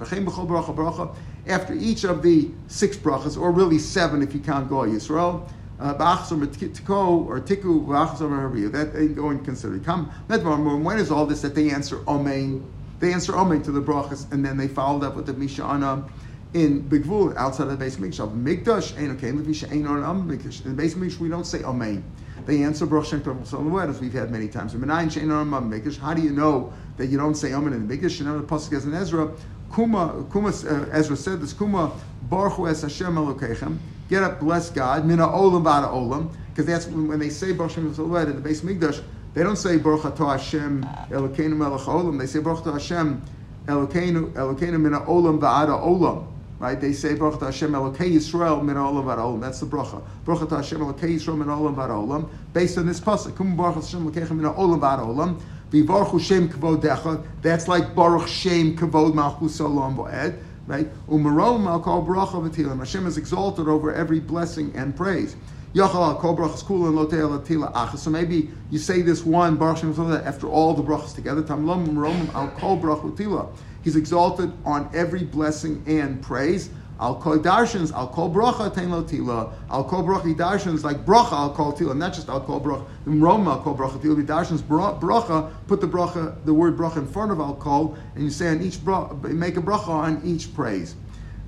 after 1.46 1.74
each 1.74 2.04
of 2.04 2.22
the 2.22 2.50
six 2.68 2.96
brachas, 2.96 3.40
or 3.40 3.52
really 3.52 3.78
seven 3.78 4.22
if 4.22 4.34
you 4.34 4.40
count 4.40 4.68
Gal 4.68 4.84
Yisrael, 4.84 5.48
uh, 5.80 5.94
or 5.94 7.40
tiku 7.40 7.86
ba'achzor 7.86 8.30
hariyu. 8.30 8.70
That 8.70 8.94
ain't 8.96 9.16
going 9.16 9.42
consider. 9.44 9.78
Come, 9.78 10.06
when 10.28 10.98
is 10.98 11.10
all 11.10 11.26
this 11.26 11.40
that 11.42 11.54
they 11.54 11.70
answer 11.70 11.96
Omein? 12.00 12.62
They 13.00 13.12
answer 13.12 13.32
Omein 13.32 13.64
to 13.64 13.72
the 13.72 13.80
brachas, 13.80 14.30
and 14.32 14.44
then 14.44 14.56
they 14.56 14.68
followed 14.68 15.04
up 15.04 15.16
with 15.16 15.26
the 15.26 15.34
Mishana 15.34 16.08
in 16.54 16.88
Bigvul 16.88 17.36
outside 17.36 17.68
of 17.68 17.78
the 17.78 17.84
Beis 17.84 17.96
Mikdash. 17.96 18.42
Mikdash 18.42 18.98
ain't 18.98 19.12
okay. 19.18 19.28
In 19.28 19.36
the 19.36 19.42
Beis 19.42 20.94
Mikdash 20.94 21.18
we 21.18 21.28
don't 21.28 21.44
say 21.44 21.62
Amen. 21.62 22.04
They 22.46 22.62
answer 22.62 22.86
Baruch 22.86 23.06
Shem 23.06 23.22
Tov 23.22 23.88
as 23.88 24.00
we've 24.00 24.12
had 24.12 24.30
many 24.30 24.48
times. 24.48 24.72
How 24.72 26.14
do 26.14 26.22
you 26.22 26.30
know 26.30 26.72
that 26.96 27.06
you 27.06 27.18
don't 27.18 27.34
say 27.34 27.52
Amen 27.52 27.72
in 27.72 27.88
the 27.88 27.96
mikdash? 27.96 28.20
You 28.20 28.26
the 28.26 28.46
pasuk 28.46 28.76
as 28.76 28.84
in 28.84 28.94
Ezra. 28.94 29.32
Kuma, 29.74 30.24
Kuma 30.30 30.48
uh, 30.48 30.86
Ezra 30.92 31.16
said 31.16 31.40
this. 31.40 31.52
Kuma 31.52 31.90
Baruch 32.28 32.68
es 32.68 32.82
Hashem 32.82 33.14
Elokechem. 33.14 33.78
Get 34.08 34.22
up, 34.22 34.40
bless 34.40 34.70
God. 34.70 35.06
Mina 35.06 35.26
olam 35.26 35.64
ba'da 35.64 35.90
olam. 35.90 36.30
Because 36.50 36.66
that's 36.66 36.86
when, 36.86 37.08
when 37.08 37.18
they 37.18 37.30
say 37.30 37.52
Baruch 37.52 37.72
Shem 37.72 37.92
Tov 37.94 38.28
in 38.28 38.40
the 38.40 38.48
Beis 38.48 38.60
Mikdash. 38.60 39.02
They 39.34 39.42
don't 39.42 39.56
say 39.56 39.78
Baruch 39.78 40.02
Atah 40.02 40.38
Hashem 40.38 40.84
Elokeinu 41.10 41.56
Melech 41.56 41.80
Olam. 41.80 42.20
They 42.20 42.26
say 42.26 42.38
Baruch 42.38 42.60
Atah 42.62 42.74
Hashem 42.74 43.20
Elokeinu 43.66 44.32
Elokeinu 44.32 44.80
Mina 44.80 45.00
Olam 45.00 45.40
Ba'ada 45.40 45.82
Olam. 45.82 46.28
Right? 46.64 46.80
They 46.80 46.94
say 46.94 47.14
Baruch 47.14 47.42
Hashem 47.42 47.72
Elokei 47.72 48.14
Yisrael 48.14 48.64
Min 48.64 48.76
Olam 48.76 49.04
Ba'ada 49.04 49.18
Olam. 49.18 49.40
That's 49.42 49.60
the 49.60 49.66
bracha. 49.66 50.02
Baruch 50.24 50.48
Hashem 50.48 50.78
Elokei 50.78 51.16
Yisrael 51.16 51.36
Min 51.36 51.48
Olam 51.48 51.74
Ba'ada 51.74 51.90
Olam. 51.90 52.26
Based 52.54 52.78
on 52.78 52.86
this 52.86 53.00
pasuk, 53.00 53.36
Kum 53.36 53.54
Baruch 53.54 53.74
Hashem 53.74 54.10
Elokei 54.10 54.30
Min 54.30 54.46
Olam 54.46 54.80
Ba'ada 54.80 55.00
Olam. 55.00 55.38
Vivarchu 55.70 56.18
Shem 56.18 56.48
Kavodecha. 56.48 57.22
That's 57.42 57.68
like 57.68 57.94
Baruch 57.94 58.26
Shem 58.26 58.78
Kavod 58.78 59.12
Malchus 59.12 59.60
Olam 59.60 59.94
Bo'ed. 59.94 60.38
Right? 60.66 60.88
Umarom 61.08 61.66
Al 61.66 61.80
Kol 61.80 62.02
Bracha 62.06 62.48
V'Tilim. 62.48 62.78
Hashem 62.78 63.06
is 63.06 63.18
exalted 63.18 63.68
over 63.68 63.92
every 63.92 64.20
blessing 64.20 64.72
and 64.74 64.96
praise. 64.96 65.36
Yachal 65.74 65.96
al 65.96 66.14
kol 66.20 66.36
brachas 66.36 66.62
kula 66.62 66.86
and 66.86 66.96
lotei 66.96 67.44
tila 67.44 67.72
achas. 67.74 67.98
So 67.98 68.08
maybe 68.08 68.48
you 68.70 68.78
say 68.78 69.02
this 69.02 69.24
one 69.24 69.56
baruch 69.56 69.78
Shem 69.78 69.92
after 70.12 70.46
all 70.46 70.72
the 70.72 70.84
brachas 70.84 71.16
together. 71.16 71.42
Tamlam 71.42 71.88
romim 71.88 72.32
al 72.32 72.48
kol 72.50 72.78
brachas 72.78 73.16
tila. 73.16 73.52
He's 73.84 73.96
exalted 73.96 74.50
on 74.64 74.90
every 74.94 75.22
blessing 75.22 75.84
and 75.86 76.20
praise. 76.22 76.70
Al 76.98 77.16
kol 77.16 77.38
darshans 77.38 77.92
al 77.92 78.08
kol 78.08 78.30
bracha 78.30 78.74
tein 78.74 78.88
tila. 78.88 79.52
Al 79.68 79.84
kol 79.84 80.02
bracha 80.02 80.34
darshans 80.34 80.84
like 80.84 81.04
bracha 81.04 81.32
al 81.32 81.50
kol 81.50 81.72
tila, 81.72 81.94
not 81.94 82.14
just 82.14 82.28
al 82.28 82.40
kol 82.40 82.60
bracha. 82.60 82.86
Roma 83.04 83.52
al 83.52 83.62
kol 83.62 83.76
bracha 83.76 84.00
tila. 84.00 84.24
Darshans 84.24 84.62
bracha. 84.62 85.52
Put 85.66 85.80
the 85.80 85.86
bracha, 85.86 86.34
the 86.44 86.54
word 86.54 86.76
bracha 86.78 86.96
in 86.96 87.06
front 87.06 87.30
of 87.30 87.40
al 87.40 87.56
kol, 87.56 87.96
and 88.14 88.24
you 88.24 88.30
say 88.30 88.48
on 88.48 88.62
each 88.62 88.76
bracha, 88.76 89.22
make 89.22 89.56
a 89.58 89.60
bracha 89.60 89.88
on 89.88 90.22
each 90.24 90.54
praise. 90.54 90.94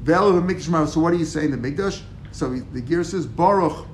Velo 0.03 0.38
the 0.38 0.40
mikdash, 0.40 0.88
So 0.88 1.01
what 1.01 1.12
do 1.12 1.16
you 1.16 1.25
say 1.25 1.44
in 1.44 1.51
the 1.51 1.57
mikdash? 1.57 2.03
So 2.33 2.51
the 2.51 2.81
gear 2.81 3.03
says 3.03 3.27
baruch. 3.27 3.87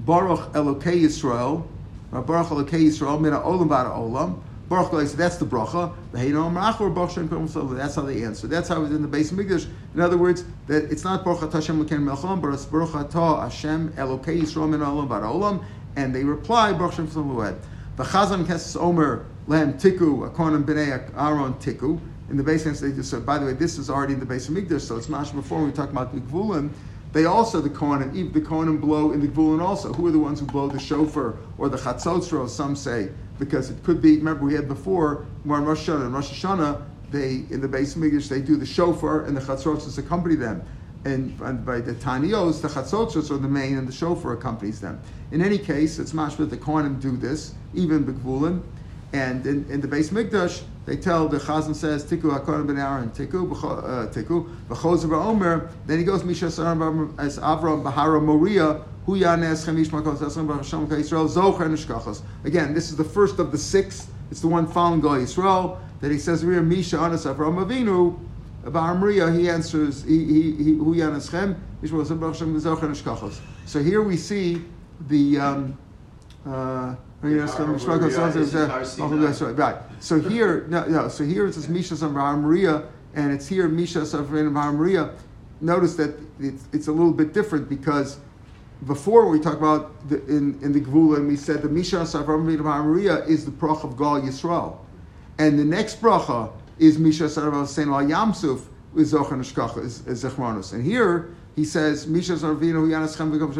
Baruch 0.00 0.52
Elokei 0.52 1.02
Yisrael, 1.02 1.64
Baruch 2.10 2.48
Elokei 2.48 2.88
Yisrael, 2.88 3.20
Mina 3.20 3.38
Olam 3.40 3.68
Bada 3.68 3.90
Olam. 3.96 4.40
Baruch 4.72 4.90
Elokei, 4.90 5.12
that's 5.12 5.36
the 5.36 5.44
bracha. 5.44 5.92
That's 7.76 7.94
how 7.94 8.02
they 8.02 8.24
answer. 8.24 8.46
That's 8.46 8.68
how 8.70 8.76
it 8.76 8.80
was 8.80 8.90
in 8.90 9.02
the 9.02 9.08
base 9.08 9.30
of 9.30 9.36
Mikdash. 9.36 9.66
In 9.94 10.00
other 10.00 10.16
words, 10.16 10.46
that 10.66 10.90
it's 10.90 11.04
not 11.04 11.24
Baruch 11.26 11.52
Hashem 11.52 11.84
Lekein 11.84 12.02
Melcham, 12.02 12.40
but 12.40 12.54
it's 12.54 12.64
Baruch 12.64 13.12
Hashem 13.12 13.92
Elokei 13.92 14.40
Yisrael 14.40 14.70
Mina 14.70 14.86
Olam 14.86 15.08
Olam. 15.08 15.62
And 15.96 16.14
they 16.14 16.24
reply 16.24 16.72
Baruch 16.72 16.94
Shem 16.94 17.06
Tzom 17.06 17.58
V'chazan 17.98 18.46
Keses 18.46 18.80
Omer 18.80 19.26
Lehem 19.46 19.74
Tiku 19.74 20.26
Akonim 20.30 20.64
Bnei 20.64 20.90
Aaron 21.18 21.52
Tiku. 21.54 22.00
In 22.30 22.38
the 22.38 22.42
base 22.42 22.66
answer, 22.66 22.88
they 22.88 22.96
just 22.96 23.10
said, 23.10 23.26
by 23.26 23.36
the 23.36 23.44
way, 23.44 23.52
this 23.52 23.76
is 23.76 23.90
already 23.90 24.14
in 24.14 24.20
the 24.20 24.24
base 24.24 24.48
of 24.48 24.54
Mikdash, 24.54 24.80
so 24.80 24.96
it's 24.96 25.10
much 25.10 25.34
before 25.34 25.62
we 25.62 25.70
talk 25.70 25.90
about 25.90 26.14
the 26.14 26.20
Gvulim. 26.20 26.70
They 27.12 27.26
also, 27.26 27.60
the 27.60 27.68
Kohanim, 27.68 28.32
the 28.32 28.40
Kohanim 28.40 28.80
blow 28.80 29.12
in 29.12 29.20
the 29.20 29.28
Gvulin 29.28 29.62
also. 29.62 29.92
Who 29.92 30.06
are 30.06 30.10
the 30.10 30.18
ones 30.18 30.40
who 30.40 30.46
blow 30.46 30.68
the 30.68 30.80
shofar 30.80 31.36
or 31.58 31.68
the 31.68 31.76
Chatzotzro, 31.76 32.48
some 32.48 32.74
say? 32.74 33.10
Because 33.38 33.70
it 33.70 33.82
could 33.82 34.00
be, 34.00 34.16
remember 34.16 34.44
we 34.44 34.54
had 34.54 34.66
before, 34.66 35.26
more 35.44 35.60
Rosh 35.60 35.88
Hashanah, 35.88 36.06
in 36.06 36.12
Rosh 36.12 36.30
Hashanah, 36.30 36.82
they, 37.10 37.44
in 37.50 37.60
the 37.60 37.68
base 37.68 37.94
of 37.94 38.02
Mikdash, 38.02 38.28
they 38.28 38.40
do 38.40 38.56
the 38.56 38.64
shofar 38.64 39.24
and 39.24 39.36
the 39.36 39.40
Chatzotzros 39.42 39.98
accompany 39.98 40.36
them. 40.36 40.62
And, 41.04 41.38
and, 41.40 41.66
by 41.66 41.80
the 41.80 41.94
Tanios, 41.94 42.62
the 42.62 42.68
Chatzotzros 42.68 43.30
are 43.30 43.36
the 43.36 43.48
main 43.48 43.76
and 43.76 43.86
the 43.86 43.92
shofar 43.92 44.32
accompanies 44.32 44.80
them. 44.80 45.00
In 45.32 45.42
any 45.42 45.58
case, 45.58 45.98
it's 45.98 46.12
mashma 46.12 46.48
the 46.48 46.56
Kohanim 46.56 47.00
do 47.00 47.16
this, 47.16 47.54
even 47.74 48.06
the 48.06 48.12
Gvulin. 48.12 48.62
And 49.12 49.46
in, 49.46 49.70
in 49.70 49.80
the 49.80 49.88
Beis 49.88 50.10
Mikdash, 50.10 50.62
they 50.86 50.96
tell 50.96 51.28
the 51.28 51.38
Chazan 51.38 51.74
says 51.74 52.04
Tiku 52.04 52.36
Hakonim 52.36 52.66
ben 52.66 52.78
Aaron 52.78 53.10
Tiku 53.10 53.52
uh, 53.52 54.06
Tiku 54.08 55.14
Omer. 55.14 55.70
Then 55.86 55.98
he 55.98 56.04
goes 56.04 56.24
Misha 56.24 56.46
Saram 56.46 57.18
as 57.18 57.38
Avram 57.38 57.82
Bahara 57.84 58.22
Moria 58.22 58.82
Hu 59.04 59.18
Yanes 59.18 59.66
Chemish 59.66 59.88
Makol 59.88 60.16
Sasam 60.16 60.46
B'Hashem 60.46 60.86
Yisrael 60.88 61.28
Zocher 61.28 61.68
Nishkachos. 61.68 62.22
Again, 62.44 62.72
this 62.72 62.90
is 62.90 62.96
the 62.96 63.04
first 63.04 63.38
of 63.38 63.52
the 63.52 63.58
six. 63.58 64.08
It's 64.30 64.40
the 64.40 64.48
one 64.48 64.66
following 64.66 65.02
Gal 65.02 65.12
Yisrael 65.12 65.78
that 66.00 66.10
he 66.10 66.18
says 66.18 66.42
Rir 66.42 66.62
Misha 66.62 66.98
Anas 66.98 67.26
Avram 67.26 67.64
Avinu. 67.64 68.18
Bahar 68.64 68.94
Maria 68.94 69.30
he 69.30 69.50
answers 69.50 70.04
Hu 70.04 70.94
Yanes 70.94 71.30
Chem 71.30 71.62
Mishma 71.82 72.02
B'Hashem 72.06 72.58
Zocher 72.58 72.90
Nishkachos. 72.90 73.40
So 73.66 73.82
here 73.82 74.02
we 74.02 74.16
see 74.16 74.64
the. 75.08 75.38
Um, 75.38 75.78
uh, 76.46 76.96
Oh, 77.24 77.28
right. 79.54 79.76
So 80.00 80.20
here, 80.20 80.66
no, 80.68 80.84
no. 80.86 81.08
So 81.08 81.22
here 81.24 81.46
it 81.46 81.54
says 81.54 81.68
Misha 81.68 81.94
Maria, 82.08 82.82
and 83.14 83.32
it's 83.32 83.46
here 83.46 83.68
Misha 83.68 84.00
Maria. 84.00 85.10
Notice 85.60 85.94
that 85.96 86.18
it's, 86.40 86.64
it's 86.72 86.88
a 86.88 86.92
little 86.92 87.12
bit 87.12 87.32
different 87.32 87.68
because 87.68 88.18
before 88.86 89.28
we 89.28 89.38
talk 89.38 89.56
about 89.56 90.08
the, 90.08 90.16
in 90.26 90.58
in 90.62 90.72
the 90.72 90.80
Gvula, 90.80 91.18
and 91.18 91.28
we 91.28 91.36
said 91.36 91.62
the 91.62 91.68
Misha 91.68 92.04
Maria 92.24 93.24
is 93.26 93.44
the 93.44 93.52
brach 93.52 93.84
of 93.84 93.96
Gal 93.96 94.20
Yisrael, 94.20 94.78
and 95.38 95.56
the 95.56 95.64
next 95.64 96.02
bracha 96.02 96.50
is 96.80 96.98
Misha 96.98 97.24
Saravav 97.24 97.68
Sein 97.68 97.88
Al 97.88 98.02
Yamsuf 98.02 98.64
is 98.96 99.12
Zocher 99.12 99.38
Nishkach 99.38 99.78
is 99.78 100.00
Zechronus, 100.00 100.72
and 100.72 100.84
here 100.84 101.32
he 101.54 101.64
says 101.64 102.08
Misha 102.08 102.32
Sarvino 102.32 102.84
Yanaschem 102.84 103.30
V'Gam 103.30 103.54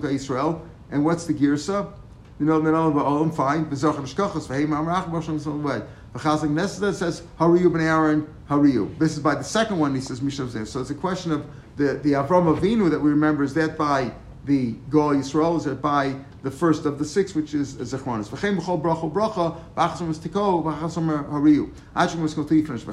Yisrael, 0.00 0.62
and 0.90 1.04
what's 1.04 1.26
the 1.26 1.34
girsa? 1.34 1.92
You 2.38 2.46
know, 2.46 2.60
Minol 2.60 2.92
Ba'olam, 2.92 3.34
fine. 3.34 3.64
B'zoch 3.66 3.94
Mishkachos, 3.94 4.46
V'hei 4.46 4.66
Mamrach, 4.66 5.10
Moshem 5.10 5.38
Yisrael 5.38 5.62
Wed. 5.62 5.86
V'chazing 6.14 6.50
Nesda 6.50 6.92
says, 6.92 7.22
Hariyu 7.40 7.72
ben 7.72 7.82
Aaron, 7.82 8.26
Hariyu. 8.50 8.98
This 8.98 9.12
is 9.12 9.20
by 9.20 9.34
the 9.34 9.44
second 9.44 9.78
one, 9.78 9.94
he 9.94 10.00
says, 10.00 10.20
Mishav 10.20 10.48
Zeh. 10.48 10.66
So 10.66 10.80
it's 10.80 10.90
a 10.90 10.94
question 10.94 11.32
of 11.32 11.46
the, 11.76 11.94
the 12.02 12.12
Avram 12.12 12.54
Avinu 12.54 12.90
that 12.90 13.00
we 13.00 13.10
remember, 13.10 13.42
is 13.42 13.54
that 13.54 13.78
by 13.78 14.12
the 14.44 14.72
Gal 14.90 15.14
Yisrael, 15.14 15.56
is 15.56 15.64
that 15.64 15.80
by 15.80 16.14
the 16.42 16.50
first 16.50 16.84
of 16.86 16.98
the 16.98 17.04
six, 17.04 17.34
which 17.34 17.54
is 17.54 17.74
Zechronis. 17.76 18.28
B'chol 18.28 18.80
b'achasam 18.80 20.14
tiko, 20.14 20.62
hariyu. 20.62 21.70
Achim 21.96 22.28
finish. 22.28 22.84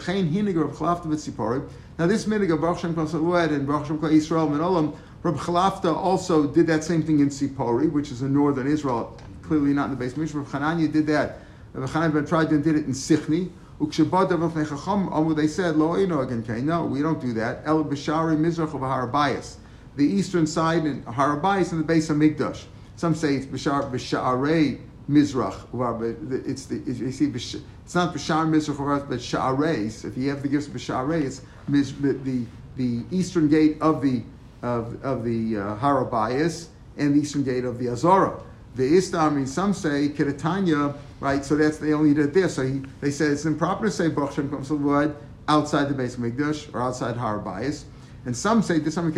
Now 2.00 2.08
this 2.08 2.26
minig 2.26 2.52
of 2.52 2.62
Baruch 2.62 2.80
Shem 2.80 2.98
and 2.98 3.68
Baruch 3.68 3.86
Shem 3.86 4.00
Yisrael 4.00 4.50
Menolam, 4.50 4.96
Reb 5.22 5.36
Chalafta 5.36 5.96
also 5.96 6.48
did 6.48 6.68
that 6.68 6.84
same 6.84 7.04
thing 7.04 7.20
in 7.20 7.30
Sipori, 7.30 7.90
which 7.90 8.12
is 8.12 8.24
in 8.24 8.34
northern 8.34 8.68
Israel, 8.68 9.18
clearly 9.44 9.74
not 9.74 9.86
in 9.86 9.92
the 9.92 9.98
base 9.98 10.18
Mishnah. 10.18 10.42
Rav 10.42 10.50
Chananya 10.50 10.92
did 10.92 11.08
that. 11.08 11.40
Rav 11.74 11.90
Chananya 11.90 12.14
ben 12.14 12.26
tried 12.26 12.50
and 12.52 12.64
did 12.64 12.76
it 12.76 12.86
in 12.86 12.92
Sichni. 12.92 13.52
They 13.80 15.48
said, 15.48 15.76
Lo 15.76 15.94
again, 15.94 16.66
No, 16.66 16.86
we 16.86 17.02
don't 17.02 17.20
do 17.20 17.34
that. 17.34 17.64
El 17.66 17.84
Bishari 17.84 18.38
Mizrach 18.38 18.74
of 18.74 18.82
Har 18.82 19.08
HaBayis. 19.08 19.56
The 19.96 20.06
eastern 20.06 20.48
side 20.48 20.86
in 20.86 21.04
Har 21.04 21.38
HaBayis 21.38 21.72
in 21.72 21.80
the 21.80 21.84
base 21.84 22.10
of 22.10 22.18
Migdash. 22.18 22.66
Some 22.96 23.16
say 23.16 23.36
it's 23.36 23.46
Bishar 23.46 23.92
Bisharei 23.92 24.80
Mizrach. 25.10 26.48
It's 26.48 26.66
the 26.68 26.76
you 26.78 27.12
see 27.12 27.26
it's 27.26 27.96
not 27.96 28.14
Bishar 28.14 28.48
Mizrach 28.48 29.10
but 29.10 29.20
Sha'arei. 29.20 30.06
If 30.06 30.18
you 30.18 30.30
have 30.30 30.44
the 30.44 30.48
gifts 30.48 30.68
of 30.68 30.74
Bisharei, 30.74 31.24
it's 31.24 31.42
the 31.68 32.46
the 32.78 33.04
eastern 33.12 33.50
gate 33.50 33.82
of 33.82 34.02
the 34.02 34.24
of, 34.62 35.04
of 35.04 35.26
the 35.26 35.58
uh, 35.58 35.76
Har 35.76 36.06
HaBayis 36.06 36.68
and 36.98 37.16
the 37.16 37.22
eastern 37.22 37.44
gate 37.44 37.66
of 37.66 37.80
the 37.80 37.90
Azara. 37.90 38.42
The 38.76 38.98
Istar, 38.98 39.20
I 39.20 39.30
mean, 39.30 39.46
some 39.46 39.74
say 39.74 40.10
Kiratanya, 40.10 40.96
right? 41.20 41.46
So 41.46 41.56
that's 41.56 41.78
they 41.78 41.94
only 41.94 42.14
did 42.14 42.28
it 42.28 42.34
there. 42.34 42.50
So 42.50 42.64
he, 42.64 42.82
they 43.02 43.12
say 43.12 43.26
it's 43.26 43.46
improper 43.46 43.86
to 43.86 43.92
say 43.92 44.08
Baruch 44.08 44.34
Shem 44.34 44.50
comes 44.50 44.72
word 44.72 45.16
outside 45.48 45.90
the 45.90 45.94
base 45.94 46.16
of 46.16 46.22
Mikdash 46.22 46.74
or 46.74 46.82
outside 46.82 47.16
Har 47.16 47.40
Bayis. 47.40 47.84
And 48.26 48.36
some 48.36 48.62
say 48.62 48.80
this 48.80 48.96
Some 48.96 49.14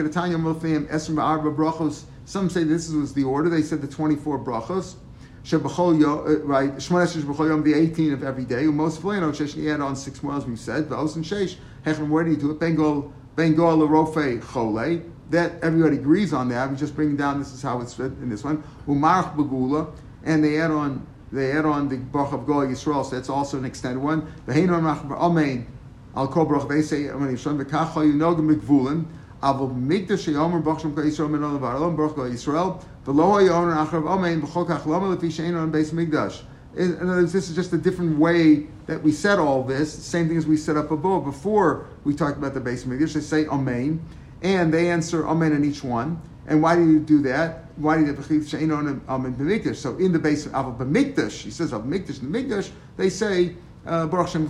say 2.50 2.64
this 2.64 2.90
was 2.90 3.14
the 3.14 3.24
order. 3.24 3.50
They 3.50 3.62
said 3.62 3.82
the 3.82 3.88
24 3.88 4.40
brachos. 4.40 4.96
Uh, 5.54 5.60
right? 6.40 6.76
The 6.76 7.74
18 7.76 8.14
of 8.14 8.24
every 8.24 8.46
day. 8.46 8.64
Most 8.64 9.04
you 9.04 9.72
add 9.72 9.82
on 9.82 9.96
six 9.96 10.24
more, 10.24 10.36
as 10.36 10.46
we 10.46 10.56
said. 10.56 10.90
V'os 10.90 11.16
and 11.16 11.24
Shesh. 11.24 11.58
Hechem, 11.84 12.10
where 12.10 12.24
do 12.24 12.32
you 12.32 12.38
do 12.38 12.50
it? 12.50 12.60
Bengal, 12.60 13.14
Bengal 13.36 13.88
Rofe 13.88 14.42
Chole 14.42 15.04
that 15.30 15.64
everybody 15.64 15.98
agrees 15.98 16.34
on 16.34 16.50
that. 16.50 16.68
I'm 16.68 16.78
just 16.78 16.96
bringing 16.96 17.18
down 17.18 17.40
this 17.40 17.54
is 17.54 17.62
how 17.62 17.82
it's 17.82 17.94
fit 17.94 18.12
in 18.22 18.30
this 18.30 18.44
one. 18.44 18.64
Umarach 18.88 19.36
Bagula, 19.36 19.94
and 20.24 20.44
they 20.44 20.60
add 20.60 20.72
on 20.72 21.06
they 21.32 21.52
add 21.52 21.66
on 21.66 21.90
the 21.90 21.98
baruch 21.98 22.34
of 22.34 22.46
Goy 22.46 22.68
Yisrael, 22.68 23.04
so 23.04 23.16
that's 23.16 23.30
also 23.30 23.58
an 23.58 23.66
extended 23.66 24.02
one. 24.02 24.32
Amen. 24.48 25.68
Al 26.16 26.28
Kol 26.30 26.46
Kobrach 26.46 26.70
they 26.70 26.82
say 26.82 27.04
Mikvulin. 27.04 29.06
Aval 29.44 29.76
Mikdash 29.76 30.32
Yomer 30.32 30.64
Brach 30.64 30.82
Shem 30.82 30.96
Yisrael 30.96 31.30
Menon 31.30 31.56
Olav 31.56 31.62
Arlom 31.62 31.96
Brach 31.96 32.16
Goy 32.16 32.30
Yisrael. 32.30 32.82
V'lo 33.06 33.42
Hayomer 33.42 33.86
Achrav 33.86 34.08
Amen 34.08 34.42
B'chol 34.42 34.68
Kach 34.68 34.86
Lama 34.86 35.16
Lefi 35.16 35.28
Shein 35.28 35.60
On 35.60 35.72
Beis 35.72 35.92
Mikdash. 35.92 36.44
In 36.78 36.96
other 36.98 37.22
words, 37.22 37.34
this 37.34 37.50
is 37.50 37.56
just 37.56 37.74
a 37.74 37.78
different 37.78 38.18
way 38.18 38.68
that 38.86 39.02
we 39.02 39.12
set 39.12 39.40
all 39.40 39.64
this. 39.64 39.92
Same 39.92 40.28
thing 40.28 40.38
as 40.38 40.46
we 40.46 40.58
set 40.58 40.78
up 40.78 40.92
above. 40.92 41.26
Before 41.26 41.88
we 42.04 42.14
talked 42.14 42.38
about 42.38 42.54
the 42.54 42.62
Beis 42.62 42.86
Mikdash, 42.86 43.14
they 43.14 43.22
say 43.22 43.46
Amen 43.48 44.06
and 44.42 44.74
they 44.74 44.90
answer 44.90 45.28
amen 45.28 45.52
in 45.54 45.64
each 45.64 45.84
one. 45.84 46.22
And 46.48 46.62
why 46.62 46.76
do 46.76 46.90
you 46.90 47.00
do 47.00 47.22
that? 47.24 47.66
Why 47.78 47.98
do 47.98 48.06
you 48.06 48.12
amen 48.12 49.36
b'mikdash? 49.36 49.76
So 49.76 49.98
in 49.98 50.12
the 50.12 50.20
base 50.20 50.46
of 50.46 50.78
b'mikdash, 50.78 51.42
he 51.42 51.52
says 51.52 51.74
of 51.74 51.84
mikdash 51.84 52.22
in 52.22 52.32
the 52.32 52.40
mikdash, 52.44 52.70
they 52.98 53.10
say 53.10 53.56
uh, 53.86 54.08
baruch 54.08 54.30
shem. 54.30 54.48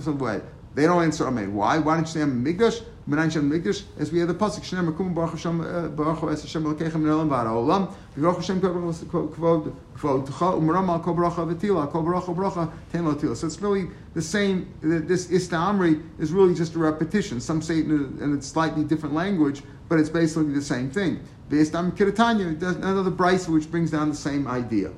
They 0.76 0.84
don't 0.84 1.04
answer 1.04 1.26
amen. 1.28 1.56
Why? 1.56 1.78
Why 1.78 1.96
don't 1.96 2.06
you 2.06 2.12
say 2.12 2.22
amen 2.22 2.44
mikdash? 2.44 2.84
Menayin 3.08 3.32
Shem 3.32 3.52
Mikdash, 3.52 3.84
as 4.00 4.12
we 4.12 4.18
have 4.18 4.28
the 4.28 4.34
pasuk 4.34 4.62
Shneim 4.62 4.92
Rekum 4.92 5.14
Baruch 5.14 5.34
Hashem 5.34 5.62
uh, 5.62 5.90
Baruch 5.90 6.22
Hashem 6.22 6.64
Elokechem 6.64 6.96
Min 6.96 7.30
V'Ara 7.30 7.50
Olam 7.50 7.94
Baruch 8.18 8.38
Hashem 8.38 8.60
Kvod 8.60 9.36
Kvod 9.36 10.28
Tcha 10.28 10.60
Umram 10.60 11.04
Kol 11.04 11.14
Bracha 11.14 11.54
V'Tila 11.54 11.92
Kol 11.92 12.04
Bracha 12.04 12.36
Bracha 12.36 12.72
Ten 12.92 13.06
Lo. 13.06 13.16
So 13.36 13.46
it's 13.46 13.62
really 13.62 13.90
the 14.16 14.24
same. 14.24 14.74
This 14.82 15.30
Ista 15.30 15.56
Amri 15.56 16.02
is 16.18 16.32
really 16.32 16.56
just 16.56 16.74
a 16.74 16.80
repetition. 16.80 17.40
Some 17.40 17.62
say 17.62 17.78
it 17.78 17.86
in 17.86 18.38
a 18.40 18.42
slightly 18.42 18.84
different 18.84 19.14
language, 19.14 19.62
but 19.90 20.00
it's 20.00 20.10
basically 20.10 20.54
the 20.54 20.62
same 20.62 20.90
thing. 20.90 21.20
The 21.50 21.58
Istam 21.58 21.92
Kiratanya, 21.96 22.62
another 22.84 23.12
brisa 23.12 23.50
which 23.50 23.70
brings 23.70 23.92
down 23.92 24.10
the 24.10 24.16
same 24.16 24.48
idea. 24.48 24.92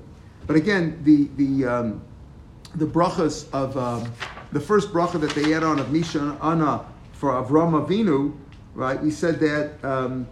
But 0.45 0.55
again, 0.55 0.99
the 1.03 1.27
the 1.35 1.67
um, 1.67 2.01
the 2.75 2.85
brachas 2.85 3.51
of 3.51 3.77
um, 3.77 4.11
the 4.53 4.59
first 4.59 4.93
bracha 4.93 5.19
that 5.19 5.31
they 5.31 5.53
add 5.53 5.63
on 5.63 5.79
of 5.79 5.91
Misha 5.91 6.37
Ana 6.41 6.85
for 7.11 7.31
Avram 7.31 7.85
Avinu, 7.85 8.33
right? 8.73 9.01
We 9.01 9.11
said 9.11 9.39
that, 9.39 9.83
um, 9.83 10.27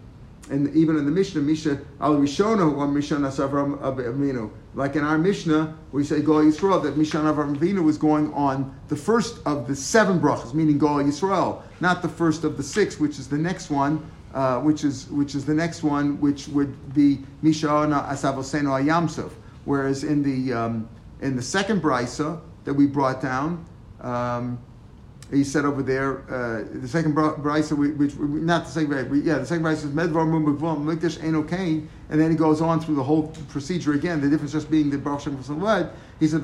and 0.49 0.73
even 0.75 0.97
in 0.97 1.05
the 1.05 1.11
Mishnah, 1.11 1.41
Misha 1.41 1.79
al 1.99 2.15
Rishonu 2.15 2.77
or 2.77 2.87
Mishnah 2.87 3.17
Avram 3.17 3.77
Avinu. 3.79 4.51
Like 4.73 4.95
in 4.95 5.03
our 5.03 5.17
Mishnah, 5.17 5.75
we 5.91 6.03
say 6.03 6.21
Gol 6.21 6.43
Yisrael, 6.43 6.83
that 6.83 6.97
Mishnah 6.97 7.21
Avram 7.21 7.57
Avinu 7.57 7.83
was 7.83 7.97
going 7.97 8.33
on 8.33 8.77
the 8.87 8.95
first 8.95 9.39
of 9.45 9.67
the 9.67 9.75
seven 9.75 10.19
brachas, 10.19 10.53
meaning 10.53 10.77
Gol 10.77 11.03
Yisrael, 11.03 11.61
not 11.79 12.01
the 12.01 12.09
first 12.09 12.43
of 12.43 12.57
the 12.57 12.63
six, 12.63 12.99
which 12.99 13.17
is 13.17 13.27
the 13.27 13.37
next 13.37 13.69
one. 13.69 14.05
Uh, 14.35 14.59
which 14.59 14.83
is 14.83 15.07
which 15.11 15.33
is 15.33 15.45
the 15.45 15.53
next 15.53 15.81
one, 15.81 16.19
which 16.19 16.49
would 16.49 16.93
be 16.93 17.19
Mishana 17.41 18.05
Asavoseno 18.09 18.83
Ayamsov. 18.83 19.31
Whereas 19.63 20.03
in 20.03 20.21
the 20.21 20.51
um, 20.51 20.89
in 21.21 21.37
the 21.37 21.41
second 21.41 21.81
brisa 21.81 22.41
that 22.65 22.73
we 22.73 22.85
brought 22.85 23.21
down, 23.21 23.65
um, 24.01 24.59
he 25.31 25.41
said 25.45 25.63
over 25.63 25.81
there, 25.81 26.19
uh, 26.29 26.65
the 26.81 26.87
second 26.87 27.15
brisa, 27.15 27.77
which, 27.97 28.17
not 28.17 28.65
the 28.65 28.71
second 28.71 28.91
brisa, 28.91 29.25
yeah, 29.25 29.37
the 29.37 29.45
second 29.45 29.63
brisa 29.63 29.85
is 29.85 29.85
Medvar 29.85 30.27
Mumagvom, 30.27 30.83
Mikdash 30.83 31.23
Eno 31.23 31.41
Kain, 31.41 31.89
and 32.09 32.19
then 32.19 32.29
he 32.29 32.35
goes 32.35 32.59
on 32.59 32.81
through 32.81 32.95
the 32.95 33.03
whole 33.03 33.29
procedure 33.47 33.93
again, 33.93 34.19
the 34.19 34.29
difference 34.29 34.51
just 34.51 34.69
being 34.69 34.89
the 34.89 34.97
Baruch 34.97 35.21
Shem 35.21 35.61
Led, 35.61 35.91
he 36.19 36.27
said, 36.27 36.43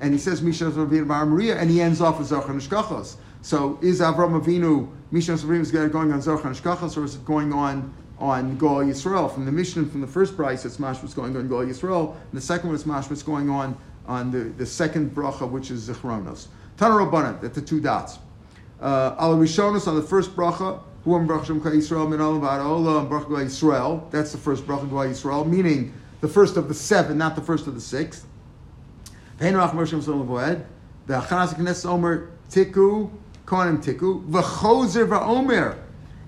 and 0.00 0.12
he 0.12 0.18
says, 0.18 0.42
Misha 0.42 0.70
Bar 0.70 1.26
Maria, 1.26 1.56
and 1.56 1.70
he 1.70 1.80
ends 1.80 2.02
off 2.02 2.18
with 2.18 2.28
Zochar 2.28 2.54
Nishkachos. 2.54 3.16
So 3.42 3.78
is 3.80 4.00
Avram 4.00 4.38
Avinu, 4.38 4.88
Mishnah 5.10 5.34
Misha 5.34 5.60
is 5.60 5.70
going 5.70 6.12
on 6.12 6.20
Zochar 6.20 6.42
Nishkachos, 6.42 6.96
or 6.96 7.04
is 7.04 7.14
it 7.14 7.24
going 7.24 7.52
on 7.52 7.92
on 8.18 8.58
Goal 8.58 8.84
Yisrael? 8.84 9.32
From 9.32 9.46
the 9.46 9.52
mission, 9.52 9.88
from 9.88 10.02
the 10.02 10.06
first 10.06 10.36
brisa, 10.36 10.66
it's 10.66 10.78
Mash 10.78 11.00
was 11.00 11.14
going 11.14 11.34
on 11.36 11.48
Goal 11.48 11.64
Yisrael, 11.64 12.14
and 12.14 12.32
the 12.32 12.40
second 12.40 12.68
one 12.68 12.76
is 12.76 12.84
Mash 12.84 13.08
was 13.08 13.22
going 13.22 13.48
on 13.48 13.76
on 14.06 14.30
the, 14.30 14.40
the 14.40 14.66
second 14.66 15.14
bracha, 15.14 15.50
which 15.50 15.70
is 15.70 15.88
Zichronos. 15.88 16.48
Tanarabanan, 16.76 17.42
at 17.42 17.54
the 17.54 17.62
two 17.62 17.80
dots. 17.80 18.18
Uh, 18.80 19.14
Al 19.18 19.36
Rishonos 19.36 19.86
on 19.86 19.96
the 19.96 20.02
first 20.02 20.36
bracha, 20.36 20.82
Huam 21.06 21.26
Bracha 21.26 21.46
Shem 21.46 21.60
Yisrael 21.60 22.08
Min 22.10 22.20
Olam 22.20 23.08
Yisrael. 23.08 24.10
That's 24.10 24.32
the 24.32 24.38
first 24.38 24.66
bracha 24.66 24.86
Gva 24.88 25.08
Yisrael, 25.08 25.46
meaning 25.46 25.94
the 26.20 26.28
first 26.28 26.58
of 26.58 26.68
the 26.68 26.74
seven, 26.74 27.16
not 27.16 27.36
the 27.36 27.42
first 27.42 27.66
of 27.66 27.74
the 27.74 27.80
six. 27.80 28.26
Voed. 29.38 30.64
V'Achanas 31.08 31.54
Knesset 31.54 31.86
Omer 31.86 32.30
Tiku 32.50 33.10
Kohanim 33.50 33.82
Tiku 33.82 34.24
V'Chozer 34.26 35.08
V'Omer. 35.08 35.76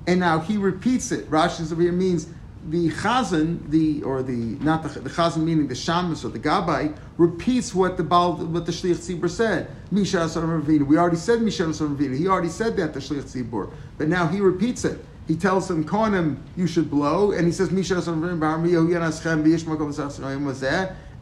And 0.08 0.18
now 0.18 0.40
he 0.40 0.56
repeats 0.56 1.12
it. 1.12 1.30
Rashi 1.30 1.70
over 1.70 1.80
here 1.80 1.92
means 1.92 2.26
the 2.68 2.90
chazan, 2.90 3.70
the 3.70 4.02
or 4.02 4.24
the 4.24 4.32
not 4.32 4.82
the, 4.82 4.88
the 5.00 5.10
chazan 5.10 5.44
meaning 5.44 5.68
the 5.68 5.74
shamus 5.74 6.24
or 6.24 6.28
the 6.28 6.40
gabbai 6.40 6.96
repeats 7.18 7.72
what 7.72 7.96
the 7.96 8.02
Baal, 8.02 8.34
what 8.34 8.66
the 8.66 8.72
shliach 8.72 8.96
tzibur 8.96 9.30
said. 9.30 9.70
Misha 9.92 10.16
Ravina. 10.16 10.84
We 10.84 10.98
already 10.98 11.16
said 11.16 11.42
Misha 11.42 11.64
Ravina. 11.64 12.16
He 12.16 12.26
already 12.26 12.48
said 12.48 12.76
that 12.78 12.92
the 12.92 13.00
shliach 13.00 13.32
tzibur, 13.32 13.72
but 13.98 14.08
now 14.08 14.26
he 14.26 14.40
repeats 14.40 14.84
it. 14.84 15.04
He 15.28 15.36
tells 15.36 15.68
them, 15.68 15.84
"Konim, 15.84 16.38
you 16.56 16.66
should 16.66 16.90
blow," 16.90 17.30
and 17.30 17.46
he 17.46 17.52
says, 17.52 17.70
"Misha 17.70 17.94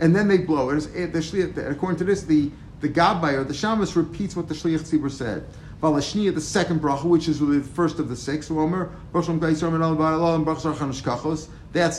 and 0.02 0.16
then 0.16 0.28
they 0.28 0.38
blow. 0.38 0.70
And 0.70 0.80
the 0.80 1.18
shliach, 1.18 1.70
according 1.70 1.98
to 1.98 2.04
this, 2.04 2.22
the 2.22 2.50
the 2.80 2.88
gabbai 2.88 3.34
or 3.34 3.44
the 3.44 3.52
shamus 3.52 3.94
repeats 3.94 4.34
what 4.34 4.48
the 4.48 4.54
shliach 4.54 4.80
tzibur 4.80 5.10
said. 5.10 5.44
Valashniya, 5.82 6.34
the 6.34 6.40
second 6.40 6.80
bracha, 6.80 7.04
which 7.04 7.28
is 7.28 7.40
really 7.40 7.58
the 7.58 7.68
first 7.68 7.98
of 7.98 8.08
the 8.08 8.16
six. 8.16 8.48
That's 8.48 8.88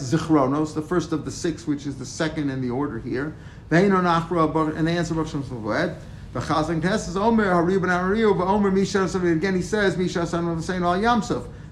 Zichronos, 0.02 0.74
the 0.76 0.82
first 0.82 1.14
of 1.14 1.26
the 1.26 1.32
six, 1.32 1.66
which 1.66 1.88
is 1.88 1.98
the 1.98 2.06
second 2.06 2.52
in 2.52 2.62
the 2.62 2.70
order 2.70 3.00
here. 3.00 3.34
And 3.72 4.88
they 4.88 4.98
answer 4.98 5.14
the 5.14 5.22
Misha 8.72 9.28
again 9.28 9.56
he 9.56 9.62
says 9.62 9.98
Misha 9.98 10.28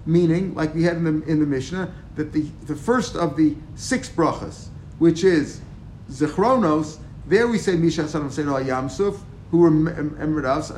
meaning 0.05 0.55
like 0.55 0.73
we 0.73 0.83
had 0.83 0.97
in 0.97 1.03
the 1.03 1.29
in 1.29 1.39
the 1.39 1.45
Mishnah 1.45 1.93
that 2.15 2.33
the, 2.33 2.41
the 2.65 2.75
first 2.75 3.15
of 3.15 3.37
the 3.37 3.55
six 3.75 4.09
brachas, 4.09 4.67
which 4.97 5.23
is 5.23 5.61
Zichronos, 6.09 6.97
there 7.27 7.47
we 7.47 7.57
say 7.57 7.75
Misha 7.75 8.07
son 8.07 8.25
of 8.25 8.39
Al 8.39 8.63
Yamsuf, 8.63 9.19
who 9.51 9.63
remembered 9.63 10.45
us. 10.45 10.69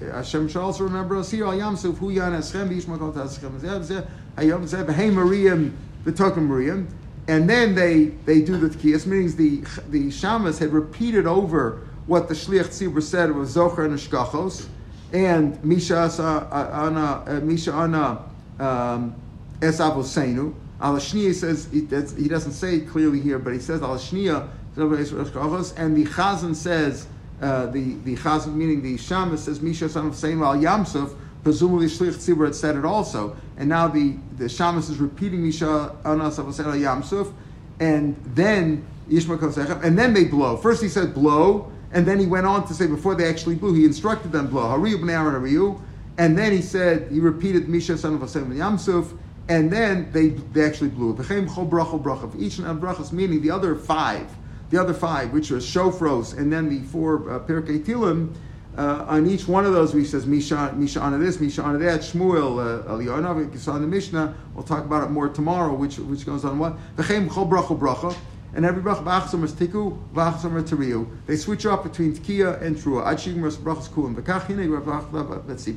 Hashem 0.00 0.48
shall 0.48 0.62
also 0.62 0.84
remember 0.84 1.16
us 1.16 1.30
here. 1.30 1.46
Al 1.46 1.52
Yamsuf, 1.52 1.98
Hu 1.98 2.10
Yan 2.10 2.32
Eschem, 2.32 2.68
Yishmakot 2.68 3.14
Eschem, 3.14 4.06
Hayom 4.36 4.66
Zeb, 4.66 4.88
Hey 4.90 5.10
Mariam, 5.10 5.76
V'tokim 6.04 6.46
Mariam. 6.46 6.88
And 7.28 7.48
then 7.48 7.74
they, 7.74 8.06
they 8.24 8.40
do 8.40 8.56
the 8.56 8.68
Tkiyas, 8.68 9.06
meaning 9.06 9.34
the, 9.36 9.60
the 9.88 10.08
Shamas 10.08 10.58
had 10.58 10.72
repeated 10.72 11.26
over 11.26 11.86
what 12.06 12.28
the 12.28 12.34
Shliach 12.34 12.68
Tzibur 12.68 13.02
said 13.02 13.32
was 13.32 13.54
Zocher 13.54 13.84
and 13.84 13.94
Shkachos, 13.94 14.66
and 15.12 15.62
Misha 15.64 15.96
Ana, 15.96 17.24
uh, 17.26 17.40
Misha 17.42 17.72
Ana 17.72 18.24
um, 18.58 19.14
Esav 19.60 19.94
Hosenu. 19.94 20.54
Al 20.80 20.94
Shniya 20.94 21.34
says, 21.34 21.68
he, 21.70 21.80
he 22.20 22.28
doesn't 22.28 22.52
say 22.52 22.76
it 22.76 22.88
clearly 22.88 23.20
here, 23.20 23.38
but 23.38 23.52
he 23.52 23.58
says 23.58 23.82
Al 23.82 23.96
Shniya, 23.96 24.48
and 24.76 25.96
the 25.96 26.04
Chazan 26.06 26.54
says, 26.54 27.06
uh, 27.40 27.66
the 27.66 27.94
the 28.04 28.16
Chazan, 28.16 28.54
meaning 28.54 28.82
the 28.82 28.96
Shamas 28.96 29.38
says 29.38 29.60
Misha 29.60 29.88
son 29.88 30.08
of 30.08 30.14
Sain 30.14 30.42
al 30.42 30.56
Yamsuf, 30.56 31.14
presumably 31.42 31.86
Shlich 31.86 32.14
Tzibur 32.14 32.44
had 32.46 32.54
said 32.54 32.76
it 32.76 32.84
also, 32.84 33.36
and 33.56 33.68
now 33.68 33.88
the 33.88 34.16
the 34.36 34.44
Shamas 34.44 34.90
is 34.90 34.98
repeating 34.98 35.42
Misha 35.44 35.96
Anas 36.04 36.38
of 36.38 36.46
al 36.46 36.72
Yamsuf, 36.74 37.32
and 37.78 38.16
then 38.34 38.86
Yishma 39.08 39.82
and 39.82 39.98
then 39.98 40.12
they 40.12 40.24
blow. 40.24 40.56
First 40.56 40.82
he 40.82 40.88
said 40.88 41.14
blow, 41.14 41.72
and 41.92 42.06
then 42.06 42.18
he 42.18 42.26
went 42.26 42.46
on 42.46 42.66
to 42.68 42.74
say 42.74 42.86
before 42.86 43.14
they 43.14 43.28
actually 43.28 43.56
blew, 43.56 43.74
he 43.74 43.84
instructed 43.84 44.32
them 44.32 44.48
blow 44.48 44.64
Hariyu 44.64 44.96
b'nei 45.00 45.12
Aaron 45.12 45.82
and 46.18 46.36
then 46.36 46.52
he 46.52 46.60
said 46.60 47.10
he 47.10 47.20
repeated 47.20 47.68
Misha 47.68 47.96
son 47.96 48.20
of 48.20 48.30
Sain 48.30 48.44
al 48.44 48.72
Yamsuf. 48.72 49.16
And 49.48 49.72
then 49.72 50.12
they, 50.12 50.28
they 50.28 50.64
actually 50.64 50.90
blew. 50.90 51.10
Each 51.12 51.18
and 51.18 51.50
brachas, 51.50 53.10
meaning 53.10 53.42
the 53.42 53.50
other 53.50 53.74
five, 53.74 54.30
the 54.70 54.80
other 54.80 54.94
five, 54.94 55.32
which 55.32 55.50
are 55.50 55.56
Shofros, 55.56 56.38
and 56.38 56.52
then 56.52 56.68
the 56.68 56.80
four 56.86 57.30
uh, 57.30 57.40
Pirkei 57.40 57.84
Tilim, 57.84 58.32
uh, 58.78 59.04
on 59.08 59.26
each 59.26 59.48
one 59.48 59.66
of 59.66 59.72
those, 59.72 59.92
we 59.92 60.04
says 60.04 60.26
Misha, 60.26 60.72
Misha 60.76 61.00
on 61.00 61.18
this, 61.20 61.40
Misha 61.40 61.62
on 61.62 61.78
that, 61.80 62.00
Shmuel, 62.00 62.84
uh, 62.86 62.88
Eliyahu, 62.88 63.58
saw 63.58 63.76
in 63.76 63.82
the 63.82 63.88
Mishnah. 63.88 64.34
We'll 64.54 64.62
talk 64.62 64.84
about 64.84 65.04
it 65.04 65.10
more 65.10 65.28
tomorrow, 65.28 65.74
which 65.74 65.98
which 65.98 66.24
goes 66.24 66.44
on 66.44 66.58
what 66.58 66.76
V'chem 66.96 67.28
chol 67.28 67.50
bracha 67.50 67.76
bracha, 67.76 68.14
and 68.54 68.64
every 68.64 68.80
bracha 68.80 69.02
b'achsam 69.02 69.42
is 69.42 69.52
tiku, 69.52 69.98
b'achsam 70.14 70.62
teriu. 70.62 71.08
They 71.26 71.36
switch 71.36 71.66
off 71.66 71.82
between 71.82 72.16
tkiya 72.16 72.62
and 72.62 72.76
trua. 72.76 73.06
Ad 73.06 73.18
shigim 73.18 73.40
brachas 73.40 73.88
kulim 73.88 74.14
v'kach 74.14 74.46
hinei 74.46 75.48
Let's 75.48 75.64
see. 75.64 75.76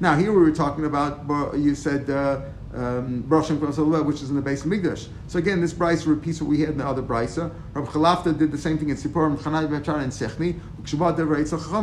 Now 0.00 0.16
here 0.16 0.32
we 0.32 0.40
were 0.40 0.50
talking 0.50 0.84
about. 0.84 1.56
You 1.56 1.76
said. 1.76 2.10
Uh, 2.10 2.40
um, 2.76 3.22
which 3.28 4.22
is 4.22 4.30
in 4.30 4.36
the 4.36 4.42
base 4.42 4.64
of 4.64 4.70
Migdash. 4.70 5.08
So 5.28 5.38
again, 5.38 5.60
this 5.60 5.72
brisa 5.72 6.06
repeats 6.06 6.40
what 6.40 6.50
we 6.50 6.60
had 6.60 6.70
in 6.70 6.78
the 6.78 6.86
other 6.86 7.02
brisa. 7.02 7.50
Rabbi 7.72 7.90
Chalafta 7.90 8.38
did 8.38 8.52
the 8.52 8.58
same 8.58 8.78
thing 8.78 8.90
in 8.90 8.96
Sipor, 8.96 9.36
Chanai 9.38 9.66
Bechar 9.66 10.02
and 10.02 10.12
Sechni. 10.12 10.60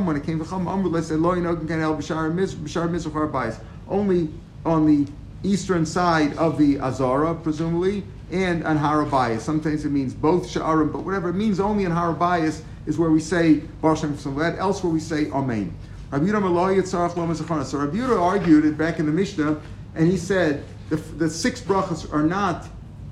When 0.05 0.15
it 0.15 0.23
came 0.23 0.39
to 0.39 0.45
Chacham, 0.45 0.67
Amr 0.67 0.89
Les 0.89 1.11
Eloi 1.11 1.39
Nogan 1.39 1.67
Kan 1.67 1.81
El 1.81 1.95
B'Shar 1.95 2.33
B'Shar 2.33 2.89
Mizrach 2.89 3.31
Bayis. 3.31 3.59
Only 3.89 4.29
on 4.65 4.85
the 4.85 5.11
eastern 5.43 5.85
side 5.85 6.37
of 6.37 6.57
the 6.57 6.79
Azara, 6.79 7.35
presumably, 7.35 8.03
and 8.31 8.63
on 8.63 8.77
Har 8.77 9.05
HaBayis. 9.05 9.41
Sometimes 9.41 9.83
it 9.85 9.89
means 9.89 10.13
both 10.13 10.47
Sha'arim, 10.47 10.91
but 10.91 11.01
whatever 11.01 11.29
it 11.29 11.33
means, 11.33 11.59
only 11.59 11.83
in 11.83 11.91
Har 11.91 12.15
HaBayis 12.15 12.61
is 12.85 12.97
where 12.97 13.09
we 13.09 13.19
say 13.19 13.55
Baruch 13.81 13.99
Shem 13.99 14.15
Samad. 14.15 14.57
Elsewhere 14.57 14.93
we 14.93 14.99
say 14.99 15.29
Amen. 15.31 15.75
Rabbi 16.11 16.25
Lo 16.27 16.39
Yehuda 16.69 18.21
argued 18.21 18.65
it 18.65 18.77
back 18.77 18.99
in 18.99 19.07
the 19.07 19.11
Mishnah, 19.11 19.59
and 19.95 20.07
he 20.07 20.17
said 20.17 20.63
the, 20.89 20.95
the 20.95 21.29
six 21.29 21.61
brachas 21.61 22.11
are 22.13 22.23
not 22.23 22.67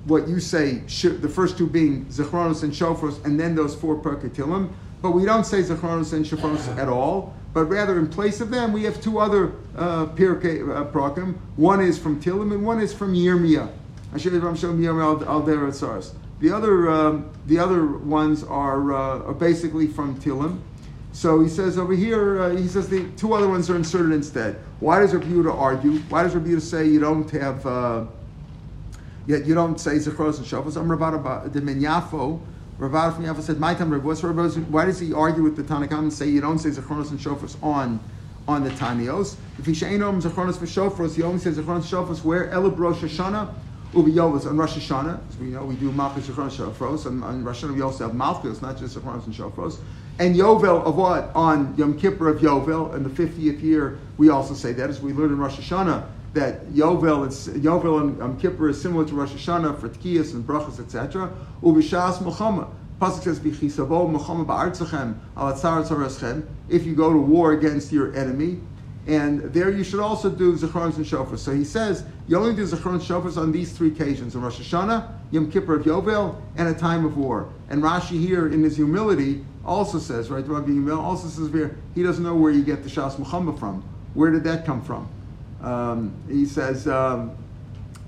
what 0.06 0.28
you 0.28 0.40
say, 0.40 0.80
the 0.80 1.30
first 1.30 1.58
two 1.58 1.68
being 1.68 2.06
Zechronos 2.06 2.64
and 2.64 2.74
Shofros, 2.74 3.24
and 3.24 3.40
then 3.40 3.56
those 3.56 3.76
four 3.76 3.96
Pirkei 3.96 4.30
Tilim. 4.30 4.70
But 5.02 5.12
we 5.12 5.26
don't 5.26 5.46
say 5.46 5.62
Zechronos 5.62 6.14
and 6.14 6.26
Shofros 6.26 6.76
at 6.78 6.88
all, 6.88 7.36
but 7.54 7.66
rather 7.66 8.00
in 8.00 8.08
place 8.08 8.42
of 8.42 8.50
them, 8.50 8.74
we 8.74 8.84
have 8.84 9.02
two 9.02 9.20
other 9.20 9.54
uh, 9.76 10.08
Pirkei 10.08 10.62
uh, 10.62 10.86
Prakim. 10.92 11.38
One 11.56 11.82
is 11.82 12.00
from 12.00 12.22
Tilim, 12.22 12.52
and 12.54 12.66
one 12.66 12.82
is 12.82 12.94
from 12.94 13.14
Yirmiyah. 13.14 13.70
The 16.40 16.52
other, 16.56 16.90
um, 16.90 17.30
the 17.46 17.60
other 17.60 17.86
ones 17.86 18.44
are, 18.44 18.94
uh, 18.94 19.28
are 19.28 19.34
basically 19.34 19.88
from 19.88 20.20
Tilim. 20.20 20.60
So 21.14 21.42
he 21.42 21.50
says 21.50 21.78
over 21.78 21.94
here, 21.94 22.42
uh, 22.42 22.56
he 22.56 22.68
says 22.68 22.88
the 22.90 23.10
two 23.18 23.34
other 23.34 23.48
ones 23.48 23.70
are 23.70 23.76
inserted 23.76 24.14
instead. 24.14 24.56
Why 24.80 25.00
does 25.00 25.14
Yehuda 25.14 25.54
argue? 25.54 26.00
Why 26.10 26.24
does 26.24 26.34
Yehuda 26.34 26.62
say 26.62 26.88
you 26.88 27.00
don't 27.00 27.30
have, 27.32 27.66
uh, 27.66 28.06
yet 29.28 29.46
you 29.46 29.54
don't 29.54 29.80
say 29.80 29.96
Zechros 29.96 30.38
and 30.38 30.48
Shofos? 30.48 30.78
I'm 30.78 30.90
Rabbi 30.90 31.50
the 31.50 31.62
Minyafo. 31.62 32.40
Rabbi 32.78 33.12
from 33.12 33.26
Yafo 33.26 33.42
said, 33.42 33.60
"My 33.60 33.74
time? 33.76 33.92
Why 33.92 34.86
does 34.86 35.00
he 35.00 35.14
argue 35.14 35.44
with 35.44 35.56
the 35.56 35.64
Tanakham 35.64 36.00
and 36.00 36.14
say 36.14 36.28
you 36.28 36.42
don't 36.42 36.60
say 36.60 36.70
Zechronos 36.70 37.12
and 37.12 37.20
Shofos 37.20 37.62
on 37.62 38.00
on 38.48 38.64
the 38.64 38.72
Tanios? 38.72 39.36
If 39.60 39.66
he 39.66 39.74
sheinom 39.74 40.22
Zechronos 40.22 40.58
for 40.58 40.66
Shofros, 40.66 41.16
he 41.16 41.22
only 41.24 41.40
says 41.40 41.58
Zechronos 41.58 41.76
and 41.76 41.84
Shofos 41.84 42.24
where 42.24 42.48
Elab 42.48 42.78
Rosh 42.78 43.04
Hashanah." 43.04 43.54
Ubi 43.94 44.14
Yovas 44.14 44.50
on 44.50 44.56
Rosh 44.56 44.78
Hashanah, 44.78 45.20
as 45.28 45.38
we 45.38 45.48
know, 45.48 45.66
we 45.66 45.76
do 45.76 45.92
Malchus 45.92 46.28
Zechronos 46.28 46.56
Shofros, 46.56 47.08
and 47.08 47.22
on 47.26 47.44
Rosh 47.44 47.62
Hashanah 47.62 47.74
we 47.74 47.82
also 47.82 48.06
have 48.06 48.16
Malchus, 48.16 48.62
not 48.62 48.78
just 48.78 48.98
Zechronos 48.98 49.26
and 49.26 49.36
Shofros. 49.36 49.80
And 50.22 50.36
Yovel 50.36 50.84
of 50.84 50.98
what? 50.98 51.32
On 51.34 51.74
Yom 51.78 51.98
Kippur 51.98 52.30
of 52.30 52.42
Yovel, 52.42 52.94
in 52.94 53.02
the 53.02 53.10
50th 53.10 53.60
year, 53.64 53.98
we 54.18 54.30
also 54.30 54.54
say 54.54 54.72
that, 54.72 54.88
as 54.88 55.02
we 55.02 55.14
learned 55.14 55.32
in 55.32 55.40
Rosh 55.40 55.58
Hashanah, 55.58 56.06
that 56.36 56.68
Yovel, 56.68 57.26
Yovel 57.60 58.02
and 58.02 58.20
Yom 58.20 58.40
Kippur 58.40 58.70
is 58.70 58.80
similar 58.80 59.04
to 59.04 59.16
Rosh 59.16 59.32
Hashanah 59.32 59.80
for 59.80 59.90
Tkiyas 59.90 60.36
and 60.36 60.46
Brachas, 60.46 60.80
etc. 60.80 61.32
Ubishas 61.64 62.20
Milchama. 62.20 62.70
Pasuk 63.02 63.24
says, 63.24 63.40
"B'chisavo 63.40 64.16
Milchama 64.16 64.46
ba'artzachem 64.46 65.16
al 65.36 65.54
tzaratzaraschem." 65.54 66.44
If 66.70 66.86
you 66.86 66.94
go 66.94 67.12
to 67.12 67.18
war 67.18 67.54
against 67.54 67.92
your 67.92 68.14
enemy, 68.16 68.60
and 69.08 69.42
there 69.54 69.70
you 69.72 69.84
should 69.84 70.00
also 70.00 70.30
do 70.30 70.56
Zechronos 70.56 70.98
and 70.98 71.06
Shofars. 71.06 71.40
So 71.40 71.54
he 71.54 71.64
says 71.64 72.04
you 72.28 72.38
only 72.38 72.56
do 72.56 72.66
Zechronos 72.66 72.94
and 72.94 73.02
Shofars 73.02 73.38
on 73.38 73.52
these 73.52 73.72
three 73.72 73.90
occasions: 73.90 74.36
on 74.36 74.42
Rosh 74.42 74.60
Hashanah, 74.60 75.12
Yom 75.32 75.52
Kippur 75.52 75.76
of 75.76 75.86
Yovel, 75.86 76.40
and 76.56 76.68
a 76.68 76.74
time 76.74 77.06
of 77.06 77.18
war. 77.18 77.50
And 77.70 77.82
Rashi 77.82 78.20
here, 78.20 78.48
in 78.48 78.64
his 78.64 78.76
humility, 78.76 79.44
also 79.66 80.00
says, 80.00 80.30
right, 80.30 80.46
Rabbi 80.48 80.70
Yimel 80.70 80.98
also 80.98 81.28
says 81.28 81.52
here, 81.52 81.78
he 81.96 82.04
doesn't 82.04 82.24
know 82.24 82.36
where 82.36 82.52
you 82.52 82.64
get 82.64 82.84
the 82.84 82.90
Shas 82.90 83.16
Milchama 83.16 83.58
from. 83.58 83.84
Where 84.14 84.32
did 84.32 84.44
that 84.44 84.66
come 84.66 84.82
from? 84.82 85.08
Um, 85.62 86.14
he 86.28 86.46
says, 86.46 86.88
um, 86.88 87.32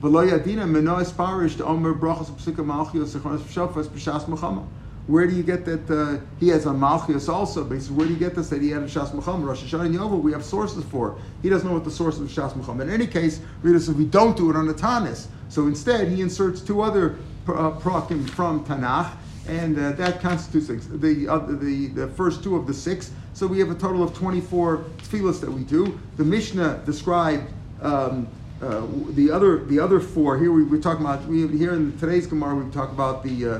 "V'lo 0.01 0.29
yadina 0.29 0.67
menois 0.67 1.15
parish 1.15 1.55
to 1.57 1.65
omer 1.65 1.93
brachos 1.93 2.29
psuka 2.31 2.65
malchios 2.65 3.15
Zechronos 3.15 3.39
Shofars 3.41 3.87
b'Shas 3.87 4.27
Muhammad." 4.27 4.65
Where 5.07 5.27
do 5.27 5.35
you 5.35 5.43
get 5.43 5.65
that? 5.65 5.89
Uh, 5.89 6.19
he 6.39 6.47
has 6.49 6.65
a 6.65 6.73
Malchus 6.73 7.27
also, 7.27 7.65
but 7.65 7.73
he 7.73 7.79
says, 7.81 7.91
where 7.91 8.07
do 8.07 8.13
you 8.13 8.19
get 8.19 8.35
this 8.35 8.49
that 8.49 8.61
he 8.61 8.69
had 8.69 8.83
a 8.83 8.87
Shas 8.87 9.11
Milchama? 9.11 9.45
Rosh 9.45 9.61
Hashanah 9.61 9.87
and 9.87 9.95
Yovel, 9.95 10.21
we 10.21 10.31
have 10.31 10.45
sources 10.45 10.85
for. 10.85 11.17
He 11.41 11.49
doesn't 11.49 11.67
know 11.67 11.73
what 11.73 11.83
the 11.83 11.91
source 11.91 12.19
of 12.19 12.29
Shas 12.29 12.53
Milchama. 12.53 12.83
In 12.83 12.89
any 12.89 13.07
case, 13.07 13.41
Rita 13.61 13.81
says 13.81 13.95
we 13.95 14.05
don't 14.05 14.37
do 14.37 14.49
it 14.49 14.55
on 14.55 14.65
the 14.65 14.73
Tanis. 14.73 15.27
So 15.49 15.67
instead, 15.67 16.07
he 16.07 16.21
inserts 16.21 16.61
two 16.61 16.81
other 16.81 17.17
uh, 17.47 17.77
from 17.79 18.63
Tanakh, 18.65 19.11
and 19.47 19.77
uh, 19.77 19.91
that 19.93 20.21
constitutes 20.21 20.87
the, 20.87 21.27
uh, 21.27 21.39
the, 21.39 21.87
the 21.87 22.07
first 22.07 22.41
two 22.41 22.55
of 22.55 22.65
the 22.65 22.73
six. 22.73 23.11
So 23.33 23.45
we 23.45 23.59
have 23.59 23.71
a 23.71 23.75
total 23.75 24.03
of 24.03 24.15
24 24.15 24.85
tefillahs 24.99 25.41
that 25.41 25.51
we 25.51 25.63
do. 25.63 25.99
The 26.15 26.23
Mishnah 26.23 26.81
described 26.85 27.51
um, 27.81 28.27
uh, 28.61 28.87
the 29.09 29.29
other 29.29 29.65
the 29.65 29.79
other 29.79 29.99
four. 29.99 30.37
Here 30.37 30.51
we, 30.51 30.63
we're 30.63 30.81
talking 30.81 31.03
about, 31.03 31.25
we, 31.25 31.45
here 31.49 31.73
in 31.73 31.97
today's 31.97 32.25
Gemara, 32.25 32.55
we 32.55 32.71
talk 32.71 32.91
about 32.91 33.21
the 33.21 33.49
uh, 33.49 33.59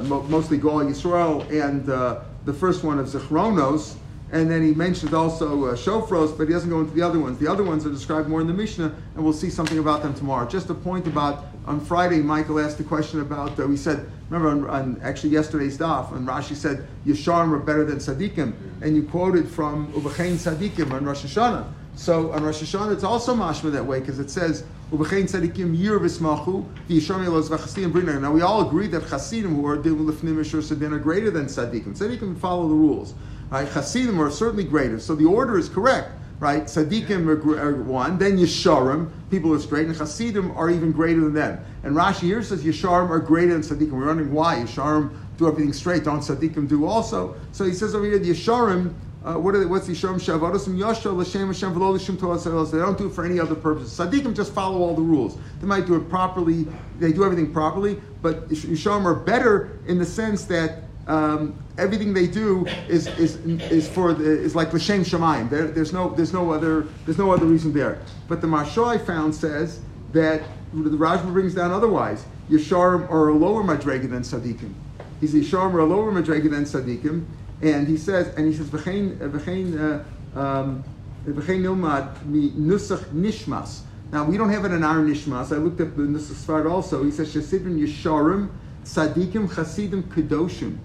mo- 0.00 0.22
mostly 0.24 0.58
Goal 0.58 0.80
Yisrael, 0.80 1.48
and 1.50 1.88
uh, 1.88 2.20
the 2.44 2.52
first 2.52 2.84
one 2.84 2.98
of 2.98 3.06
Zechronos, 3.06 3.96
and 4.32 4.50
then 4.50 4.62
he 4.62 4.72
mentions 4.74 5.12
also 5.12 5.66
uh, 5.66 5.76
Shofros, 5.76 6.36
but 6.36 6.48
he 6.48 6.54
doesn't 6.54 6.70
go 6.70 6.80
into 6.80 6.94
the 6.94 7.02
other 7.02 7.18
ones. 7.18 7.38
The 7.38 7.50
other 7.50 7.64
ones 7.64 7.84
are 7.84 7.90
described 7.90 8.28
more 8.28 8.40
in 8.40 8.46
the 8.46 8.54
Mishnah, 8.54 8.94
and 9.14 9.24
we'll 9.24 9.32
see 9.32 9.50
something 9.50 9.78
about 9.78 10.02
them 10.02 10.14
tomorrow. 10.14 10.48
Just 10.48 10.70
a 10.70 10.74
point 10.74 11.06
about 11.06 11.44
on 11.66 11.80
Friday, 11.80 12.18
Michael 12.18 12.58
asked 12.58 12.80
a 12.80 12.84
question 12.84 13.20
about. 13.20 13.58
Uh, 13.58 13.66
we 13.66 13.76
said, 13.76 14.10
remember, 14.30 14.68
on, 14.70 14.70
on 14.70 15.00
actually 15.02 15.30
yesterday's 15.30 15.76
daf, 15.76 16.16
and 16.16 16.26
Rashi 16.26 16.56
said 16.56 16.88
Yesharim 17.06 17.52
are 17.52 17.58
better 17.58 17.84
than 17.84 17.98
Sadiqim, 17.98 18.54
and 18.80 18.96
you 18.96 19.02
quoted 19.02 19.48
from 19.48 19.92
Ubechain 19.92 20.34
Sadiqim 20.34 20.92
on 20.92 21.04
Rosh 21.04 21.24
Hashanah. 21.24 21.66
So 21.94 22.32
on 22.32 22.42
Rosh 22.42 22.62
Hashanah, 22.62 22.94
it's 22.94 23.04
also 23.04 23.34
mashma 23.34 23.70
that 23.72 23.84
way 23.84 24.00
because 24.00 24.18
it 24.18 24.30
says 24.30 24.64
ubechein 24.90 25.24
tzadikim 25.24 25.78
yir 25.78 25.98
v'smachu 25.98 26.66
v'yishom 26.88 27.24
yelos 27.26 27.92
brinner. 27.92 28.18
Now 28.18 28.32
we 28.32 28.40
all 28.40 28.66
agree 28.66 28.86
that 28.88 29.02
chasidim 29.08 29.56
who 29.56 29.66
are 29.66 29.76
lefnim 29.76 30.36
mishur 30.36 30.62
sedin 30.62 30.92
are 30.92 30.98
greater 30.98 31.30
than 31.30 31.46
tzadikim. 31.46 31.96
Tzadikim 31.96 32.38
follow 32.38 32.66
the 32.68 32.74
rules. 32.74 33.14
Right? 33.50 33.70
Chasidim 33.70 34.18
are 34.20 34.30
certainly 34.30 34.64
greater. 34.64 34.98
So 34.98 35.14
the 35.14 35.26
order 35.26 35.58
is 35.58 35.68
correct. 35.68 36.12
Right? 36.40 36.64
Tzadikim 36.64 37.26
are, 37.28 37.60
are 37.60 37.82
one, 37.82 38.18
then 38.18 38.36
Yesharim, 38.36 39.12
people 39.30 39.54
are 39.54 39.60
straight, 39.60 39.86
and 39.86 39.96
Chasidim 39.96 40.50
are 40.56 40.70
even 40.70 40.90
greater 40.90 41.20
than 41.20 41.34
them. 41.34 41.64
And 41.84 41.94
Rashi 41.94 42.22
here 42.22 42.42
says 42.42 42.64
Yesharim 42.64 43.10
are 43.10 43.20
greater 43.20 43.52
than 43.52 43.62
Tzadikim. 43.62 43.92
We're 43.92 44.08
wondering 44.08 44.32
why 44.32 44.56
Yesharim 44.56 45.14
do 45.36 45.46
everything 45.46 45.72
straight, 45.72 46.02
don't 46.02 46.18
Tzadikim 46.18 46.68
do 46.68 46.84
also? 46.84 47.36
So 47.52 47.64
he 47.64 47.72
says 47.72 47.94
over 47.94 48.04
here, 48.06 48.18
the 48.18 48.30
Yesharim 48.30 48.92
uh, 49.24 49.34
what 49.34 49.54
are 49.54 49.60
they, 49.60 49.66
what's 49.66 49.86
the 49.86 49.94
Shem 49.94 50.16
Shavadosim 50.16 50.76
Yasha 50.76 51.10
L'Shem 51.10 51.46
Hashem 51.46 51.74
V'lo 51.74 52.18
Torah 52.18 52.66
They 52.66 52.78
don't 52.78 52.98
do 52.98 53.06
it 53.06 53.12
for 53.12 53.24
any 53.24 53.38
other 53.38 53.54
purpose. 53.54 53.96
Sadiqim 53.96 54.34
just 54.34 54.52
follow 54.52 54.80
all 54.80 54.94
the 54.94 55.02
rules. 55.02 55.38
They 55.60 55.66
might 55.66 55.86
do 55.86 55.94
it 55.94 56.08
properly. 56.08 56.66
They 56.98 57.12
do 57.12 57.24
everything 57.24 57.52
properly, 57.52 58.00
but 58.20 58.48
Yisharim 58.48 59.04
are 59.04 59.14
better 59.14 59.78
in 59.86 59.98
the 59.98 60.06
sense 60.06 60.44
that 60.46 60.84
um, 61.06 61.54
everything 61.78 62.12
they 62.12 62.26
do 62.26 62.66
is 62.88 63.06
is 63.18 63.36
is 63.46 63.88
for 63.88 64.12
the, 64.12 64.24
is 64.24 64.54
like 64.56 64.72
L'Shem 64.72 65.04
Shemayim. 65.04 65.50
There, 65.50 65.68
there's 65.68 65.92
no 65.92 66.10
there's 66.10 66.32
no 66.32 66.50
other 66.50 66.88
there's 67.04 67.18
no 67.18 67.32
other 67.32 67.46
reason 67.46 67.72
there. 67.72 68.00
But 68.28 68.40
the 68.40 68.48
Mashal 68.48 68.88
I 68.88 68.98
found 68.98 69.34
says 69.34 69.80
that 70.12 70.42
the 70.72 70.90
Rajma 70.90 71.32
brings 71.32 71.54
down 71.54 71.70
otherwise. 71.70 72.24
Yisharim 72.50 73.08
are 73.10 73.28
a 73.28 73.34
lower 73.34 73.62
madrega 73.62 74.10
than 74.10 74.22
Sadiqim. 74.22 74.72
He's 75.20 75.34
Yisharim 75.34 75.74
are 75.74 75.80
a 75.80 75.84
lower 75.84 76.10
madrega 76.10 76.50
than 76.50 76.64
Sadiqim. 76.64 77.24
And 77.62 77.86
he 77.86 77.96
says, 77.96 78.34
and 78.36 78.46
he 78.46 78.52
says, 78.52 78.68
v'chein 78.68 79.18
v'chein 79.18 80.04
uh, 80.36 80.38
um, 80.38 80.84
v'chein 81.24 81.62
nilmad 81.62 82.24
mi 82.26 82.50
nusach 82.50 83.04
nishmas. 83.12 83.82
Now 84.10 84.24
we 84.24 84.36
don't 84.36 84.50
have 84.50 84.64
it 84.64 84.72
in 84.72 84.82
our 84.82 84.96
nishmas. 84.96 85.52
I 85.52 85.58
looked 85.58 85.80
up 85.80 85.96
the 85.96 86.02
nusach 86.02 86.44
svart 86.44 86.70
also. 86.70 87.04
He 87.04 87.12
says 87.12 87.32
shasidrim 87.32 87.78
yisharim 87.78 88.50
tzadikim 88.84 89.54
chasidim 89.54 90.02
kedoshim. 90.02 90.78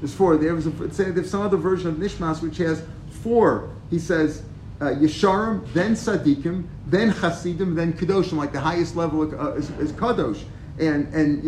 There's 0.00 0.14
four. 0.14 0.38
There 0.38 0.54
was 0.54 0.66
a, 0.66 0.70
there's 0.70 1.30
some 1.30 1.42
other 1.42 1.58
version 1.58 1.88
of 1.90 1.96
nishmas 1.96 2.40
which 2.42 2.56
has 2.58 2.82
four. 3.22 3.70
He 3.90 3.98
says. 3.98 4.42
Uh, 4.80 4.86
Yesharim, 4.96 5.72
then 5.74 5.92
Sadiqim, 5.92 6.64
then 6.88 7.12
Chasidim, 7.14 7.76
then 7.76 7.92
Kedoshim, 7.92 8.32
like 8.32 8.50
the 8.50 8.58
highest 8.58 8.96
level 8.96 9.22
of, 9.22 9.32
uh, 9.32 9.52
is, 9.52 9.70
is 9.78 9.92
Kadosh. 9.92 10.42
And 10.78 11.12
and 11.14 11.42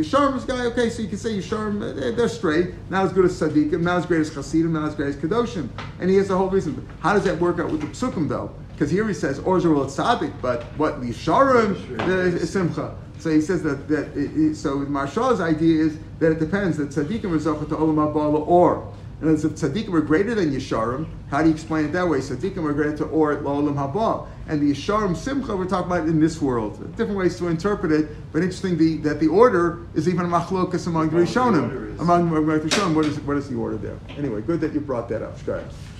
guy, 0.47 0.66
okay, 0.66 0.91
so 0.91 1.03
you 1.03 1.09
can 1.09 1.18
say 1.18 1.39
Yesharim, 1.39 1.81
eh, 1.83 2.11
they're 2.14 2.29
straight, 2.29 2.75
not 2.91 3.07
as 3.07 3.12
good 3.12 3.25
as 3.25 3.41
Sadiqim, 3.41 3.81
not 3.81 3.99
as 3.99 4.07
great 4.07 4.20
as 4.20 4.31
Chasidim, 4.31 4.72
not 4.72 4.89
as 4.89 4.95
great 4.95 5.09
as 5.09 5.16
Kedoshim. 5.16 5.68
And 5.99 6.11
he 6.11 6.16
has 6.16 6.29
a 6.31 6.37
whole 6.37 6.51
reason. 6.51 6.87
How 7.01 7.14
does 7.14 7.25
that 7.25 7.41
work 7.41 7.59
out 7.59 7.70
with 7.70 7.81
the 7.81 7.87
Psukim 7.87 8.29
though? 8.29 8.55
Because 8.72 8.91
here 8.91 9.07
he 9.09 9.14
says 9.14 9.41
will 9.41 9.61
Tzadik, 9.62 10.33
but 10.43 10.64
what 10.77 11.01
Yesharim 11.01 12.01
eh, 12.01 12.37
is 12.37 12.51
Simcha. 12.51 12.97
So 13.18 13.31
he 13.31 13.41
says 13.41 13.62
that 13.62 13.89
that 13.89 14.16
it, 14.16 14.37
it, 14.37 14.55
so 14.57 14.77
Marshal's 14.77 15.41
idea 15.41 15.85
is 15.85 15.99
that 16.18 16.33
it 16.33 16.39
depends 16.39 16.77
that 16.77 16.91
Tzadikim 16.91 17.35
is 17.35 17.45
to 17.45 17.51
Olam 17.53 17.97
Haba 17.97 18.47
or 18.47 18.93
and 19.20 19.31
if 19.31 19.53
tzaddikim 19.53 19.95
are 19.95 20.01
greater 20.01 20.35
than 20.35 20.51
Yesharim, 20.51 21.07
how 21.31 21.43
do 21.43 21.49
you 21.49 21.55
explain 21.55 21.87
it 21.87 21.93
that 21.93 22.07
way? 22.07 22.18
Tzaddikim 22.18 22.64
are 22.68 22.72
greater 22.72 22.97
to 22.99 23.05
Or 23.05 23.37
La'olam 23.37 23.75
Haba. 23.75 24.27
And 24.47 24.61
the 24.61 24.72
Yesharim 24.72 25.16
Simcha 25.16 25.57
we're 25.57 25.64
talking 25.64 25.90
about 25.90 26.07
in 26.07 26.20
this 26.20 26.40
world. 26.40 26.78
Different 26.97 27.16
ways 27.16 27.38
to 27.38 27.49
interpret 27.49 27.92
it, 27.92 28.09
but 28.32 28.42
interesting 28.42 28.76
the, 28.76 28.99
that 28.99 29.20
the 29.20 29.28
order 29.28 29.86
is 29.95 30.09
even 30.09 30.26
a 30.26 30.28
machlokas 30.28 30.86
among 30.86 31.11
the 31.11 31.16
Rishonim. 31.16 31.99
Among 31.99 32.30
the 32.30 32.40
Rishonim, 32.40 32.95
what 32.95 33.07
is, 33.07 33.18
what 33.20 33.36
is 33.36 33.49
the 33.49 33.57
order 33.57 33.76
there? 33.76 33.99
Anyway, 34.18 34.42
good 34.42 34.61
that 34.61 34.74
you 34.74 34.80
brought 34.80 35.09
that 35.09 35.22
up. 35.22 35.38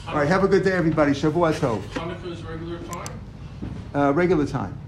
All 0.07 0.17
right, 0.17 0.29
have 0.29 0.45
a 0.45 0.49
good 0.49 0.65
day, 0.65 0.73
everybody. 0.73 1.13
Shavua 1.13 1.55
Tov. 1.55 1.81
Hanukkah 1.81 2.33
is 2.33 2.43
regular 2.43 2.79
time? 2.81 3.21
Uh, 3.95 4.13
regular 4.13 4.47
time. 4.47 4.79